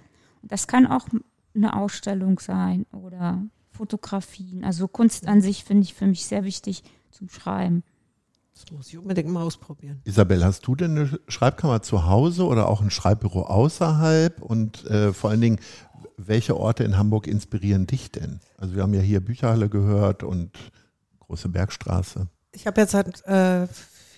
Das 0.43 0.67
kann 0.67 0.87
auch 0.87 1.07
eine 1.55 1.77
Ausstellung 1.77 2.39
sein 2.39 2.87
oder 2.93 3.43
Fotografien. 3.71 4.65
Also 4.65 4.89
Kunst 4.89 5.27
an 5.27 5.41
sich 5.41 5.65
finde 5.65 5.85
ich 5.85 5.95
für 5.95 6.07
mich 6.07 6.27
sehr 6.27 6.45
wichtig 6.45 6.83
zum 7.11 7.29
Schreiben. 7.29 7.83
Das 8.55 8.71
muss 8.71 8.89
ich 8.89 8.99
unbedingt 8.99 9.31
mal 9.31 9.43
ausprobieren. 9.43 10.01
Isabel, 10.05 10.45
hast 10.45 10.67
du 10.67 10.75
denn 10.75 10.97
eine 10.97 11.21
Schreibkammer 11.29 11.83
zu 11.83 12.07
Hause 12.07 12.47
oder 12.47 12.69
auch 12.69 12.83
ein 12.83 12.91
Schreibbüro 12.91 13.43
außerhalb? 13.43 14.43
Und 14.43 14.85
äh, 14.87 15.13
vor 15.13 15.31
allen 15.31 15.41
Dingen, 15.41 15.61
welche 16.19 16.57
Orte 16.57 16.85
in 16.85 16.99
Hamburg 16.99 17.27
inspirieren 17.27 17.87
dich 17.87 18.13
denn? 18.13 18.41
Also 18.59 18.75
wir 18.75 18.83
haben 18.83 18.95
ja 18.95 19.01
hier 19.01 19.21
Bücherhalle 19.21 19.69
gehört 19.69 20.23
und 20.23 20.59
Große 21.33 21.49
Bergstraße. 21.49 22.29
Ich 22.53 22.67
habe 22.67 22.83
jetzt 22.83 22.91
seit 22.91 23.25
äh, 23.25 23.67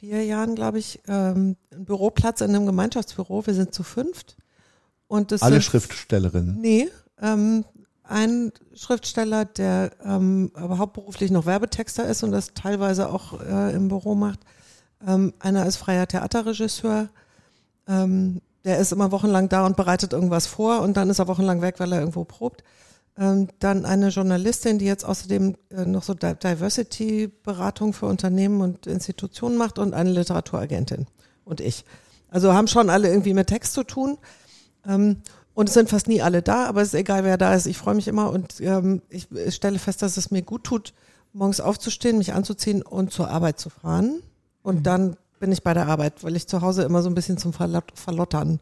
vier 0.01 0.25
Jahren, 0.25 0.57
glaube 0.57 0.81
ich, 0.81 1.01
ähm, 1.07 1.57
einen 1.71 1.85
Büroplatz 1.85 2.41
in 2.41 2.49
einem 2.49 2.67
Gemeinschaftsbüro. 2.67 3.47
Wir 3.47 3.55
sind 3.55 3.73
zu 3.73 3.85
fünft. 3.85 4.37
Und 5.07 5.31
das 5.31 5.43
Alle 5.43 5.55
sind, 5.55 5.63
Schriftstellerinnen. 5.63 6.61
Nee, 6.61 6.89
ähm, 7.25 7.65
ein 8.05 8.53
Schriftsteller, 8.75 9.47
der 9.47 9.93
ähm, 10.05 10.51
aber 10.55 10.77
hauptberuflich 10.79 11.31
noch 11.31 11.47
Werbetexter 11.47 12.07
ist 12.07 12.23
und 12.23 12.33
das 12.33 12.53
teilweise 12.55 13.09
auch 13.09 13.41
äh, 13.41 13.75
im 13.75 13.89
Büro 13.89 14.15
macht. 14.15 14.41
Ähm, 15.07 15.33
einer 15.39 15.65
ist 15.67 15.77
freier 15.79 16.07
Theaterregisseur. 16.07 17.09
Ähm, 17.89 18.41
der 18.65 18.79
ist 18.79 18.93
immer 18.93 19.11
wochenlang 19.11 19.49
da 19.49 19.67
und 19.67 19.77
bereitet 19.77 20.13
irgendwas 20.13 20.47
vor 20.47 20.81
und 20.83 20.97
dann 20.97 21.11
ist 21.11 21.19
er 21.19 21.29
wochenlang 21.29 21.61
weg, 21.63 21.77
weil 21.79 21.93
er 21.93 22.01
irgendwo 22.01 22.25
probt. 22.25 22.63
Ähm, 23.17 23.49
dann 23.59 23.85
eine 23.85 24.09
Journalistin, 24.09 24.79
die 24.79 24.87
jetzt 24.87 25.05
außerdem 25.05 25.57
äh, 25.71 25.85
noch 25.87 26.03
so 26.03 26.15
Di- 26.15 26.35
Diversity-Beratung 26.35 27.93
für 27.93 28.07
Unternehmen 28.07 28.61
und 28.61 28.87
Institutionen 28.87 29.57
macht 29.57 29.79
und 29.79 29.95
eine 29.95 30.11
Literaturagentin 30.11 31.07
und 31.45 31.61
ich. 31.61 31.85
Also 32.31 32.53
haben 32.53 32.69
schon 32.69 32.91
alle 32.91 33.09
irgendwie 33.09 33.35
mit 33.35 33.47
Text 33.47 33.73
zu 33.73 33.85
tun. 33.85 34.19
Ähm, 34.87 35.23
und 35.55 35.69
es 35.69 35.75
sind 35.75 35.89
fast 35.89 36.09
nie 36.09 36.21
alle 36.21 36.43
da, 36.43 36.67
aber 36.67 36.83
es 36.83 36.89
ist 36.89 36.95
egal, 36.95 37.25
wer 37.25 37.39
da 37.39 37.55
ist. 37.55 37.67
Ich 37.67 37.79
freue 37.79 37.95
mich 37.95 38.09
immer 38.09 38.31
und 38.31 38.61
ähm, 38.61 39.03
ich 39.09 39.29
stelle 39.49 39.79
fest, 39.79 40.03
dass 40.03 40.17
es 40.17 40.31
mir 40.31 40.43
gut 40.43 40.65
tut, 40.65 40.93
morgens 41.33 41.61
aufzustehen, 41.61 42.19
mich 42.19 42.33
anzuziehen 42.33 42.83
und 42.83 43.13
zur 43.13 43.29
Arbeit 43.31 43.59
zu 43.59 43.71
fahren. 43.71 44.21
Und 44.63 44.85
dann 44.87 45.17
bin 45.41 45.53
ich 45.53 45.63
bei 45.63 45.75
der 45.75 45.87
Arbeit, 45.87 46.25
weil 46.25 46.37
ich 46.37 46.47
zu 46.49 46.61
Hause 46.61 46.83
immer 46.83 47.03
so 47.03 47.11
ein 47.11 47.15
bisschen 47.15 47.39
zum 47.39 47.53
Verlot 47.53 47.85
Verlottern 47.95 48.61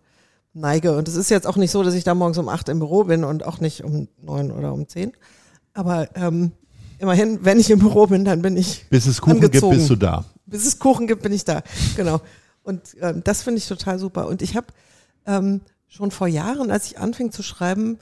neige. 0.55 0.97
Und 0.97 1.09
es 1.09 1.15
ist 1.15 1.31
jetzt 1.31 1.47
auch 1.47 1.57
nicht 1.57 1.71
so, 1.71 1.83
dass 1.83 1.95
ich 1.95 2.05
da 2.05 2.15
morgens 2.15 2.39
um 2.39 2.49
acht 2.49 2.69
im 2.69 2.79
Büro 2.79 3.05
bin 3.05 3.25
und 3.25 3.45
auch 3.47 3.61
nicht 3.61 3.85
um 3.85 4.09
neun 4.21 4.51
oder 4.51 4.73
um 4.73 4.87
zehn. 4.89 5.13
Aber 5.75 6.15
ähm, 6.17 6.53
immerhin, 6.99 7.43
wenn 7.45 7.59
ich 7.59 7.71
im 7.71 7.79
Büro 7.79 8.07
bin, 8.07 8.25
dann 8.25 8.43
bin 8.43 8.57
ich 8.57 8.87
Bis 8.91 9.07
es 9.07 9.21
Kuchen 9.21 9.37
Angezogen. 9.37 9.71
gibt, 9.71 9.81
bist 9.81 9.91
du 9.91 9.97
da. 9.97 10.25
bis 10.45 10.67
es 10.67 10.79
Kuchen 10.79 11.07
gibt, 11.07 11.23
bin 11.23 11.33
ich 11.33 11.45
da. 11.45 11.63
Genau. 11.97 12.21
Und 12.65 12.97
ähm, 13.01 13.23
das 13.25 13.43
finde 13.43 13.59
ich 13.59 13.67
total 13.69 13.99
super. 13.99 14.27
Und 14.29 14.43
ich 14.43 14.57
habe 14.57 14.67
ähm, 15.27 15.63
schon 15.93 16.11
vor 16.11 16.27
Jahren, 16.27 16.71
als 16.71 16.87
ich 16.87 16.99
anfing 16.99 17.33
zu 17.33 17.43
schreiben, 17.43 17.99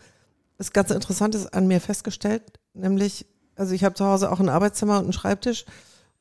was 0.58 0.72
ganz 0.72 0.90
Interessantes 0.90 1.52
an 1.52 1.66
mir 1.66 1.80
festgestellt, 1.80 2.42
nämlich, 2.72 3.26
also 3.56 3.74
ich 3.74 3.82
habe 3.82 3.96
zu 3.96 4.04
Hause 4.04 4.30
auch 4.30 4.38
ein 4.38 4.48
Arbeitszimmer 4.48 4.98
und 4.98 5.04
einen 5.04 5.12
Schreibtisch 5.12 5.64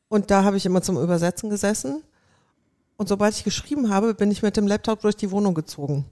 und 0.08 0.32
da 0.32 0.44
habe 0.44 0.58
ich 0.58 0.66
immer 0.66 0.82
zum 0.82 0.98
Übersetzen 0.98 1.50
gesessen. 1.50 2.02
Und 2.98 3.08
sobald 3.08 3.36
ich 3.36 3.44
geschrieben 3.44 3.90
habe, 3.90 4.14
bin 4.14 4.32
ich 4.32 4.42
mit 4.42 4.58
dem 4.58 4.68
Laptop 4.68 5.02
durch 5.02 5.16
die 5.16 5.32
Wohnung 5.32 5.54
gezogen. 5.54 6.06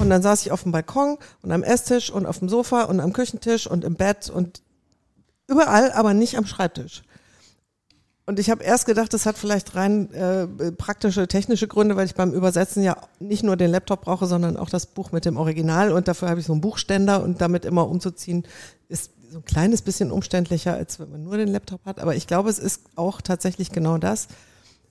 Und 0.00 0.10
dann 0.10 0.22
saß 0.22 0.44
ich 0.44 0.52
auf 0.52 0.64
dem 0.64 0.72
Balkon 0.72 1.18
und 1.42 1.52
am 1.52 1.62
Esstisch 1.62 2.10
und 2.10 2.26
auf 2.26 2.40
dem 2.40 2.48
Sofa 2.48 2.84
und 2.84 2.98
am 3.00 3.12
Küchentisch 3.12 3.66
und 3.66 3.84
im 3.84 3.94
Bett 3.94 4.28
und 4.28 4.62
überall, 5.46 5.92
aber 5.92 6.14
nicht 6.14 6.36
am 6.36 6.46
Schreibtisch. 6.46 7.02
Und 8.28 8.40
ich 8.40 8.50
habe 8.50 8.64
erst 8.64 8.86
gedacht, 8.86 9.14
das 9.14 9.24
hat 9.24 9.38
vielleicht 9.38 9.76
rein 9.76 10.12
äh, 10.12 10.72
praktische, 10.72 11.28
technische 11.28 11.68
Gründe, 11.68 11.94
weil 11.94 12.06
ich 12.06 12.16
beim 12.16 12.32
Übersetzen 12.32 12.82
ja 12.82 12.96
nicht 13.20 13.44
nur 13.44 13.56
den 13.56 13.70
Laptop 13.70 14.02
brauche, 14.02 14.26
sondern 14.26 14.56
auch 14.56 14.68
das 14.68 14.86
Buch 14.86 15.12
mit 15.12 15.24
dem 15.24 15.36
Original. 15.36 15.92
Und 15.92 16.08
dafür 16.08 16.28
habe 16.28 16.40
ich 16.40 16.46
so 16.46 16.52
einen 16.52 16.60
Buchständer 16.60 17.22
und 17.22 17.40
damit 17.40 17.64
immer 17.64 17.88
umzuziehen, 17.88 18.42
ist 18.88 19.12
so 19.30 19.38
ein 19.38 19.44
kleines 19.44 19.82
bisschen 19.82 20.10
umständlicher, 20.10 20.74
als 20.74 20.98
wenn 20.98 21.10
man 21.10 21.22
nur 21.22 21.36
den 21.36 21.48
Laptop 21.48 21.84
hat. 21.84 22.00
Aber 22.00 22.16
ich 22.16 22.26
glaube, 22.26 22.50
es 22.50 22.58
ist 22.58 22.82
auch 22.96 23.20
tatsächlich 23.20 23.70
genau 23.70 23.96
das. 23.96 24.26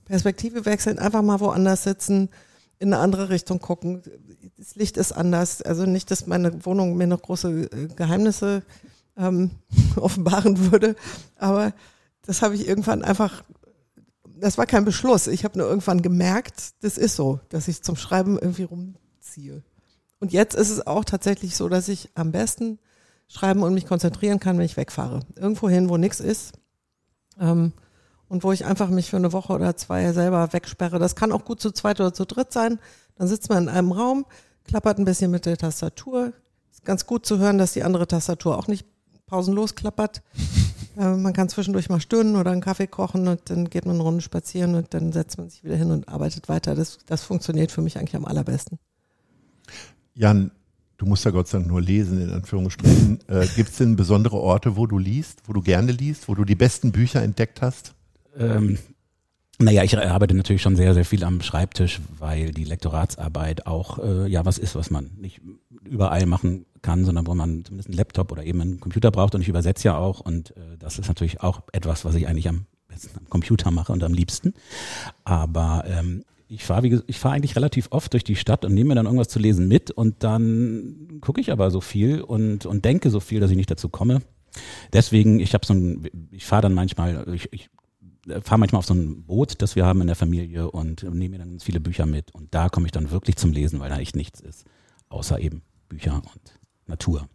Perspektive 0.06 0.66
wechseln, 0.66 0.98
einfach 0.98 1.22
mal 1.22 1.42
woanders 1.42 1.84
sitzen, 1.84 2.30
in 2.80 2.94
eine 2.94 3.02
andere 3.02 3.28
Richtung 3.30 3.60
gucken. 3.60 4.02
Das 4.58 4.76
Licht 4.76 4.96
ist 4.96 5.12
anders. 5.12 5.62
Also 5.62 5.86
nicht, 5.86 6.10
dass 6.10 6.26
meine 6.26 6.66
Wohnung 6.66 6.96
mir 6.96 7.08
noch 7.08 7.22
große 7.22 7.64
äh, 7.64 7.88
Geheimnisse 7.98 8.64
ähm, 9.18 9.52
offenbaren 9.98 10.72
würde, 10.72 10.96
aber 11.38 11.74
das 12.26 12.42
habe 12.42 12.56
ich 12.56 12.68
irgendwann 12.68 13.04
einfach, 13.04 13.44
das 14.26 14.58
war 14.58 14.66
kein 14.66 14.86
Beschluss. 14.86 15.28
Ich 15.28 15.44
habe 15.44 15.58
nur 15.58 15.68
irgendwann 15.68 16.02
gemerkt, 16.02 16.74
das 16.82 16.98
ist 16.98 17.16
so, 17.16 17.40
dass 17.50 17.68
ich 17.68 17.84
zum 17.84 17.96
Schreiben 17.96 18.38
irgendwie 18.38 18.64
rumziehe. 18.64 19.64
Und 20.20 20.34
jetzt 20.34 20.56
ist 20.56 20.70
es 20.70 20.86
auch 20.86 21.06
tatsächlich 21.06 21.56
so, 21.56 21.70
dass 21.70 21.88
ich 21.88 22.10
am 22.16 22.32
besten 22.32 22.80
schreiben 23.28 23.64
und 23.64 23.74
mich 23.74 23.86
konzentrieren 23.86 24.40
kann, 24.40 24.58
wenn 24.58 24.66
ich 24.66 24.78
wegfahre. 24.78 25.22
Irgendwo 25.36 25.70
hin, 25.70 25.90
wo 25.90 25.98
nichts 25.98 26.20
ist. 26.20 26.54
Ähm, 27.40 27.74
und 28.28 28.44
wo 28.44 28.52
ich 28.52 28.66
einfach 28.66 28.90
mich 28.90 29.10
für 29.10 29.18
eine 29.18 29.34
Woche 29.34 29.54
oder 29.54 29.78
zwei 29.78 30.12
selber 30.12 30.52
wegsperre. 30.52 31.00
Das 31.00 31.16
kann 31.16 31.32
auch 31.32 31.46
gut 31.46 31.62
zu 31.62 31.72
zweit 31.72 32.00
oder 32.00 32.14
zu 32.14 32.26
dritt 32.26 32.52
sein. 32.52 32.80
Dann 33.16 33.28
sitzt 33.28 33.50
man 33.50 33.64
in 33.64 33.70
einem 33.70 33.92
Raum, 33.92 34.26
klappert 34.64 34.98
ein 34.98 35.06
bisschen 35.06 35.32
mit 35.32 35.46
der 35.46 35.58
Tastatur. 35.58 36.34
Ist 36.72 36.86
ganz 36.86 37.06
gut 37.06 37.26
zu 37.26 37.38
hören, 37.38 37.58
dass 37.58 37.74
die 37.74 37.84
andere 37.84 38.08
Tastatur 38.08 38.58
auch 38.58 38.68
nicht 38.68 38.86
pausenlos 39.28 39.76
klappert. 39.76 40.24
Äh, 40.98 41.16
man 41.16 41.34
kann 41.34 41.50
zwischendurch 41.50 41.90
mal 41.90 42.00
stöhnen 42.00 42.36
oder 42.36 42.52
einen 42.52 42.62
Kaffee 42.62 42.88
kochen 42.88 43.28
und 43.28 43.42
dann 43.50 43.70
geht 43.70 43.86
man 43.86 43.96
eine 43.96 44.04
Runde 44.04 44.22
spazieren 44.22 44.76
und 44.76 44.94
dann 44.94 45.12
setzt 45.12 45.38
man 45.38 45.50
sich 45.50 45.64
wieder 45.64 45.76
hin 45.76 45.92
und 45.92 46.08
arbeitet 46.08 46.50
weiter. 46.50 46.76
Das, 46.76 47.00
das 47.06 47.24
funktioniert 47.24 47.72
für 47.72 47.82
mich 47.82 47.98
eigentlich 47.98 48.16
am 48.16 48.26
allerbesten. 48.26 48.80
Jan, 50.14 50.52
du 50.98 51.06
musst 51.06 51.26
ja 51.26 51.32
Gott 51.32 51.48
sei 51.48 51.58
Dank 51.60 51.70
nur 51.70 51.82
lesen, 51.82 52.22
in 52.22 52.32
Anführungsstrichen. 52.32 53.20
Äh, 53.28 53.48
Gibt 53.56 53.70
es 53.70 53.78
denn 53.78 53.96
besondere 53.96 54.38
Orte, 54.38 54.76
wo 54.76 54.86
du 54.86 55.00
liest, 55.00 55.42
wo 55.46 55.54
du 55.54 55.62
gerne 55.62 55.92
liest, 55.92 56.28
wo 56.28 56.36
du 56.36 56.46
die 56.46 56.54
besten 56.54 56.92
Bücher 56.92 57.24
entdeckt 57.24 57.62
hast? 57.62 57.96
Ähm, 58.38 58.78
naja, 59.60 59.84
ich 59.84 59.98
arbeite 59.98 60.34
natürlich 60.34 60.62
schon 60.62 60.76
sehr, 60.76 60.94
sehr 60.94 61.06
viel 61.06 61.24
am 61.24 61.42
Schreibtisch, 61.42 62.02
weil 62.20 62.52
die 62.52 62.66
Lektoratsarbeit 62.66 63.68
auch 63.68 64.00
äh, 64.00 64.28
ja 64.28 64.46
was 64.46 64.58
ist, 64.58 64.76
was 64.76 64.90
man 64.90 65.12
nicht 65.18 65.42
überall 65.84 66.26
machen 66.26 66.66
kann, 66.82 67.06
sondern 67.06 67.26
wo 67.26 67.34
man 67.36 67.64
zumindest 67.64 67.90
einen 67.90 67.98
Laptop 67.98 68.32
oder 68.32 68.44
eben 68.44 68.62
einen 68.62 68.80
Computer 68.80 69.12
braucht 69.12 69.34
und 69.36 69.42
ich 69.42 69.48
übersetze 69.48 69.86
ja 69.86 69.98
auch 69.98 70.20
und 70.20 70.52
äh, 70.58 70.78
das 70.78 71.00
ist 71.00 71.08
natürlich 71.08 71.42
auch 71.42 71.62
etwas, 71.72 72.06
was 72.06 72.16
ich 72.16 72.28
eigentlich 72.28 72.50
am 72.50 72.66
besten 72.88 73.18
am 73.18 73.30
Computer 73.30 73.72
mache 73.72 73.94
und 73.94 74.04
am 74.04 74.14
liebsten. 74.14 74.54
Aber 75.24 75.86
ähm, 75.88 76.26
ich 76.48 76.64
fahre 76.64 77.04
ich 77.08 77.20
fahre 77.20 77.36
eigentlich 77.36 77.56
relativ 77.56 77.88
oft 77.92 78.12
durch 78.14 78.24
die 78.24 78.36
Stadt 78.36 78.66
und 78.66 78.74
nehme 78.74 78.90
mir 78.90 78.96
dann 78.96 79.06
irgendwas 79.06 79.30
zu 79.30 79.40
lesen 79.40 79.68
mit 79.68 79.90
und 79.90 80.24
dann 80.24 81.20
gucke 81.22 81.40
ich 81.40 81.52
aber 81.52 81.72
so 81.72 81.82
viel 81.82 82.22
und 82.22 82.66
und 82.66 82.84
denke 82.84 83.10
so 83.10 83.20
viel, 83.20 83.40
dass 83.40 83.52
ich 83.52 83.58
nicht 83.58 83.72
dazu 83.72 83.90
komme. 83.90 84.22
Deswegen, 84.94 85.40
ich 85.40 85.54
habe 85.54 85.66
so 85.66 85.74
ein, 85.74 86.08
ich 86.32 86.46
fahre 86.46 86.62
dann 86.64 86.74
manchmal, 86.74 87.26
ich, 87.34 87.52
ich 87.52 87.70
fahre 88.42 88.60
manchmal 88.60 88.80
auf 88.80 88.86
so 88.86 88.94
ein 88.94 89.24
Boot, 89.24 89.62
das 89.62 89.76
wir 89.76 89.86
haben 89.86 90.02
in 90.02 90.08
der 90.08 90.16
Familie 90.16 90.70
und 90.72 91.04
nehme 91.04 91.30
mir 91.30 91.40
dann 91.40 91.52
ganz 91.52 91.64
viele 91.64 91.80
Bücher 91.80 92.06
mit 92.06 92.32
und 92.32 92.54
da 92.54 92.70
komme 92.70 92.86
ich 92.88 92.92
dann 92.92 93.12
wirklich 93.12 93.36
zum 93.36 93.52
Lesen, 93.52 93.80
weil 93.80 93.90
da 93.90 93.98
echt 94.00 94.16
nichts 94.16 94.40
ist, 94.42 94.66
außer 95.10 95.40
eben 95.40 95.62
Bücher 95.90 96.16
und 96.16 96.60
Natur. 96.88 97.28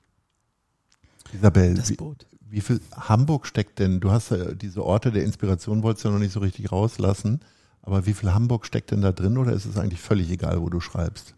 Isabel, 1.32 1.74
Das 1.74 1.91
wie, 1.91 1.97
Boot. 1.97 2.26
wie 2.41 2.61
viel 2.61 2.80
Hamburg 2.93 3.47
steckt 3.47 3.78
denn? 3.78 4.01
Du 4.01 4.11
hast 4.11 4.30
ja 4.30 4.53
diese 4.53 4.84
Orte 4.84 5.12
der 5.12 5.24
Inspiration, 5.24 5.82
wolltest 5.82 6.05
du 6.05 6.09
ja 6.09 6.14
noch 6.14 6.20
nicht 6.20 6.32
so 6.32 6.41
richtig 6.41 6.72
rauslassen. 6.72 7.41
Aber 7.82 8.05
wie 8.07 8.12
viel 8.12 8.34
Hamburg 8.34 8.66
steckt 8.66 8.91
denn 8.91 9.01
da 9.01 9.12
drin 9.12 9.38
oder 9.38 9.53
ist 9.53 9.64
es 9.64 9.78
eigentlich 9.78 10.01
völlig 10.01 10.30
egal, 10.30 10.61
wo 10.61 10.68
du 10.68 10.80
schreibst? 10.80 11.34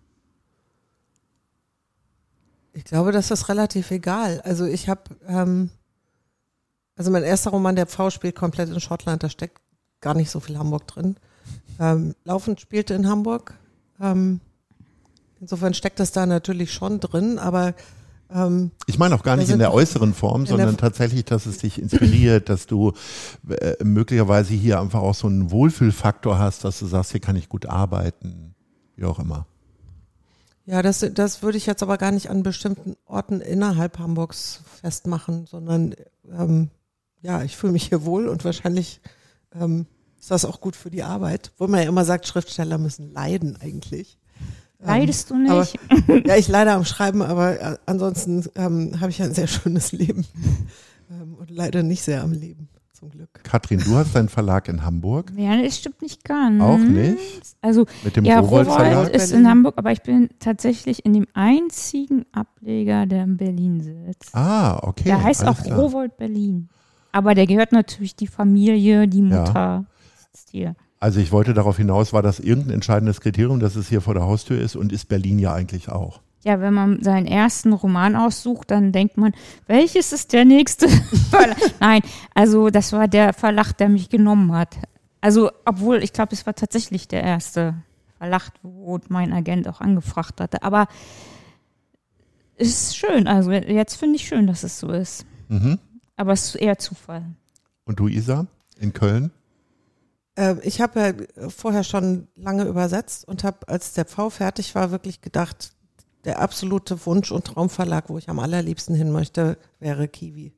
Ich 2.73 2.85
glaube, 2.85 3.13
das 3.13 3.31
ist 3.31 3.49
relativ 3.49 3.91
egal. 3.91 4.41
Also 4.43 4.65
ich 4.65 4.89
habe, 4.89 5.03
ähm, 5.27 5.71
also 6.97 7.11
mein 7.11 7.23
erster 7.23 7.51
Roman, 7.51 7.77
der 7.77 7.87
Pfau, 7.87 8.11
spielt 8.11 8.37
komplett 8.37 8.69
in 8.69 8.81
Schottland. 8.81 9.23
Da 9.23 9.29
steckt 9.29 9.61
gar 10.01 10.15
nicht 10.15 10.31
so 10.31 10.41
viel 10.41 10.59
Hamburg 10.59 10.87
drin. 10.87 11.17
Ähm, 11.81 12.15
Laufend 12.25 12.61
spielte 12.61 12.95
in 12.95 13.09
Hamburg. 13.09 13.55
Ähm, 14.01 14.41
insofern 15.41 15.75
steckt 15.75 16.01
das 16.01 16.13
da 16.13 16.27
natürlich 16.27 16.73
schon 16.73 17.01
drin, 17.01 17.39
aber 17.39 17.75
ähm, 18.31 18.73
Ich 18.87 18.99
meine 18.99 19.15
auch 19.15 19.23
gar 19.23 19.37
nicht 19.37 19.51
in 19.51 19.59
der 19.59 19.73
äußeren 19.73 20.15
Form, 20.15 20.45
der 20.45 20.57
sondern 20.57 20.77
tatsächlich, 20.77 21.25
dass 21.25 21.47
es 21.47 21.59
dich 21.59 21.81
inspiriert, 21.81 22.49
dass 22.49 22.67
du 22.67 22.93
äh, 23.49 23.83
möglicherweise 23.83 24.55
hier 24.55 24.81
einfach 24.81 25.01
auch 25.01 25.15
so 25.15 25.27
einen 25.27 25.51
Wohlfühlfaktor 25.51 26.39
hast, 26.39 26.65
dass 26.65 26.79
du 26.79 26.87
sagst, 26.87 27.13
hier 27.13 27.21
kann 27.21 27.37
ich 27.37 27.49
gut 27.49 27.67
arbeiten, 27.67 28.55
wie 28.97 29.05
auch 29.05 29.19
immer. 29.19 29.47
ja, 30.67 30.83
das, 30.83 31.07
das 31.15 31.43
würde 31.43 31.59
ich 31.59 31.67
jetzt 31.67 31.83
aber 31.83 31.99
gar 31.99 32.13
nicht 32.13 32.31
an 32.31 32.43
bestimmten 32.43 32.97
Orten 33.07 33.41
innerhalb 33.41 33.99
Hamburgs 33.99 34.61
festmachen, 34.81 35.47
sondern 35.47 35.95
ähm, 36.31 36.71
ja, 37.23 37.43
ich 37.43 37.57
fühle 37.57 37.73
mich 37.73 37.89
hier 37.89 38.05
wohl 38.05 38.29
und 38.29 38.45
wahrscheinlich 38.45 39.01
ähm, 39.55 39.87
ist 40.19 40.31
das 40.31 40.45
auch 40.45 40.61
gut 40.61 40.77
für 40.77 40.91
die 40.91 41.03
Arbeit. 41.03 41.53
Wo 41.59 41.67
man 41.67 41.83
ja 41.83 41.89
immer 41.89 42.05
sagt, 42.05 42.27
Schriftsteller 42.27 42.79
müssen 42.79 43.13
leiden 43.13 43.57
eigentlich. 43.61 44.19
Leidest 44.85 45.31
du 45.31 45.35
Ähm, 45.35 45.51
Aber, 45.51 45.61
nicht? 45.61 45.79
ja, 46.27 46.37
ich 46.37 46.49
leide 46.49 46.73
am 46.73 46.85
Schreiben, 46.85 47.23
aber 47.23 47.61
äh, 47.61 47.77
ansonsten 47.87 48.45
ähm, 48.57 49.01
habe 49.01 49.11
ich 49.11 49.23
ein 49.23 49.35
sehr 49.35 49.47
schönes 49.47 49.93
Leben 49.93 50.27
ähm, 51.11 51.35
und 51.35 51.51
leider 51.51 51.83
nicht 51.83 52.03
sehr 52.03 52.23
am 52.23 52.33
Leben, 52.33 52.69
zum 52.93 53.11
Glück. 53.11 53.41
Katrin, 53.45 53.79
du 53.79 53.95
hast 53.95 54.15
deinen 54.15 54.29
Verlag 54.29 54.69
in 54.69 54.85
Hamburg. 54.85 55.33
Ja, 55.37 55.61
das 55.61 55.79
stimmt 55.79 56.03
nicht 56.03 56.25
ganz. 56.25 56.61
Auch 56.61 56.79
nicht? 56.79 57.19
Also, 57.61 57.87
Mit 58.03 58.17
dem 58.17 58.25
ja, 58.25 58.41
Rowold 58.41 58.67
Rowold 58.67 58.81
Verlag? 58.81 59.15
ist 59.15 59.31
in 59.31 59.49
Hamburg, 59.49 59.75
aber 59.77 59.93
ich 59.93 60.03
bin 60.03 60.31
tatsächlich 60.41 61.05
in 61.05 61.13
dem 61.13 61.27
einzigen 61.33 62.27
Ableger, 62.33 63.07
der 63.07 63.23
in 63.25 63.37
Berlin 63.37 63.81
sitzt. 63.81 64.35
Ah, 64.35 64.79
okay. 64.83 65.05
der 65.05 65.23
heißt 65.23 65.45
alles 65.45 65.59
auch 65.61 65.63
klar. 65.63 65.79
Rowold 65.79 66.17
Berlin. 66.17 66.69
Aber 67.13 67.35
der 67.35 67.47
gehört 67.47 67.73
natürlich 67.73 68.17
die 68.17 68.27
Familie, 68.27 69.07
die 69.07 69.21
Ja. 69.21 69.39
Mutter. 69.41 69.85
Hier. 70.51 70.75
Also 70.99 71.21
ich 71.21 71.33
wollte 71.33 71.53
darauf 71.55 71.77
hinaus, 71.77 72.13
war 72.13 72.23
das 72.23 72.39
irgendein 72.41 72.75
entscheidendes 72.75 73.21
Kriterium, 73.21 73.59
dass 73.61 73.75
es 73.77 73.89
hier 73.89 74.01
vor 74.01 74.15
der 74.15 74.23
Haustür 74.25 74.61
ist 74.61 74.77
und 74.77 74.93
ist 74.93 75.09
Berlin 75.09 75.39
ja 75.39 75.53
eigentlich 75.53 75.89
auch. 75.89 76.21
Ja, 76.45 76.61
wenn 76.61 76.75
man 76.75 77.03
seinen 77.03 77.27
ersten 77.27 77.73
Roman 77.73 78.17
aussucht, 78.17 78.71
dann 78.71 78.93
denkt 78.93 79.17
man, 79.17 79.33
welches 79.67 80.13
ist 80.13 80.33
der 80.33 80.45
nächste? 80.45 80.87
Nein, 81.81 82.03
also 82.35 82.71
das 82.71 82.93
war 82.93 83.09
der 83.09 83.33
Verlag, 83.33 83.73
der 83.75 83.89
mich 83.89 84.09
genommen 84.11 84.53
hat. 84.53 84.77
Also, 85.21 85.51
obwohl, 85.65 86.03
ich 86.03 86.13
glaube, 86.13 86.33
es 86.33 86.47
war 86.47 86.55
tatsächlich 86.55 87.07
der 87.09 87.23
erste 87.23 87.75
Verlag, 88.19 88.51
wo 88.63 88.99
mein 89.09 89.33
Agent 89.33 89.69
auch 89.69 89.81
angefragt 89.81 90.41
hatte. 90.41 90.63
Aber 90.63 90.89
es 92.57 92.69
ist 92.69 92.97
schön, 92.97 93.27
also 93.29 93.51
jetzt 93.53 93.97
finde 93.97 94.17
ich 94.17 94.27
schön, 94.27 94.47
dass 94.47 94.63
es 94.63 94.79
so 94.79 94.89
ist. 94.89 95.25
Mhm. 95.49 95.79
Aber 96.23 96.35
es 96.35 96.45
ist 96.45 96.55
eher 96.55 96.79
Zufall. 96.79 97.25
Und 97.85 97.99
du, 97.99 98.07
Isa, 98.07 98.47
in 98.79 98.93
Köln? 98.93 99.33
Äh, 100.37 100.55
ich 100.63 100.81
habe 100.81 101.01
ja 101.01 101.49
vorher 101.51 101.83
schon 101.83 102.29
lange 102.37 102.63
übersetzt 102.63 103.27
und 103.27 103.43
habe, 103.43 103.67
als 103.67 103.95
der 103.95 104.05
V 104.05 104.31
fertig 104.31 104.77
war, 104.77 104.93
wirklich 104.93 105.21
gedacht, 105.21 105.73
der 106.25 106.41
absolute 106.41 107.05
Wunsch- 107.07 107.33
und 107.33 107.45
Traumverlag, 107.45 108.09
wo 108.09 108.19
ich 108.19 108.29
am 108.29 108.39
allerliebsten 108.39 108.95
hin 108.95 109.11
möchte, 109.11 109.59
wäre 109.81 110.07
Kiwi. 110.07 110.55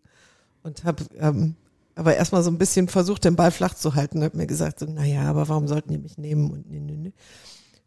Und 0.62 0.84
habe 0.84 1.02
ähm, 1.16 1.56
aber 1.94 2.14
erstmal 2.14 2.42
so 2.42 2.50
ein 2.50 2.58
bisschen 2.58 2.88
versucht, 2.88 3.24
den 3.24 3.34
Ball 3.34 3.50
flach 3.50 3.72
zu 3.72 3.94
halten. 3.94 4.22
Habe 4.22 4.36
mir 4.36 4.46
gesagt, 4.46 4.80
so, 4.80 4.84
naja, 4.84 5.22
aber 5.22 5.48
warum 5.48 5.66
sollten 5.66 5.92
die 5.92 5.98
mich 5.98 6.18
nehmen? 6.18 6.50
Und, 6.50 6.70
nee, 6.70 6.80
nee, 6.80 6.98
nee. 6.98 7.12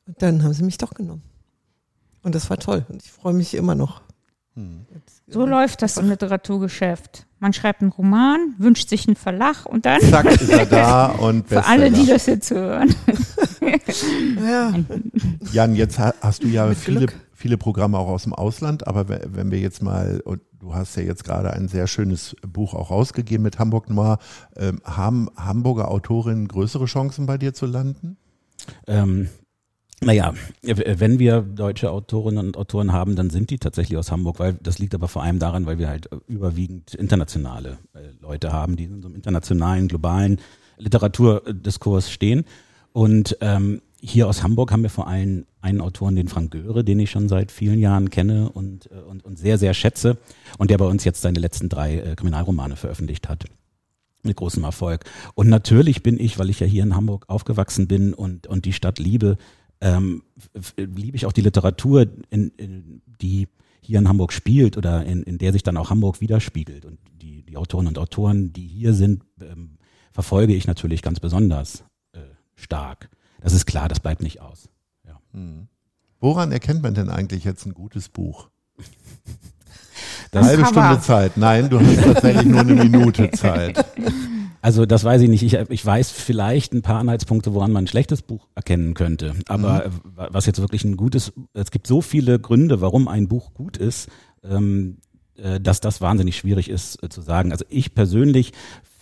und 0.07 0.19
dann 0.19 0.41
haben 0.41 0.53
sie 0.53 0.63
mich 0.63 0.79
doch 0.79 0.95
genommen. 0.95 1.21
Und 2.23 2.33
das 2.33 2.49
war 2.49 2.57
toll. 2.57 2.87
Und 2.89 3.03
ich 3.03 3.11
freue 3.11 3.35
mich 3.35 3.53
immer 3.53 3.75
noch. 3.75 4.01
Jetzt, 4.93 5.21
So 5.27 5.45
läuft 5.45 5.81
das 5.83 5.97
im 5.97 6.09
Literaturgeschäft. 6.09 7.27
Man 7.39 7.53
schreibt 7.53 7.81
einen 7.81 7.91
Roman, 7.91 8.55
wünscht 8.57 8.89
sich 8.89 9.07
einen 9.07 9.15
Verlag 9.15 9.65
und 9.67 9.85
dann 9.85 10.01
Zack, 10.01 10.25
ist 10.25 10.49
er 10.49 10.65
da 10.65 11.05
und 11.19 11.47
für 11.47 11.63
alle, 11.65 11.91
die 11.91 12.05
das 12.07 12.25
jetzt 12.25 12.49
hören. 12.51 12.93
Ja, 14.43 14.73
Jan, 15.51 15.75
jetzt 15.75 15.99
ha- 15.99 16.13
hast 16.21 16.43
du 16.43 16.47
ja 16.47 16.65
Mit 16.67 16.77
viele, 16.77 16.97
Glück. 16.99 17.15
viele 17.33 17.57
Programme 17.57 17.97
auch 17.97 18.07
aus 18.07 18.23
dem 18.23 18.33
Ausland, 18.33 18.87
aber 18.87 19.09
we- 19.09 19.21
wenn 19.31 19.51
wir 19.51 19.59
jetzt 19.59 19.81
mal, 19.81 20.21
und 20.23 20.41
du 20.59 20.73
hast 20.73 20.95
ja 20.95 21.03
jetzt 21.03 21.23
gerade 21.23 21.51
ein 21.53 21.67
sehr 21.67 21.87
schönes 21.87 22.35
Buch 22.47 22.73
auch 22.73 22.89
rausgegeben 22.91 23.43
mit 23.43 23.59
Hamburg 23.59 23.89
Noir, 23.89 24.19
ähm, 24.55 24.81
haben 24.83 25.29
Hamburger 25.35 25.89
Autorinnen 25.89 26.47
größere 26.47 26.85
Chancen 26.85 27.25
bei 27.25 27.37
dir 27.37 27.53
zu 27.53 27.65
landen? 27.65 28.17
Ähm, 28.87 29.29
naja, 30.01 30.33
wenn 30.61 31.17
wir 31.17 31.41
deutsche 31.41 31.89
Autorinnen 31.89 32.47
und 32.47 32.57
Autoren 32.57 32.93
haben, 32.93 33.15
dann 33.15 33.31
sind 33.31 33.49
die 33.49 33.57
tatsächlich 33.57 33.97
aus 33.97 34.11
Hamburg, 34.11 34.39
weil 34.39 34.53
das 34.61 34.77
liegt 34.77 34.93
aber 34.93 35.07
vor 35.07 35.23
allem 35.23 35.39
daran, 35.39 35.65
weil 35.65 35.79
wir 35.79 35.87
halt 35.87 36.07
überwiegend 36.27 36.93
internationale 36.93 37.79
äh, 37.93 37.99
Leute 38.21 38.51
haben, 38.51 38.75
die 38.75 38.83
in 38.83 39.03
einem 39.03 39.15
internationalen, 39.15 39.87
globalen 39.87 40.39
Literaturdiskurs 40.77 42.11
stehen. 42.11 42.45
Und 42.93 43.37
ähm, 43.41 43.81
hier 43.99 44.27
aus 44.27 44.43
Hamburg 44.43 44.71
haben 44.71 44.83
wir 44.83 44.91
vor 44.91 45.07
allem 45.07 45.45
einen 45.61 45.81
Autoren, 45.81 46.15
den 46.15 46.27
Frank 46.27 46.51
Göre, 46.51 46.83
den 46.83 46.99
ich 46.99 47.09
schon 47.09 47.27
seit 47.27 47.51
vielen 47.51 47.79
Jahren 47.79 48.11
kenne 48.11 48.49
und, 48.49 48.91
äh, 48.91 48.99
und, 48.99 49.25
und 49.25 49.39
sehr, 49.39 49.57
sehr 49.57 49.73
schätze 49.73 50.17
und 50.59 50.69
der 50.69 50.77
bei 50.77 50.85
uns 50.85 51.05
jetzt 51.05 51.21
seine 51.21 51.39
letzten 51.39 51.69
drei 51.69 51.97
äh, 51.97 52.15
Kriminalromane 52.15 52.75
veröffentlicht 52.75 53.29
hat 53.29 53.45
mit 54.23 54.37
großem 54.37 54.63
Erfolg. 54.63 55.05
Und 55.33 55.49
natürlich 55.49 56.03
bin 56.03 56.19
ich, 56.19 56.37
weil 56.37 56.49
ich 56.49 56.59
ja 56.59 56.67
hier 56.67 56.83
in 56.83 56.95
Hamburg 56.95 57.25
aufgewachsen 57.27 57.87
bin 57.87 58.13
und, 58.13 58.45
und 58.45 58.65
die 58.65 58.73
Stadt 58.73 58.99
liebe, 58.99 59.37
ähm, 59.81 60.23
liebe 60.75 61.17
ich 61.17 61.25
auch 61.25 61.31
die 61.31 61.41
Literatur, 61.41 62.07
in, 62.29 62.49
in, 62.57 63.01
die 63.21 63.47
hier 63.81 63.99
in 63.99 64.07
Hamburg 64.07 64.33
spielt 64.33 64.77
oder 64.77 65.05
in, 65.05 65.23
in 65.23 65.37
der 65.37 65.53
sich 65.53 65.63
dann 65.63 65.77
auch 65.77 65.89
Hamburg 65.89 66.19
widerspiegelt. 66.21 66.85
Und 66.85 66.99
die, 67.21 67.43
die 67.43 67.57
Autorinnen 67.57 67.89
und 67.89 67.97
Autoren, 67.97 68.53
die 68.53 68.67
hier 68.67 68.93
sind, 68.93 69.23
ähm, 69.41 69.77
verfolge 70.11 70.53
ich 70.55 70.67
natürlich 70.67 71.01
ganz 71.01 71.19
besonders 71.19 71.83
äh, 72.13 72.19
stark. 72.55 73.09
Das 73.41 73.53
ist 73.53 73.65
klar, 73.65 73.87
das 73.87 73.99
bleibt 73.99 74.21
nicht 74.21 74.41
aus. 74.41 74.69
Ja. 75.05 75.19
Woran 76.19 76.51
erkennt 76.51 76.81
man 76.81 76.95
denn 76.95 77.09
eigentlich 77.09 77.43
jetzt 77.43 77.65
ein 77.65 77.73
gutes 77.73 78.09
Buch? 78.09 78.49
Das, 80.31 80.45
Halbe. 80.45 80.65
Stunde 80.65 80.99
Zeit. 80.99 81.37
Nein, 81.37 81.69
du 81.69 81.79
hast 81.79 82.03
tatsächlich 82.03 82.45
nur 82.45 82.59
eine 82.59 82.75
Minute 82.75 83.31
Zeit. 83.31 83.85
Also 84.61 84.85
das 84.85 85.03
weiß 85.03 85.21
ich 85.21 85.29
nicht. 85.29 85.43
Ich, 85.43 85.53
ich 85.53 85.85
weiß 85.85 86.11
vielleicht 86.11 86.73
ein 86.73 86.81
paar 86.81 86.99
Anhaltspunkte, 86.99 87.53
woran 87.53 87.71
man 87.71 87.85
ein 87.85 87.87
schlechtes 87.87 88.21
Buch 88.21 88.47
erkennen 88.55 88.93
könnte. 88.93 89.33
Aber 89.47 89.85
äh, 89.85 89.89
was 90.15 90.45
jetzt 90.45 90.59
wirklich 90.59 90.83
ein 90.83 90.97
gutes, 90.97 91.33
es 91.53 91.71
gibt 91.71 91.87
so 91.87 92.01
viele 92.01 92.39
Gründe, 92.39 92.81
warum 92.81 93.07
ein 93.07 93.27
Buch 93.27 93.53
gut 93.53 93.77
ist, 93.77 94.09
ähm, 94.43 94.97
äh, 95.37 95.59
dass 95.59 95.79
das 95.81 96.01
wahnsinnig 96.01 96.37
schwierig 96.37 96.69
ist 96.69 97.01
äh, 97.03 97.09
zu 97.09 97.21
sagen. 97.21 97.51
Also 97.51 97.65
ich 97.69 97.93
persönlich 97.93 98.53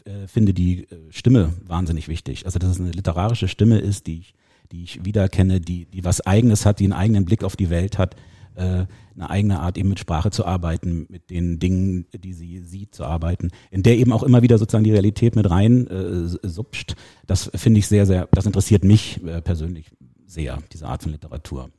äh, 0.06 0.28
finde 0.28 0.54
die 0.54 0.84
äh, 0.84 0.98
Stimme 1.10 1.54
wahnsinnig 1.66 2.08
wichtig. 2.08 2.46
Also 2.46 2.60
dass 2.60 2.72
es 2.72 2.80
eine 2.80 2.92
literarische 2.92 3.48
Stimme 3.48 3.80
ist, 3.80 4.08
die 4.08 4.20
ich, 4.20 4.34
die 4.72 4.84
ich 4.84 5.06
wiedererkenne, 5.06 5.62
die, 5.62 5.86
die 5.86 6.04
was 6.04 6.22
Eigenes 6.22 6.66
hat, 6.66 6.80
die 6.80 6.86
einen 6.86 6.94
eigenen 6.94 7.26
Blick 7.26 7.44
auf 7.44 7.56
die 7.56 7.70
Welt 7.70 7.98
hat, 7.98 8.16
äh, 8.56 8.86
eine 9.16 9.30
eigene 9.30 9.60
Art 9.60 9.78
eben 9.78 9.90
mit 9.90 10.00
Sprache 10.00 10.32
zu 10.32 10.46
arbeiten, 10.46 11.06
mit 11.10 11.30
den 11.30 11.60
Dingen, 11.60 12.06
die 12.14 12.34
sie 12.34 12.60
sieht, 12.60 12.96
zu 12.96 13.06
arbeiten, 13.06 13.50
in 13.72 13.84
der 13.84 13.98
eben 13.98 14.12
auch 14.12 14.24
immer 14.24 14.42
wieder 14.42 14.58
sozusagen 14.58 14.84
die 14.84 14.92
Realität 14.92 15.36
mit 15.36 15.50
rein 15.50 15.88
äh, 15.88 16.28
supscht. 16.48 16.96
Das 17.26 17.50
finde 17.56 17.80
ich 17.80 17.88
sehr, 17.88 18.06
sehr, 18.06 18.28
das 18.32 18.46
interessiert 18.46 18.84
mich 18.84 19.24
äh, 19.26 19.42
persönlich 19.42 19.92
sehr, 20.26 20.60
diese 20.74 20.88
Art 20.88 21.04
von 21.04 21.12
Literatur. 21.12 21.70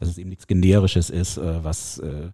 Dass 0.00 0.08
es 0.08 0.18
eben 0.18 0.30
nichts 0.30 0.46
Generisches 0.46 1.10
ist, 1.10 1.38
äh, 1.38 1.64
was 1.64 1.98
äh, 1.98 2.30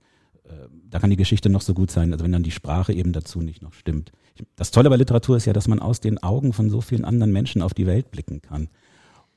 äh, 0.52 0.68
da 0.88 0.98
kann 0.98 1.10
die 1.10 1.16
Geschichte 1.16 1.48
noch 1.48 1.60
so 1.60 1.74
gut 1.74 1.90
sein, 1.90 2.12
also 2.12 2.24
wenn 2.24 2.32
dann 2.32 2.42
die 2.42 2.50
Sprache 2.50 2.92
eben 2.92 3.12
dazu 3.12 3.40
nicht 3.40 3.62
noch 3.62 3.72
stimmt. 3.72 4.12
Das 4.56 4.70
Tolle 4.70 4.90
bei 4.90 4.96
Literatur 4.96 5.36
ist 5.36 5.46
ja, 5.46 5.52
dass 5.52 5.68
man 5.68 5.78
aus 5.78 6.00
den 6.00 6.22
Augen 6.22 6.52
von 6.52 6.70
so 6.70 6.80
vielen 6.80 7.04
anderen 7.04 7.32
Menschen 7.32 7.62
auf 7.62 7.74
die 7.74 7.86
Welt 7.86 8.10
blicken 8.10 8.42
kann. 8.42 8.68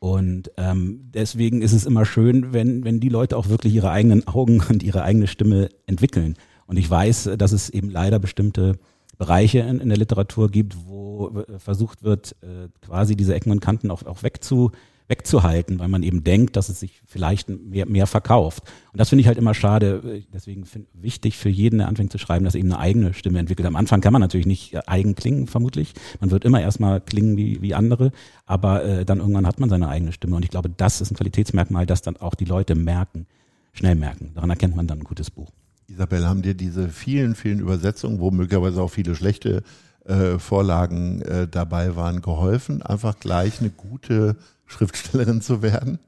Und 0.05 0.51
ähm, 0.57 1.09
deswegen 1.15 1.63
ist 1.63 1.73
es 1.73 1.83
immer 1.83 2.05
schön, 2.05 2.53
wenn, 2.53 2.83
wenn 2.83 2.99
die 2.99 3.09
Leute 3.09 3.35
auch 3.35 3.49
wirklich 3.49 3.73
ihre 3.73 3.89
eigenen 3.89 4.27
Augen 4.27 4.61
und 4.69 4.83
ihre 4.83 5.01
eigene 5.01 5.25
Stimme 5.25 5.69
entwickeln. 5.87 6.35
Und 6.67 6.77
ich 6.77 6.87
weiß, 6.87 7.31
dass 7.39 7.51
es 7.51 7.71
eben 7.71 7.89
leider 7.89 8.19
bestimmte 8.19 8.77
Bereiche 9.17 9.61
in, 9.61 9.79
in 9.79 9.89
der 9.89 9.97
Literatur 9.97 10.51
gibt, 10.51 10.77
wo 10.85 11.43
äh, 11.49 11.57
versucht 11.57 12.03
wird, 12.03 12.35
äh, 12.43 12.67
quasi 12.85 13.15
diese 13.15 13.33
Ecken 13.33 13.49
und 13.49 13.61
Kanten 13.61 13.89
auch, 13.89 14.05
auch 14.05 14.21
wegzu, 14.21 14.69
wegzuhalten, 15.07 15.79
weil 15.79 15.87
man 15.87 16.01
eben 16.01 16.23
denkt, 16.23 16.55
dass 16.55 16.69
es 16.69 16.79
sich 16.79 17.01
vielleicht 17.05 17.49
mehr, 17.49 17.85
mehr 17.85 18.07
verkauft. 18.07 18.63
Und 18.91 18.99
das 18.99 19.09
finde 19.09 19.21
ich 19.21 19.27
halt 19.27 19.37
immer 19.37 19.53
schade. 19.53 20.23
Deswegen 20.33 20.65
find, 20.65 20.87
wichtig 20.93 21.37
für 21.37 21.49
jeden, 21.49 21.77
der 21.77 21.87
anfängt 21.87 22.11
zu 22.11 22.17
schreiben, 22.17 22.43
dass 22.43 22.55
er 22.55 22.59
eben 22.59 22.71
eine 22.71 22.79
eigene 22.79 23.13
Stimme 23.13 23.39
entwickelt. 23.39 23.67
Am 23.67 23.75
Anfang 23.75 24.01
kann 24.01 24.13
man 24.13 24.21
natürlich 24.21 24.47
nicht 24.47 24.73
äh, 24.73 24.81
eigen 24.87 25.15
klingen, 25.15 25.47
vermutlich. 25.47 25.93
Man 26.21 26.31
wird 26.31 26.43
immer 26.43 26.59
erstmal 26.59 27.01
klingen 27.01 27.37
wie, 27.37 27.61
wie 27.61 27.75
andere, 27.75 28.11
aber 28.45 28.83
äh, 28.83 29.05
dann 29.05 29.19
irgendwann 29.19 29.45
hat 29.45 29.59
man 29.59 29.69
seine 29.69 29.89
eigene 29.89 30.11
Stimme. 30.11 30.35
Und 30.35 30.43
ich 30.43 30.49
glaube, 30.49 30.69
das 30.69 31.01
ist 31.01 31.11
ein 31.11 31.15
Qualitätsmerkmal, 31.15 31.85
das 31.85 32.01
dann 32.01 32.17
auch 32.17 32.33
die 32.33 32.45
Leute 32.45 32.73
merken, 32.73 33.27
schnell 33.73 33.95
merken. 33.95 34.31
Daran 34.33 34.49
erkennt 34.49 34.75
man 34.75 34.87
dann 34.87 34.99
ein 34.99 35.03
gutes 35.03 35.29
Buch. 35.29 35.51
Isabel, 35.87 36.25
haben 36.25 36.41
dir 36.41 36.55
diese 36.55 36.89
vielen, 36.89 37.35
vielen 37.35 37.59
Übersetzungen, 37.59 38.19
wo 38.19 38.31
möglicherweise 38.31 38.81
auch 38.81 38.89
viele 38.89 39.13
schlechte 39.13 39.61
äh, 40.05 40.39
Vorlagen 40.39 41.21
äh, 41.21 41.47
dabei 41.47 41.95
waren, 41.95 42.21
geholfen, 42.21 42.81
einfach 42.81 43.19
gleich 43.19 43.59
eine 43.59 43.69
gute 43.69 44.35
Schriftstellerin 44.65 45.41
zu 45.41 45.61
werden? 45.61 45.99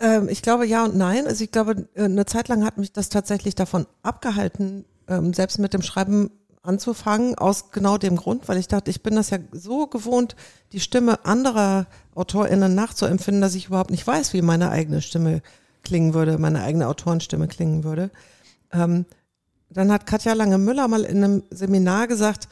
Ähm, 0.00 0.28
ich 0.28 0.42
glaube 0.42 0.66
ja 0.66 0.84
und 0.84 0.96
nein. 0.96 1.26
Also 1.26 1.44
ich 1.44 1.52
glaube, 1.52 1.88
äh, 1.94 2.04
eine 2.04 2.26
Zeit 2.26 2.48
lang 2.48 2.64
hat 2.64 2.78
mich 2.78 2.92
das 2.92 3.08
tatsächlich 3.08 3.54
davon 3.54 3.86
abgehalten, 4.02 4.84
ähm, 5.08 5.32
selbst 5.32 5.58
mit 5.58 5.74
dem 5.74 5.82
Schreiben 5.82 6.30
anzufangen, 6.62 7.36
aus 7.36 7.70
genau 7.72 7.98
dem 7.98 8.16
Grund, 8.16 8.48
weil 8.48 8.58
ich 8.58 8.68
dachte, 8.68 8.90
ich 8.90 9.02
bin 9.02 9.16
das 9.16 9.30
ja 9.30 9.38
so 9.50 9.86
gewohnt, 9.88 10.36
die 10.72 10.80
Stimme 10.80 11.24
anderer 11.24 11.86
AutorInnen 12.14 12.74
nachzuempfinden, 12.74 13.42
dass 13.42 13.54
ich 13.54 13.66
überhaupt 13.66 13.90
nicht 13.90 14.06
weiß, 14.06 14.32
wie 14.32 14.42
meine 14.42 14.70
eigene 14.70 15.02
Stimme 15.02 15.42
klingen 15.82 16.14
würde, 16.14 16.38
meine 16.38 16.62
eigene 16.62 16.86
Autorenstimme 16.86 17.48
klingen 17.48 17.82
würde. 17.82 18.10
Ähm, 18.72 19.06
dann 19.70 19.90
hat 19.90 20.06
Katja 20.06 20.34
Lange-Müller 20.34 20.86
mal 20.86 21.02
in 21.02 21.24
einem 21.24 21.42
Seminar 21.50 22.06
gesagt, 22.06 22.48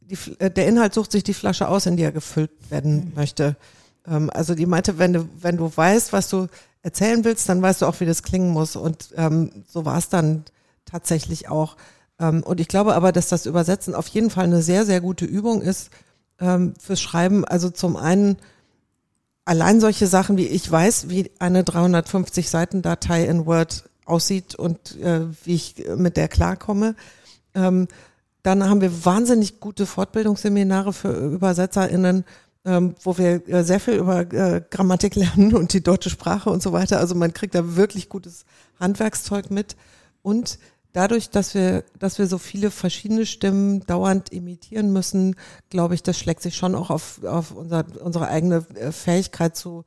die, 0.00 0.18
äh, 0.38 0.50
der 0.50 0.66
Inhalt 0.66 0.92
sucht 0.92 1.12
sich 1.12 1.24
die 1.24 1.34
Flasche 1.34 1.68
aus, 1.68 1.86
in 1.86 1.96
die 1.96 2.02
er 2.02 2.12
gefüllt 2.12 2.50
werden 2.70 3.12
möchte. 3.14 3.56
Ähm, 4.06 4.30
also 4.32 4.54
die 4.54 4.66
meinte, 4.66 4.98
wenn 4.98 5.12
du, 5.12 5.28
wenn 5.40 5.56
du 5.56 5.70
weißt, 5.74 6.12
was 6.12 6.28
du 6.28 6.48
erzählen 6.82 7.24
willst, 7.24 7.48
dann 7.48 7.62
weißt 7.62 7.82
du 7.82 7.86
auch, 7.86 8.00
wie 8.00 8.06
das 8.06 8.22
klingen 8.22 8.50
muss. 8.50 8.76
Und 8.76 9.08
ähm, 9.16 9.50
so 9.68 9.84
war 9.84 9.98
es 9.98 10.08
dann 10.08 10.44
tatsächlich 10.84 11.48
auch. 11.48 11.76
Ähm, 12.18 12.42
und 12.42 12.60
ich 12.60 12.68
glaube 12.68 12.94
aber, 12.94 13.12
dass 13.12 13.28
das 13.28 13.46
Übersetzen 13.46 13.94
auf 13.94 14.06
jeden 14.08 14.30
Fall 14.30 14.44
eine 14.44 14.62
sehr, 14.62 14.84
sehr 14.84 15.00
gute 15.00 15.24
Übung 15.24 15.62
ist 15.62 15.90
ähm, 16.40 16.74
fürs 16.78 17.00
Schreiben. 17.00 17.44
Also 17.44 17.70
zum 17.70 17.96
einen 17.96 18.36
allein 19.44 19.80
solche 19.80 20.06
Sachen 20.06 20.36
wie 20.36 20.46
ich 20.46 20.70
weiß, 20.70 21.08
wie 21.08 21.30
eine 21.38 21.64
350 21.64 22.48
Seiten 22.48 22.82
Datei 22.82 23.24
in 23.24 23.46
Word 23.46 23.88
aussieht 24.04 24.54
und 24.54 24.98
äh, 25.00 25.22
wie 25.44 25.54
ich 25.54 25.84
mit 25.96 26.16
der 26.16 26.28
klarkomme. 26.28 26.94
Ähm, 27.54 27.88
dann 28.42 28.68
haben 28.68 28.82
wir 28.82 29.06
wahnsinnig 29.06 29.58
gute 29.58 29.86
Fortbildungsseminare 29.86 30.92
für 30.92 31.08
ÜbersetzerInnen, 31.08 32.24
ähm, 32.64 32.94
wo 33.02 33.18
wir 33.18 33.46
äh, 33.48 33.62
sehr 33.62 33.80
viel 33.80 33.94
über 33.94 34.20
äh, 34.20 34.62
Grammatik 34.70 35.14
lernen 35.16 35.54
und 35.54 35.72
die 35.72 35.82
deutsche 35.82 36.10
Sprache 36.10 36.50
und 36.50 36.62
so 36.62 36.72
weiter. 36.72 36.98
Also 36.98 37.14
man 37.14 37.32
kriegt 37.34 37.54
da 37.54 37.76
wirklich 37.76 38.08
gutes 38.08 38.44
Handwerkszeug 38.80 39.50
mit. 39.50 39.76
Und 40.22 40.58
dadurch, 40.92 41.28
dass 41.28 41.54
wir, 41.54 41.84
dass 41.98 42.18
wir 42.18 42.26
so 42.26 42.38
viele 42.38 42.70
verschiedene 42.70 43.26
Stimmen 43.26 43.84
dauernd 43.86 44.32
imitieren 44.32 44.92
müssen, 44.92 45.36
glaube 45.68 45.94
ich, 45.94 46.02
das 46.02 46.18
schlägt 46.18 46.40
sich 46.42 46.56
schon 46.56 46.74
auch 46.74 46.88
auf, 46.88 47.22
auf 47.24 47.50
unser, 47.50 47.84
unsere 48.02 48.28
eigene 48.28 48.64
äh, 48.74 48.92
Fähigkeit 48.92 49.56
zu 49.56 49.84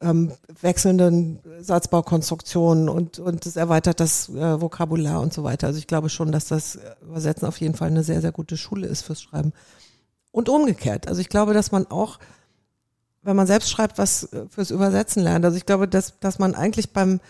ähm, 0.00 0.32
wechselnden 0.60 1.40
Satzbaukonstruktionen 1.60 2.88
und, 2.88 3.18
und 3.18 3.46
es 3.46 3.56
erweitert 3.56 4.00
das 4.00 4.28
äh, 4.28 4.60
Vokabular 4.60 5.20
und 5.20 5.32
so 5.32 5.42
weiter. 5.42 5.66
Also 5.66 5.78
ich 5.78 5.86
glaube 5.86 6.08
schon, 6.08 6.30
dass 6.30 6.46
das 6.46 6.78
Übersetzen 7.02 7.48
auf 7.48 7.58
jeden 7.60 7.74
Fall 7.74 7.88
eine 7.88 8.04
sehr, 8.04 8.20
sehr 8.20 8.32
gute 8.32 8.56
Schule 8.56 8.86
ist 8.86 9.02
fürs 9.02 9.22
Schreiben. 9.22 9.52
Und 10.30 10.48
umgekehrt. 10.48 11.08
Also 11.08 11.20
ich 11.20 11.28
glaube, 11.28 11.54
dass 11.54 11.72
man 11.72 11.86
auch, 11.86 12.18
wenn 13.22 13.36
man 13.36 13.46
selbst 13.46 13.70
schreibt, 13.70 13.98
was 13.98 14.24
äh, 14.32 14.46
fürs 14.48 14.70
Übersetzen 14.70 15.22
lernt. 15.22 15.44
Also 15.44 15.56
ich 15.56 15.66
glaube, 15.66 15.88
dass, 15.88 16.18
dass 16.20 16.38
man 16.38 16.54
eigentlich 16.54 16.92
beim, 16.92 17.20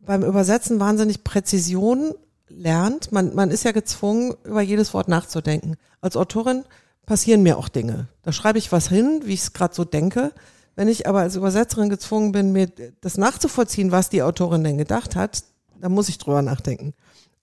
beim 0.00 0.22
Übersetzen 0.22 0.80
wahnsinnig 0.80 1.24
Präzision 1.24 2.14
lernt. 2.48 3.12
Man, 3.12 3.34
man 3.34 3.50
ist 3.50 3.64
ja 3.64 3.72
gezwungen, 3.72 4.34
über 4.44 4.62
jedes 4.62 4.94
Wort 4.94 5.08
nachzudenken. 5.08 5.76
Als 6.00 6.16
Autorin 6.16 6.64
passieren 7.04 7.42
mir 7.42 7.58
auch 7.58 7.68
Dinge. 7.68 8.08
Da 8.22 8.32
schreibe 8.32 8.58
ich 8.58 8.72
was 8.72 8.88
hin, 8.88 9.22
wie 9.24 9.34
ich 9.34 9.42
es 9.42 9.52
gerade 9.52 9.74
so 9.74 9.84
denke. 9.84 10.32
Wenn 10.74 10.88
ich 10.88 11.06
aber 11.06 11.20
als 11.20 11.36
Übersetzerin 11.36 11.88
gezwungen 11.88 12.32
bin, 12.32 12.52
mir 12.52 12.68
das 13.00 13.16
nachzuvollziehen, 13.16 13.92
was 13.92 14.10
die 14.10 14.22
Autorin 14.22 14.62
denn 14.62 14.76
gedacht 14.76 15.16
hat, 15.16 15.42
dann 15.80 15.92
muss 15.92 16.08
ich 16.08 16.18
drüber 16.18 16.42
nachdenken. 16.42 16.94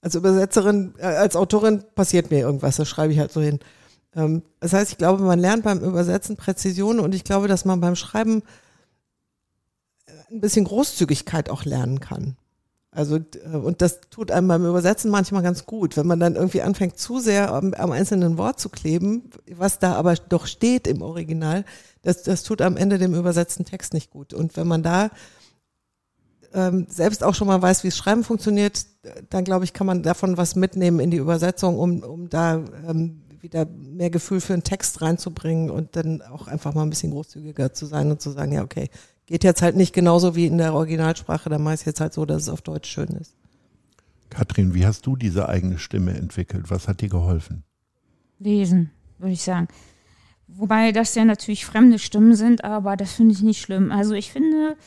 Als 0.02 0.16
Übersetzerin, 0.16 0.94
äh, 0.98 1.06
als 1.06 1.36
Autorin 1.36 1.84
passiert 1.96 2.30
mir 2.30 2.40
irgendwas, 2.40 2.76
das 2.76 2.88
schreibe 2.88 3.14
ich 3.14 3.20
halt 3.20 3.32
so 3.32 3.42
hin. 3.42 3.60
Ähm, 4.16 4.44
das 4.60 4.74
heißt, 4.74 4.92
ich 4.92 4.98
glaube, 4.98 5.24
man 5.24 5.40
lernt 5.40 5.64
beim 5.64 5.80
Übersetzen 5.80 6.38
Präzision 6.38 7.00
und 7.00 7.16
ich 7.16 7.24
glaube, 7.24 7.48
dass 7.48 7.66
man 7.66 7.82
beim 7.82 7.96
Schreiben 7.96 8.44
äh, 10.06 10.12
ein 10.32 10.42
bisschen 10.42 10.66
Großzügigkeit 10.66 11.50
auch 11.50 11.66
lernen 11.66 12.00
kann. 12.00 12.38
Also, 12.96 13.18
äh, 13.18 13.58
und 13.58 13.82
das 13.82 14.02
tut 14.10 14.32
einem 14.32 14.48
beim 14.48 14.66
Übersetzen 14.66 15.10
manchmal 15.10 15.42
ganz 15.42 15.66
gut, 15.66 15.98
wenn 15.98 16.08
man 16.08 16.20
dann 16.20 16.36
irgendwie 16.36 16.62
anfängt, 16.62 16.98
zu 16.98 17.20
sehr 17.20 17.52
am, 17.52 17.74
am, 17.74 17.92
einzelnen 17.92 18.38
Wort 18.38 18.60
zu 18.60 18.70
kleben, 18.70 19.30
was 19.52 19.80
da 19.80 19.96
aber 19.96 20.16
doch 20.16 20.46
steht 20.46 20.88
im 20.88 21.02
Original, 21.02 21.66
das, 22.04 22.24
das 22.24 22.44
tut 22.44 22.62
am 22.62 22.78
Ende 22.78 22.98
dem 22.98 23.16
übersetzten 23.16 23.66
Text 23.66 23.94
nicht 23.94 24.12
gut. 24.12 24.34
Und 24.34 24.56
wenn 24.58 24.68
man 24.68 24.84
da 24.84 25.10
ähm, 26.54 26.86
selbst 26.88 27.24
auch 27.24 27.34
schon 27.34 27.48
mal 27.48 27.62
weiß, 27.62 27.84
wie 27.84 27.88
es 27.88 27.98
Schreiben 27.98 28.24
funktioniert, 28.24 28.86
dann 29.30 29.44
glaube 29.44 29.66
ich, 29.66 29.74
kann 29.74 29.88
man 29.88 30.04
davon 30.04 30.38
was 30.38 30.56
mitnehmen 30.56 31.00
in 31.00 31.10
die 31.10 31.18
Übersetzung, 31.18 31.80
um, 31.80 32.04
um 32.04 32.30
da 32.30 32.64
ähm, 32.88 33.23
wieder 33.44 33.66
mehr 33.66 34.10
Gefühl 34.10 34.40
für 34.42 34.54
einen 34.54 34.64
Text 34.64 35.02
reinzubringen 35.02 35.70
und 35.70 35.96
dann 35.96 36.22
auch 36.22 36.48
einfach 36.48 36.74
mal 36.74 36.84
ein 36.84 36.90
bisschen 36.90 37.12
großzügiger 37.12 37.74
zu 37.74 37.86
sein 37.86 38.10
und 38.10 38.22
zu 38.22 38.32
sagen, 38.32 38.54
ja, 38.54 38.64
okay, 38.64 38.90
geht 39.26 39.44
jetzt 39.44 39.62
halt 39.62 39.76
nicht 39.76 39.94
genauso 39.94 40.36
wie 40.36 40.48
in 40.48 40.58
der 40.58 40.74
Originalsprache, 40.74 41.50
dann 41.50 41.62
mache 41.62 41.76
ich 41.76 41.86
jetzt 41.86 42.00
halt 42.00 42.14
so, 42.14 42.26
dass 42.26 42.44
es 42.44 42.50
auf 42.50 42.62
Deutsch 42.62 42.90
schön 42.90 43.10
ist. 43.10 43.36
Katrin, 44.30 44.74
wie 44.74 44.86
hast 44.86 45.06
du 45.06 45.16
diese 45.16 45.50
eigene 45.50 45.78
Stimme 45.78 46.14
entwickelt? 46.14 46.72
Was 46.72 46.88
hat 46.88 47.02
dir 47.02 47.10
geholfen? 47.10 47.64
Lesen, 48.40 48.92
würde 49.20 49.34
ich 49.34 49.44
sagen. 49.44 49.68
Wobei 50.48 50.92
das 50.92 51.14
ja 51.14 51.26
natürlich 51.26 51.66
fremde 51.66 52.00
Stimmen 52.00 52.36
sind, 52.36 52.64
aber 52.64 52.96
das 52.96 53.12
finde 53.12 53.34
ich 53.34 53.42
nicht 53.42 53.62
schlimm. 53.62 53.92
Also 53.92 54.14
ich 54.14 54.32
finde, 54.32 54.78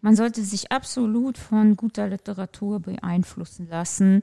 man 0.00 0.16
sollte 0.16 0.42
sich 0.42 0.72
absolut 0.72 1.38
von 1.38 1.76
guter 1.76 2.08
Literatur 2.08 2.80
beeinflussen 2.80 3.68
lassen. 3.68 4.22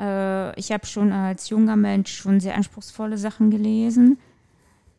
Äh, 0.00 0.58
ich 0.58 0.72
habe 0.72 0.86
schon 0.86 1.12
als 1.12 1.48
junger 1.48 1.76
Mensch 1.76 2.14
schon 2.14 2.40
sehr 2.40 2.54
anspruchsvolle 2.54 3.18
Sachen 3.18 3.50
gelesen, 3.50 4.18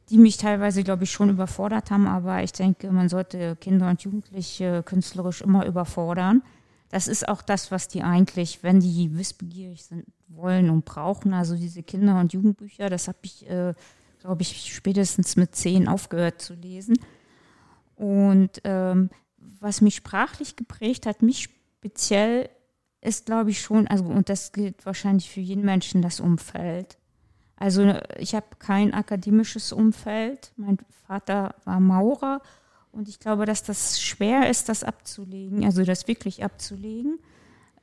die 0.09 0.17
mich 0.17 0.37
teilweise, 0.37 0.83
glaube 0.83 1.05
ich, 1.05 1.11
schon 1.11 1.29
überfordert 1.29 1.91
haben, 1.91 2.07
aber 2.07 2.43
ich 2.43 2.51
denke, 2.51 2.91
man 2.91 3.09
sollte 3.09 3.55
Kinder 3.55 3.89
und 3.89 4.01
Jugendliche 4.01 4.83
künstlerisch 4.83 5.41
immer 5.41 5.65
überfordern. 5.65 6.43
Das 6.89 7.07
ist 7.07 7.27
auch 7.27 7.41
das, 7.41 7.71
was 7.71 7.87
die 7.87 8.03
eigentlich, 8.03 8.61
wenn 8.61 8.79
die 8.79 9.17
wissbegierig 9.17 9.83
sind, 9.83 10.05
wollen 10.27 10.69
und 10.69 10.85
brauchen. 10.85 11.33
Also 11.33 11.55
diese 11.55 11.81
Kinder- 11.81 12.19
und 12.19 12.33
Jugendbücher, 12.33 12.89
das 12.89 13.07
habe 13.07 13.17
ich 13.23 13.49
äh, 13.49 13.73
glaube 14.23 14.41
ich, 14.41 14.73
spätestens 14.73 15.35
mit 15.35 15.53
zehn 15.53 15.87
aufgehört 15.87 16.41
zu 16.41 16.53
lesen. 16.53 16.97
Und 17.95 18.61
ähm, 18.63 19.09
was 19.59 19.81
mich 19.81 19.95
sprachlich 19.95 20.55
geprägt 20.55 21.05
hat, 21.05 21.21
mich 21.21 21.49
speziell, 21.79 22.49
ist, 23.03 23.25
glaube 23.25 23.51
ich, 23.51 23.61
schon, 23.61 23.87
also, 23.87 24.05
und 24.05 24.29
das 24.29 24.51
gilt 24.51 24.85
wahrscheinlich 24.85 25.29
für 25.29 25.41
jeden 25.41 25.65
Menschen, 25.65 26.01
das 26.01 26.19
Umfeld. 26.19 26.97
Also 27.55 27.93
ich 28.17 28.35
habe 28.35 28.47
kein 28.59 28.93
akademisches 28.93 29.71
Umfeld. 29.71 30.51
Mein 30.57 30.77
Vater 31.07 31.55
war 31.65 31.79
Maurer 31.79 32.41
und 32.91 33.07
ich 33.07 33.19
glaube, 33.19 33.45
dass 33.45 33.63
das 33.63 34.01
schwer 34.01 34.49
ist, 34.49 34.69
das 34.69 34.83
abzulegen, 34.83 35.63
also 35.63 35.83
das 35.83 36.07
wirklich 36.07 36.43
abzulegen. 36.43 37.19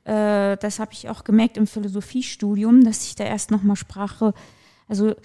Äh, 0.03 0.57
das 0.57 0.79
habe 0.79 0.93
ich 0.93 1.09
auch 1.09 1.23
gemerkt 1.23 1.57
im 1.57 1.67
Philosophiestudium, 1.67 2.83
dass 2.83 3.05
ich 3.05 3.15
da 3.15 3.23
erst 3.23 3.51
nochmal 3.51 3.75
Sprache, 3.75 4.33
also 4.87 5.15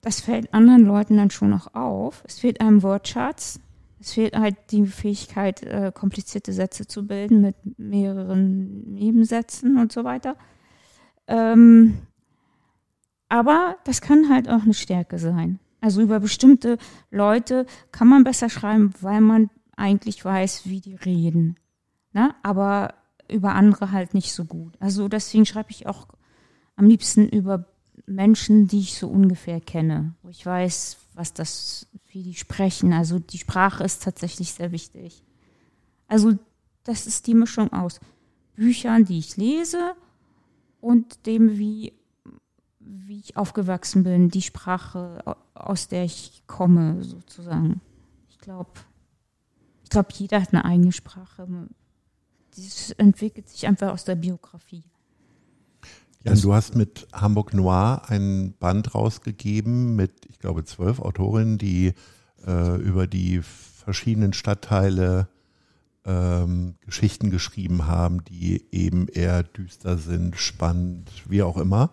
das 0.00 0.20
fällt 0.20 0.52
anderen 0.54 0.84
Leuten 0.84 1.16
dann 1.16 1.30
schon 1.30 1.50
noch 1.50 1.74
auf. 1.74 2.22
Es 2.26 2.38
fehlt 2.38 2.60
einem 2.60 2.82
Wortschatz. 2.82 3.60
Es 4.04 4.12
fehlt 4.12 4.36
halt 4.36 4.56
die 4.70 4.84
Fähigkeit, 4.84 5.62
äh, 5.62 5.90
komplizierte 5.90 6.52
Sätze 6.52 6.86
zu 6.86 7.06
bilden 7.06 7.40
mit 7.40 7.56
mehreren 7.78 8.92
Nebensätzen 8.92 9.78
und 9.78 9.92
so 9.92 10.04
weiter. 10.04 10.36
Ähm, 11.26 11.96
aber 13.30 13.76
das 13.84 14.02
kann 14.02 14.28
halt 14.28 14.50
auch 14.50 14.62
eine 14.62 14.74
Stärke 14.74 15.18
sein. 15.18 15.58
Also 15.80 16.02
über 16.02 16.20
bestimmte 16.20 16.76
Leute 17.10 17.64
kann 17.92 18.06
man 18.06 18.24
besser 18.24 18.50
schreiben, 18.50 18.92
weil 19.00 19.22
man 19.22 19.48
eigentlich 19.74 20.22
weiß, 20.22 20.66
wie 20.66 20.82
die 20.82 20.96
reden. 20.96 21.56
Ne? 22.12 22.34
Aber 22.42 22.92
über 23.32 23.54
andere 23.54 23.90
halt 23.90 24.12
nicht 24.12 24.34
so 24.34 24.44
gut. 24.44 24.74
Also 24.80 25.08
deswegen 25.08 25.46
schreibe 25.46 25.70
ich 25.70 25.86
auch 25.86 26.08
am 26.76 26.88
liebsten 26.88 27.26
über 27.26 27.68
Menschen, 28.04 28.68
die 28.68 28.80
ich 28.80 28.98
so 28.98 29.08
ungefähr 29.08 29.62
kenne, 29.62 30.14
wo 30.22 30.28
ich 30.28 30.44
weiß, 30.44 30.98
was 31.14 31.32
das, 31.32 31.86
wie 32.08 32.22
die 32.22 32.34
sprechen. 32.34 32.92
Also 32.92 33.18
die 33.18 33.38
Sprache 33.38 33.84
ist 33.84 34.02
tatsächlich 34.02 34.52
sehr 34.52 34.72
wichtig. 34.72 35.22
Also 36.08 36.38
das 36.82 37.06
ist 37.06 37.26
die 37.26 37.34
Mischung 37.34 37.72
aus 37.72 38.00
Büchern, 38.54 39.04
die 39.04 39.18
ich 39.18 39.36
lese 39.36 39.94
und 40.80 41.26
dem, 41.26 41.58
wie, 41.58 41.94
wie 42.78 43.20
ich 43.20 43.36
aufgewachsen 43.36 44.04
bin, 44.04 44.28
die 44.28 44.42
Sprache, 44.42 45.36
aus 45.54 45.88
der 45.88 46.04
ich 46.04 46.42
komme, 46.46 47.02
sozusagen. 47.02 47.80
Ich 48.28 48.38
glaube, 48.38 48.70
ich 49.82 49.90
glaube, 49.90 50.08
jeder 50.12 50.42
hat 50.42 50.52
eine 50.52 50.64
eigene 50.64 50.92
Sprache. 50.92 51.46
Das 52.54 52.90
entwickelt 52.92 53.48
sich 53.48 53.66
einfach 53.66 53.92
aus 53.92 54.04
der 54.04 54.16
Biografie. 54.16 54.84
Ja, 56.24 56.34
du 56.34 56.54
hast 56.54 56.74
mit 56.74 57.06
Hamburg 57.12 57.52
Noir 57.52 58.02
ein 58.08 58.54
Band 58.58 58.94
rausgegeben 58.94 59.94
mit, 59.94 60.24
ich 60.30 60.38
glaube, 60.38 60.64
zwölf 60.64 60.98
Autorinnen, 60.98 61.58
die 61.58 61.92
äh, 62.46 62.76
über 62.80 63.06
die 63.06 63.42
verschiedenen 63.42 64.32
Stadtteile 64.32 65.28
ähm, 66.06 66.76
Geschichten 66.80 67.30
geschrieben 67.30 67.86
haben, 67.86 68.24
die 68.24 68.64
eben 68.72 69.08
eher 69.08 69.42
düster 69.42 69.98
sind, 69.98 70.36
spannend, 70.36 71.10
wie 71.28 71.42
auch 71.42 71.58
immer. 71.58 71.90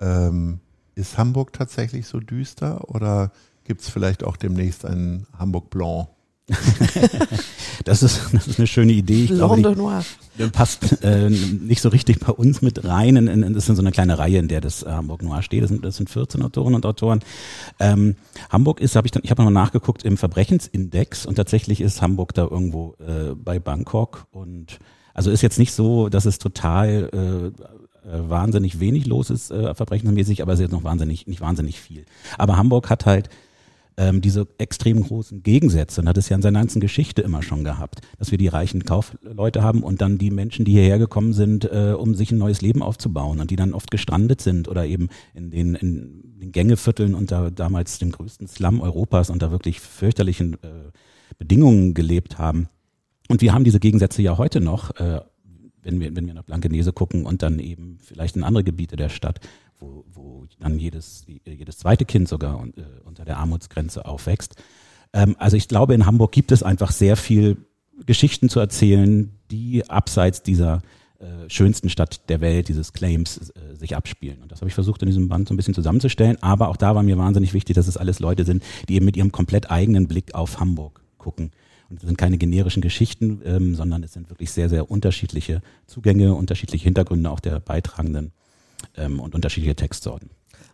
Ähm, 0.00 0.60
ist 0.94 1.16
Hamburg 1.16 1.54
tatsächlich 1.54 2.06
so 2.06 2.20
düster 2.20 2.90
oder 2.90 3.32
gibt 3.64 3.80
es 3.80 3.88
vielleicht 3.88 4.22
auch 4.22 4.36
demnächst 4.36 4.84
einen 4.84 5.26
Hamburg 5.38 5.70
Blanc? 5.70 6.08
das, 7.84 8.04
ist, 8.04 8.32
das 8.32 8.46
ist 8.46 8.58
eine 8.58 8.68
schöne 8.68 8.92
Idee. 8.92 9.24
Ich 9.24 9.34
glaube, 9.34 9.56
die, 10.38 10.46
passt 10.48 11.02
äh, 11.02 11.28
nicht 11.28 11.80
so 11.80 11.88
richtig 11.88 12.20
bei 12.20 12.32
uns 12.32 12.62
mit 12.62 12.84
rein. 12.84 13.16
In, 13.16 13.26
in, 13.26 13.54
das 13.54 13.68
ist 13.68 13.76
so 13.76 13.82
eine 13.82 13.90
kleine 13.90 14.18
Reihe, 14.18 14.38
in 14.38 14.46
der 14.46 14.60
das 14.60 14.84
äh, 14.84 14.90
Hamburg 14.90 15.22
Noir 15.22 15.42
steht. 15.42 15.64
Das 15.64 15.70
sind, 15.70 15.84
das 15.84 15.96
sind 15.96 16.08
14 16.08 16.42
Autorinnen 16.42 16.76
und 16.76 16.86
Autoren. 16.86 17.20
Ähm, 17.80 18.14
Hamburg 18.48 18.80
ist, 18.80 18.94
habe 18.94 19.08
ich 19.08 19.10
dann, 19.10 19.22
ich 19.24 19.30
habe 19.30 19.42
noch 19.42 19.50
nachgeguckt 19.50 20.04
im 20.04 20.16
Verbrechensindex 20.16 21.26
und 21.26 21.34
tatsächlich 21.34 21.80
ist 21.80 22.00
Hamburg 22.00 22.32
da 22.34 22.42
irgendwo 22.42 22.94
äh, 23.00 23.34
bei 23.34 23.58
Bangkok 23.58 24.26
und 24.30 24.78
also 25.12 25.30
ist 25.32 25.42
jetzt 25.42 25.58
nicht 25.58 25.72
so, 25.72 26.08
dass 26.08 26.26
es 26.26 26.38
total 26.38 27.10
äh, 27.12 27.46
äh 27.46 28.28
wahnsinnig 28.28 28.78
wenig 28.78 29.06
los 29.06 29.30
ist, 29.30 29.50
äh, 29.50 29.74
verbrechensmäßig, 29.74 30.42
aber 30.42 30.52
es 30.52 30.60
ist 30.60 30.64
jetzt 30.64 30.72
noch 30.72 30.84
wahnsinnig, 30.84 31.26
nicht 31.26 31.40
wahnsinnig 31.40 31.80
viel. 31.80 32.04
Aber 32.38 32.56
Hamburg 32.56 32.88
hat 32.88 33.04
halt 33.04 33.30
ähm, 33.96 34.20
diese 34.20 34.46
extrem 34.58 35.02
großen 35.02 35.42
Gegensätze. 35.42 36.00
Und 36.00 36.08
hat 36.08 36.18
es 36.18 36.28
ja 36.28 36.36
in 36.36 36.42
seiner 36.42 36.60
ganzen 36.60 36.80
Geschichte 36.80 37.22
immer 37.22 37.42
schon 37.42 37.64
gehabt, 37.64 38.00
dass 38.18 38.30
wir 38.30 38.38
die 38.38 38.48
reichen 38.48 38.84
Kaufleute 38.84 39.62
haben 39.62 39.82
und 39.82 40.00
dann 40.00 40.18
die 40.18 40.30
Menschen, 40.30 40.64
die 40.64 40.72
hierher 40.72 40.98
gekommen 40.98 41.32
sind, 41.32 41.64
äh, 41.64 41.94
um 41.96 42.14
sich 42.14 42.30
ein 42.30 42.38
neues 42.38 42.60
Leben 42.60 42.82
aufzubauen 42.82 43.40
und 43.40 43.50
die 43.50 43.56
dann 43.56 43.72
oft 43.72 43.90
gestrandet 43.90 44.40
sind 44.40 44.68
oder 44.68 44.86
eben 44.86 45.08
in 45.34 45.50
den, 45.50 45.74
in 45.74 46.38
den 46.40 46.52
Gängevierteln 46.52 47.14
unter 47.14 47.50
damals 47.50 47.98
dem 47.98 48.12
größten 48.12 48.46
Slum 48.46 48.80
Europas 48.80 49.30
unter 49.30 49.50
wirklich 49.50 49.80
fürchterlichen 49.80 50.54
äh, 50.62 50.90
Bedingungen 51.38 51.94
gelebt 51.94 52.38
haben. 52.38 52.68
Und 53.28 53.40
wir 53.40 53.52
haben 53.52 53.64
diese 53.64 53.80
Gegensätze 53.80 54.22
ja 54.22 54.38
heute 54.38 54.60
noch, 54.60 54.94
äh, 54.96 55.20
wenn 55.82 56.00
wir, 56.00 56.14
wenn 56.16 56.26
wir 56.26 56.34
nach 56.34 56.42
Blankenese 56.42 56.92
gucken 56.92 57.26
und 57.26 57.42
dann 57.42 57.58
eben 57.60 57.98
vielleicht 58.02 58.36
in 58.36 58.44
andere 58.44 58.64
Gebiete 58.64 58.96
der 58.96 59.08
Stadt, 59.08 59.40
wo, 59.78 60.04
wo 60.12 60.46
dann 60.58 60.78
jedes, 60.78 61.26
jedes 61.44 61.78
zweite 61.78 62.04
Kind 62.04 62.28
sogar 62.28 62.64
äh, 62.66 62.82
unter 63.04 63.24
der 63.24 63.38
Armutsgrenze 63.38 64.04
aufwächst. 64.04 64.56
Ähm, 65.12 65.36
also 65.38 65.56
ich 65.56 65.68
glaube, 65.68 65.94
in 65.94 66.06
Hamburg 66.06 66.32
gibt 66.32 66.52
es 66.52 66.62
einfach 66.62 66.92
sehr 66.92 67.16
viel 67.16 67.56
Geschichten 68.04 68.48
zu 68.48 68.60
erzählen, 68.60 69.32
die 69.50 69.88
abseits 69.88 70.42
dieser 70.42 70.82
äh, 71.18 71.48
schönsten 71.48 71.88
Stadt 71.88 72.28
der 72.28 72.40
Welt, 72.40 72.68
dieses 72.68 72.92
Claims, 72.92 73.50
äh, 73.50 73.76
sich 73.76 73.96
abspielen. 73.96 74.42
Und 74.42 74.52
das 74.52 74.60
habe 74.60 74.68
ich 74.68 74.74
versucht 74.74 75.02
in 75.02 75.06
diesem 75.06 75.28
Band 75.28 75.48
so 75.48 75.54
ein 75.54 75.56
bisschen 75.56 75.74
zusammenzustellen. 75.74 76.42
Aber 76.42 76.68
auch 76.68 76.76
da 76.76 76.94
war 76.94 77.02
mir 77.02 77.16
wahnsinnig 77.16 77.54
wichtig, 77.54 77.74
dass 77.74 77.88
es 77.88 77.96
alles 77.96 78.20
Leute 78.20 78.44
sind, 78.44 78.62
die 78.88 78.96
eben 78.96 79.06
mit 79.06 79.16
ihrem 79.16 79.32
komplett 79.32 79.70
eigenen 79.70 80.08
Blick 80.08 80.34
auf 80.34 80.60
Hamburg 80.60 81.00
gucken. 81.16 81.52
Und 81.88 82.02
es 82.02 82.06
sind 82.06 82.18
keine 82.18 82.36
generischen 82.36 82.82
Geschichten, 82.82 83.40
ähm, 83.44 83.74
sondern 83.74 84.02
es 84.02 84.12
sind 84.12 84.28
wirklich 84.28 84.50
sehr, 84.50 84.68
sehr 84.68 84.90
unterschiedliche 84.90 85.62
Zugänge, 85.86 86.34
unterschiedliche 86.34 86.84
Hintergründe 86.84 87.30
auch 87.30 87.40
der 87.40 87.60
Beitragenden 87.60 88.32
ähm, 88.96 89.20
und 89.20 89.34
unterschiedliche 89.34 89.76
Textsorten. 89.76 90.30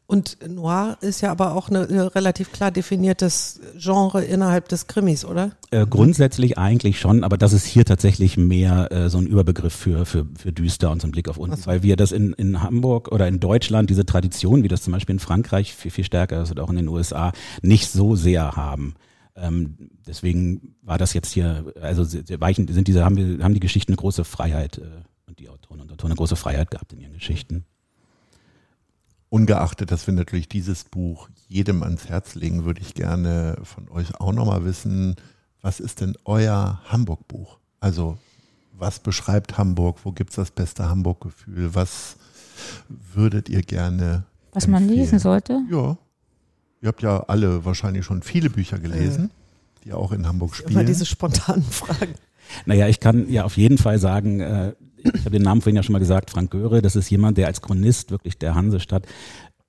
Und 0.07 0.47
Noir 0.47 0.99
ist 1.01 1.23
ja 1.23 1.31
aber 1.31 1.55
auch 1.55 1.71
ein 1.71 1.77
relativ 1.77 2.53
klar 2.53 2.71
definiertes 2.71 3.61
Genre 3.79 4.23
innerhalb 4.23 4.69
des 4.69 4.87
Krimis, 4.87 5.25
oder? 5.25 5.53
Äh, 5.71 5.87
grundsätzlich 5.87 6.59
eigentlich 6.59 7.01
schon, 7.01 7.25
aber 7.25 7.39
das 7.39 7.55
ist 7.55 7.65
hier 7.65 7.87
tatsächlich 7.87 8.37
mehr 8.37 8.93
äh, 8.93 9.09
so 9.09 9.17
ein 9.17 9.27
Überbegriff 9.27 9.73
für, 9.73 10.05
für, 10.05 10.27
für 10.37 10.53
düster 10.53 10.91
und 10.91 11.01
so 11.01 11.09
ein 11.09 11.13
Blick 11.13 11.31
auf 11.31 11.39
unten, 11.39 11.57
so. 11.57 11.67
weil 11.67 11.83
wir 11.83 11.97
das 11.97 12.13
in, 12.13 12.35
in 12.35 12.63
Hamburg 12.63 13.09
oder 13.11 13.27
in 13.27 13.41
Deutschland, 13.41 13.89
diese 13.89 14.05
Tradition, 14.05 14.63
wie 14.63 14.69
das 14.69 14.83
zum 14.83 14.93
Beispiel 14.93 15.15
in 15.15 15.19
Frankreich 15.19 15.73
viel, 15.75 15.91
viel 15.91 16.05
stärker 16.05 16.43
ist 16.43 16.51
oder 16.51 16.65
auch 16.65 16.71
in 16.71 16.77
den 16.77 16.89
USA, 16.89 17.33
nicht 17.63 17.91
so 17.91 18.15
sehr 18.15 18.55
haben. 18.55 18.97
Ähm, 19.35 19.77
deswegen 20.07 20.75
war 20.83 20.99
das 20.99 21.15
jetzt 21.15 21.33
hier, 21.33 21.73
also 21.81 22.05
weichen 22.39 22.69
sind 22.69 22.87
diese, 22.87 23.03
haben, 23.03 23.17
wir, 23.17 23.43
haben 23.43 23.55
die 23.55 23.61
Geschichten 23.61 23.93
eine 23.93 23.97
große 23.97 24.25
Freiheit 24.25 24.77
äh, 24.77 24.83
und 25.27 25.39
die 25.39 25.49
Autoren 25.49 25.81
und 25.81 25.91
Autoren 25.91 26.11
eine 26.11 26.19
große 26.19 26.37
Freiheit 26.37 26.71
gehabt 26.71 26.93
in 26.93 27.01
ihren 27.01 27.15
Geschichten. 27.15 27.65
Ungeachtet, 29.33 29.91
dass 29.91 30.07
wir 30.07 30.13
natürlich 30.13 30.47
dieses 30.47 30.85
Buch 30.85 31.31
jedem 31.49 31.83
ans 31.83 32.07
Herz 32.07 32.35
legen, 32.35 32.67
würde 32.67 32.83
ich 32.83 32.93
gerne 32.93 33.57
von 33.63 33.89
euch 33.89 34.15
auch 34.21 34.35
nochmal 34.35 34.67
wissen, 34.67 35.17
was 35.63 35.81
ist 35.81 36.03
denn 36.03 36.19
euer 36.27 36.83
Hamburg-Buch? 36.85 37.59
Also 37.81 38.19
was 38.75 38.99
beschreibt 38.99 39.57
Hamburg? 39.57 40.01
Wo 40.05 40.13
gibt 40.13 40.31
es 40.31 40.37
das 40.37 40.51
beste 40.51 40.87
Hamburg-Gefühl? 40.87 41.75
Was 41.75 42.17
würdet 42.89 43.49
ihr 43.49 43.63
gerne? 43.63 44.25
Was 44.53 44.67
empfehlen? 44.67 44.87
man 44.87 44.95
lesen 44.95 45.19
sollte? 45.19 45.63
Ja. 45.71 45.97
Ihr 46.83 46.89
habt 46.89 47.01
ja 47.01 47.21
alle 47.21 47.65
wahrscheinlich 47.65 48.05
schon 48.05 48.21
viele 48.21 48.51
Bücher 48.51 48.79
gelesen, 48.79 49.31
äh, 49.31 49.85
die 49.85 49.93
auch 49.95 50.13
in 50.13 50.27
Hamburg 50.27 50.57
spielen. 50.57 50.73
Immer 50.73 50.85
diese 50.85 51.07
spontanen 51.07 51.65
Fragen. 51.65 52.17
Naja, 52.67 52.87
ich 52.87 53.01
kann 53.01 53.31
ja 53.31 53.45
auf 53.45 53.57
jeden 53.57 53.79
Fall 53.79 53.99
sagen, 53.99 54.41
äh, 54.41 54.75
ich 55.05 55.21
habe 55.21 55.31
den 55.31 55.43
Namen 55.43 55.61
vorhin 55.61 55.77
ja 55.77 55.83
schon 55.83 55.93
mal 55.93 55.99
gesagt, 55.99 56.31
Frank 56.31 56.51
Göre, 56.51 56.83
das 56.83 56.97
ist 56.97 57.11
jemand, 57.11 57.39
der 57.39 57.47
als 57.47 57.63
Chronist 57.63 58.11
wirklich 58.11 58.39
der 58.39 58.55
Hansestadt 58.55 59.07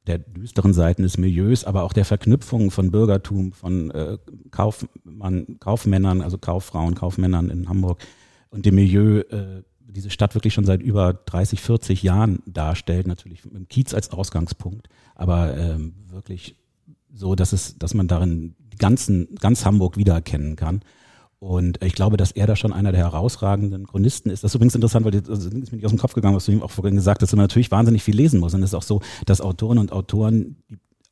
der 0.07 0.17
düsteren 0.17 0.73
Seiten 0.73 1.03
des 1.03 1.17
Milieus, 1.17 1.63
aber 1.63 1.83
auch 1.83 1.93
der 1.93 2.05
Verknüpfung 2.05 2.71
von 2.71 2.91
Bürgertum, 2.91 3.53
von 3.53 3.89
äh, 3.91 4.17
Kaufmann, 4.51 5.57
Kaufmännern, 5.59 6.21
also 6.21 6.37
Kauffrauen, 6.37 6.93
Kaufmännern 6.95 7.49
in 7.49 7.69
Hamburg 7.69 8.01
und 8.49 8.65
dem 8.65 8.75
Milieu 8.75 9.19
äh, 9.19 9.63
diese 9.79 10.09
Stadt 10.09 10.35
wirklich 10.35 10.53
schon 10.53 10.65
seit 10.65 10.81
über 10.81 11.13
30, 11.13 11.61
40 11.61 12.03
Jahren 12.03 12.41
darstellt, 12.45 13.07
natürlich 13.07 13.45
mit 13.45 13.53
dem 13.53 13.67
Kiez 13.67 13.93
als 13.93 14.11
Ausgangspunkt, 14.11 14.89
aber 15.15 15.55
ähm, 15.55 15.93
wirklich 16.09 16.55
so, 17.13 17.35
dass 17.35 17.53
es, 17.53 17.77
dass 17.77 17.93
man 17.93 18.07
darin 18.07 18.55
die 18.73 18.77
ganzen, 18.77 19.35
ganz 19.35 19.65
Hamburg 19.65 19.97
wiedererkennen 19.97 20.55
kann. 20.55 20.81
Und 21.43 21.83
ich 21.83 21.93
glaube, 21.93 22.15
dass 22.15 22.31
er 22.31 22.47
da 22.47 22.55
schon 22.55 22.71
einer 22.71 22.93
der 22.93 23.01
herausragenden 23.01 23.85
Chronisten 23.85 24.31
ist. 24.31 24.45
Das 24.45 24.51
ist 24.51 24.55
übrigens 24.55 24.75
interessant, 24.75 25.03
weil 25.05 25.11
das 25.11 25.39
ist 25.43 25.51
mir 25.51 25.59
nicht 25.59 25.85
aus 25.85 25.91
dem 25.91 25.99
Kopf 25.99 26.13
gegangen, 26.13 26.37
was 26.37 26.45
du 26.45 26.53
ihm 26.53 26.63
auch 26.63 26.71
vorhin 26.71 26.95
gesagt 26.95 27.21
hast, 27.21 27.33
dass 27.33 27.35
man 27.35 27.43
natürlich 27.43 27.69
wahnsinnig 27.69 28.01
viel 28.01 28.15
lesen 28.15 28.39
muss. 28.39 28.53
Und 28.53 28.63
es 28.63 28.69
ist 28.69 28.75
auch 28.75 28.81
so, 28.81 29.01
dass 29.25 29.41
Autoren 29.41 29.77
und 29.77 29.91
Autoren 29.91 30.55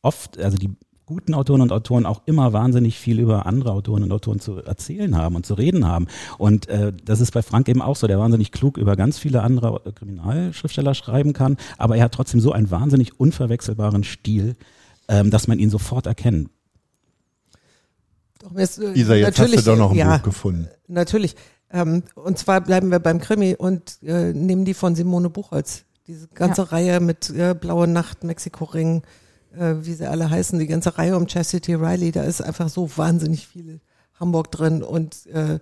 oft, 0.01 0.39
also 0.39 0.57
die 0.57 0.69
guten 1.05 1.34
Autoren 1.34 1.59
und 1.59 1.73
Autoren 1.73 2.05
auch 2.05 2.21
immer 2.27 2.53
wahnsinnig 2.53 2.97
viel 2.97 3.19
über 3.19 3.45
andere 3.45 3.73
Autoren 3.73 4.03
und 4.03 4.11
Autoren 4.13 4.39
zu 4.39 4.55
erzählen 4.63 5.17
haben 5.17 5.36
und 5.36 5.45
zu 5.45 5.53
reden 5.53 5.86
haben. 5.86 6.07
Und 6.38 6.69
äh, 6.69 6.93
das 7.03 7.19
ist 7.19 7.34
bei 7.34 7.41
Frank 7.41 7.67
eben 7.67 7.82
auch 7.82 7.97
so, 7.97 8.07
der 8.07 8.17
wahnsinnig 8.17 8.53
klug 8.53 8.77
über 8.77 8.95
ganz 8.95 9.19
viele 9.19 9.41
andere 9.43 9.82
Kriminalschriftsteller 9.93 10.93
schreiben 10.93 11.34
kann, 11.34 11.57
aber 11.77 11.97
er 11.97 12.05
hat 12.05 12.13
trotzdem 12.13 12.39
so 12.39 12.53
einen 12.53 12.71
wahnsinnig 12.71 13.19
unverwechselbaren 13.19 14.05
Stil, 14.05 14.55
ähm, 15.09 15.29
dass 15.29 15.49
man 15.49 15.59
ihn 15.59 15.69
sofort 15.69 16.05
erkennt. 16.05 16.49
Ist, 18.56 18.80
äh, 18.80 18.93
Isa, 18.93 19.16
jetzt 19.16 19.39
hast 19.39 19.56
du 19.56 19.62
doch 19.62 19.78
noch 19.78 19.91
ein 19.91 19.97
ja, 19.97 20.18
Buch 20.18 20.24
gefunden. 20.24 20.68
Natürlich. 20.88 21.36
Ähm, 21.72 22.04
und 22.16 22.38
zwar 22.38 22.62
bleiben 22.62 22.91
wir 22.91 22.99
beim 22.99 23.20
Krimi 23.20 23.56
und 23.56 23.99
äh, 24.04 24.34
nehmen 24.34 24.66
die 24.66 24.74
von 24.74 24.95
Simone 24.95 25.30
Buchholz. 25.30 25.86
Diese 26.08 26.28
ganze 26.28 26.64
ja. 26.64 26.68
Reihe 26.68 26.99
mit 26.99 27.30
äh, 27.30 27.54
Blaue 27.54 27.88
Nacht, 27.88 28.24
Mexiko-Ring, 28.24 29.04
äh, 29.58 29.76
wie 29.82 29.93
sie 29.93 30.10
alle 30.10 30.30
heißen, 30.30 30.60
die 30.60 30.68
ganze 30.68 30.97
Reihe 30.97 31.16
um 31.16 31.28
Chastity 31.28 31.76
Riley, 31.76 32.12
da 32.12 32.24
ist 32.24 32.41
einfach 32.41 32.70
so 32.70 32.89
wahnsinnig 32.97 33.47
viel 33.47 33.80
Hamburg 34.20 34.52
drin 34.52 34.84
und 34.84 35.26
äh, 35.28 35.60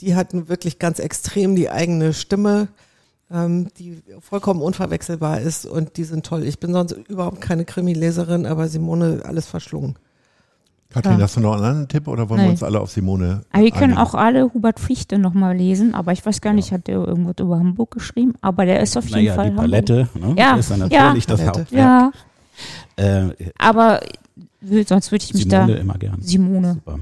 die 0.00 0.14
hatten 0.14 0.48
wirklich 0.48 0.78
ganz 0.78 0.98
extrem 0.98 1.56
die 1.56 1.70
eigene 1.70 2.12
Stimme, 2.12 2.68
ähm, 3.30 3.68
die 3.78 4.02
vollkommen 4.20 4.60
unverwechselbar 4.60 5.40
ist 5.40 5.66
und 5.66 5.96
die 5.96 6.04
sind 6.04 6.26
toll. 6.26 6.44
Ich 6.44 6.60
bin 6.60 6.72
sonst 6.72 6.92
überhaupt 6.92 7.40
keine 7.40 7.64
Krimi-Leserin, 7.64 8.46
aber 8.46 8.68
Simone 8.68 9.22
alles 9.24 9.46
verschlungen. 9.46 9.96
Kathrin, 10.96 11.18
ja. 11.18 11.24
hast 11.24 11.36
du 11.36 11.40
noch 11.40 11.52
einen 11.52 11.64
anderen 11.64 11.88
Tipp 11.88 12.08
oder 12.08 12.30
wollen 12.30 12.38
Nein. 12.38 12.46
wir 12.46 12.52
uns 12.52 12.62
alle 12.62 12.80
auf 12.80 12.90
Simone? 12.90 13.42
Aber 13.52 13.62
wir 13.62 13.70
können 13.70 13.98
auch 13.98 14.14
alle 14.14 14.54
Hubert 14.54 14.80
Fichte 14.80 15.18
nochmal 15.18 15.54
lesen, 15.54 15.94
aber 15.94 16.12
ich 16.12 16.24
weiß 16.24 16.40
gar 16.40 16.54
nicht, 16.54 16.70
ja. 16.70 16.78
hat 16.78 16.86
der 16.86 16.94
irgendwas 16.94 17.34
über 17.38 17.58
Hamburg 17.58 17.90
geschrieben? 17.90 18.32
Aber 18.40 18.64
der 18.64 18.80
ist 18.80 18.96
auf 18.96 19.04
jeden 19.04 19.26
naja, 19.26 19.34
Fall. 19.34 19.50
Die 19.50 19.56
Palette, 19.56 20.08
ne? 20.14 20.34
ja. 20.38 20.56
ist 20.56 20.70
dann 20.70 20.78
natürlich 20.78 21.26
ja. 21.26 21.36
das 21.36 21.46
Hauptwerk. 21.46 21.70
Ja. 21.70 22.12
Äh, 22.96 23.34
aber 23.58 24.00
sonst 24.86 25.12
würde 25.12 25.24
ich 25.24 25.34
mich 25.34 25.42
Simone 25.42 25.74
da. 25.74 25.80
immer 25.80 25.98
gern. 25.98 26.22
Simone. 26.22 26.74
Super. 26.74 26.98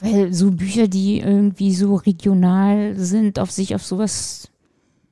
Weil 0.00 0.32
so 0.32 0.50
Bücher, 0.50 0.88
die 0.88 1.20
irgendwie 1.20 1.72
so 1.72 1.94
regional 1.94 2.96
sind, 2.96 3.38
auf 3.38 3.52
sich 3.52 3.76
auf 3.76 3.84
sowas, 3.84 4.50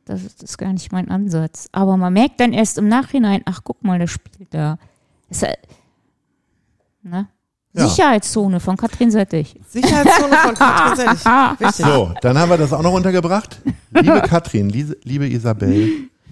das 0.05 0.23
ist 0.25 0.59
gar 0.59 0.73
nicht 0.73 0.91
mein 0.91 1.09
Ansatz. 1.09 1.69
Aber 1.71 1.97
man 1.97 2.13
merkt 2.13 2.41
dann 2.41 2.53
erst 2.53 2.77
im 2.77 2.89
Nachhinein, 2.89 3.43
ach 3.45 3.61
guck 3.63 3.85
mal, 3.85 4.01
der 4.01 4.09
spielt 4.09 4.53
da. 4.53 4.79
Ist, 5.29 5.47
ne? 7.05 7.29
Ja. 7.73 7.87
Sicherheitszone 7.89 8.59
von 8.59 8.77
Katrin 8.77 9.11
Settig. 9.11 9.55
Sicherheitszone 9.69 10.37
von 10.37 10.55
Katrin 10.55 10.97
Settig. 10.97 11.87
So, 11.87 12.13
dann 12.21 12.37
haben 12.37 12.51
wir 12.51 12.59
das 12.59 12.73
auch 12.73 12.83
noch 12.83 12.93
untergebracht. 12.93 13.61
Liebe 13.91 14.21
Katrin, 14.27 14.69
liebe 14.71 15.29
Isabel, 15.29 15.89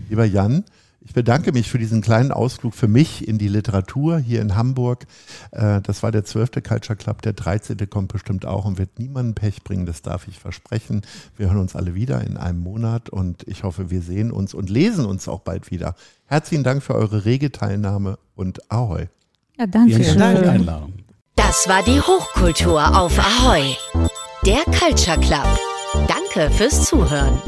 lieber 0.09 0.25
Jan, 0.25 0.65
ich 1.01 1.15
bedanke 1.15 1.53
mich 1.53 1.71
für 1.71 1.79
diesen 1.79 2.03
kleinen 2.03 2.33
Ausflug 2.33 2.75
für 2.75 2.89
mich 2.89 3.27
in 3.27 3.39
die 3.39 3.49
Literatur 3.49 4.19
hier 4.19 4.43
in 4.43 4.57
Hamburg. 4.57 5.07
Äh, 5.53 5.81
das 5.81 6.03
war 6.03 6.11
der 6.13 6.25
zwölfte 6.25 6.61
Culture 6.61 6.97
Club. 6.97 7.23
Der 7.23 7.33
13. 7.33 7.79
kommt 7.89 8.13
bestimmt 8.13 8.45
auch 8.45 8.65
und 8.65 8.77
wird 8.77 8.99
niemanden 8.99 9.35
Pech 9.35 9.63
bringen, 9.65 9.87
das 9.87 10.03
darf 10.03 10.29
ich 10.29 10.39
versprechen. 10.39 11.03
Wir 11.37 11.47
hören 11.47 11.61
uns 11.61 11.77
alle 11.77 11.95
wieder 11.95 12.27
in 12.27 12.37
einem 12.37 12.59
Monat 12.61 13.09
und 13.09 13.47
ich 13.47 13.63
hoffe, 13.63 13.91
wir 13.91 14.03
sehen 14.03 14.33
uns 14.33 14.55
und 14.55 14.69
lesen 14.69 15.07
uns 15.07 15.29
auch 15.29 15.41
bald 15.41 15.71
wieder. 15.71 15.95
Herzlichen 16.27 16.65
Dank 16.65 16.83
für 16.83 16.95
eure 16.95 17.25
rege 17.25 17.53
Teilnahme 17.53 18.19
und 18.35 18.71
Ahoi. 18.71 19.07
Ja, 19.57 19.67
danke. 19.67 19.95
Vielen 19.95 20.19
Dank 20.19 20.37
für 20.39 20.45
die 20.45 20.51
Einladung. 20.51 20.93
Das 21.39 21.69
war 21.69 21.85
die 21.85 22.01
Hochkultur 22.01 22.99
auf 22.99 23.17
Ahoi. 23.17 23.77
Der 24.45 24.65
Culture 24.65 25.21
Club. 25.21 25.47
Danke 26.09 26.51
fürs 26.51 26.85
Zuhören. 26.87 27.41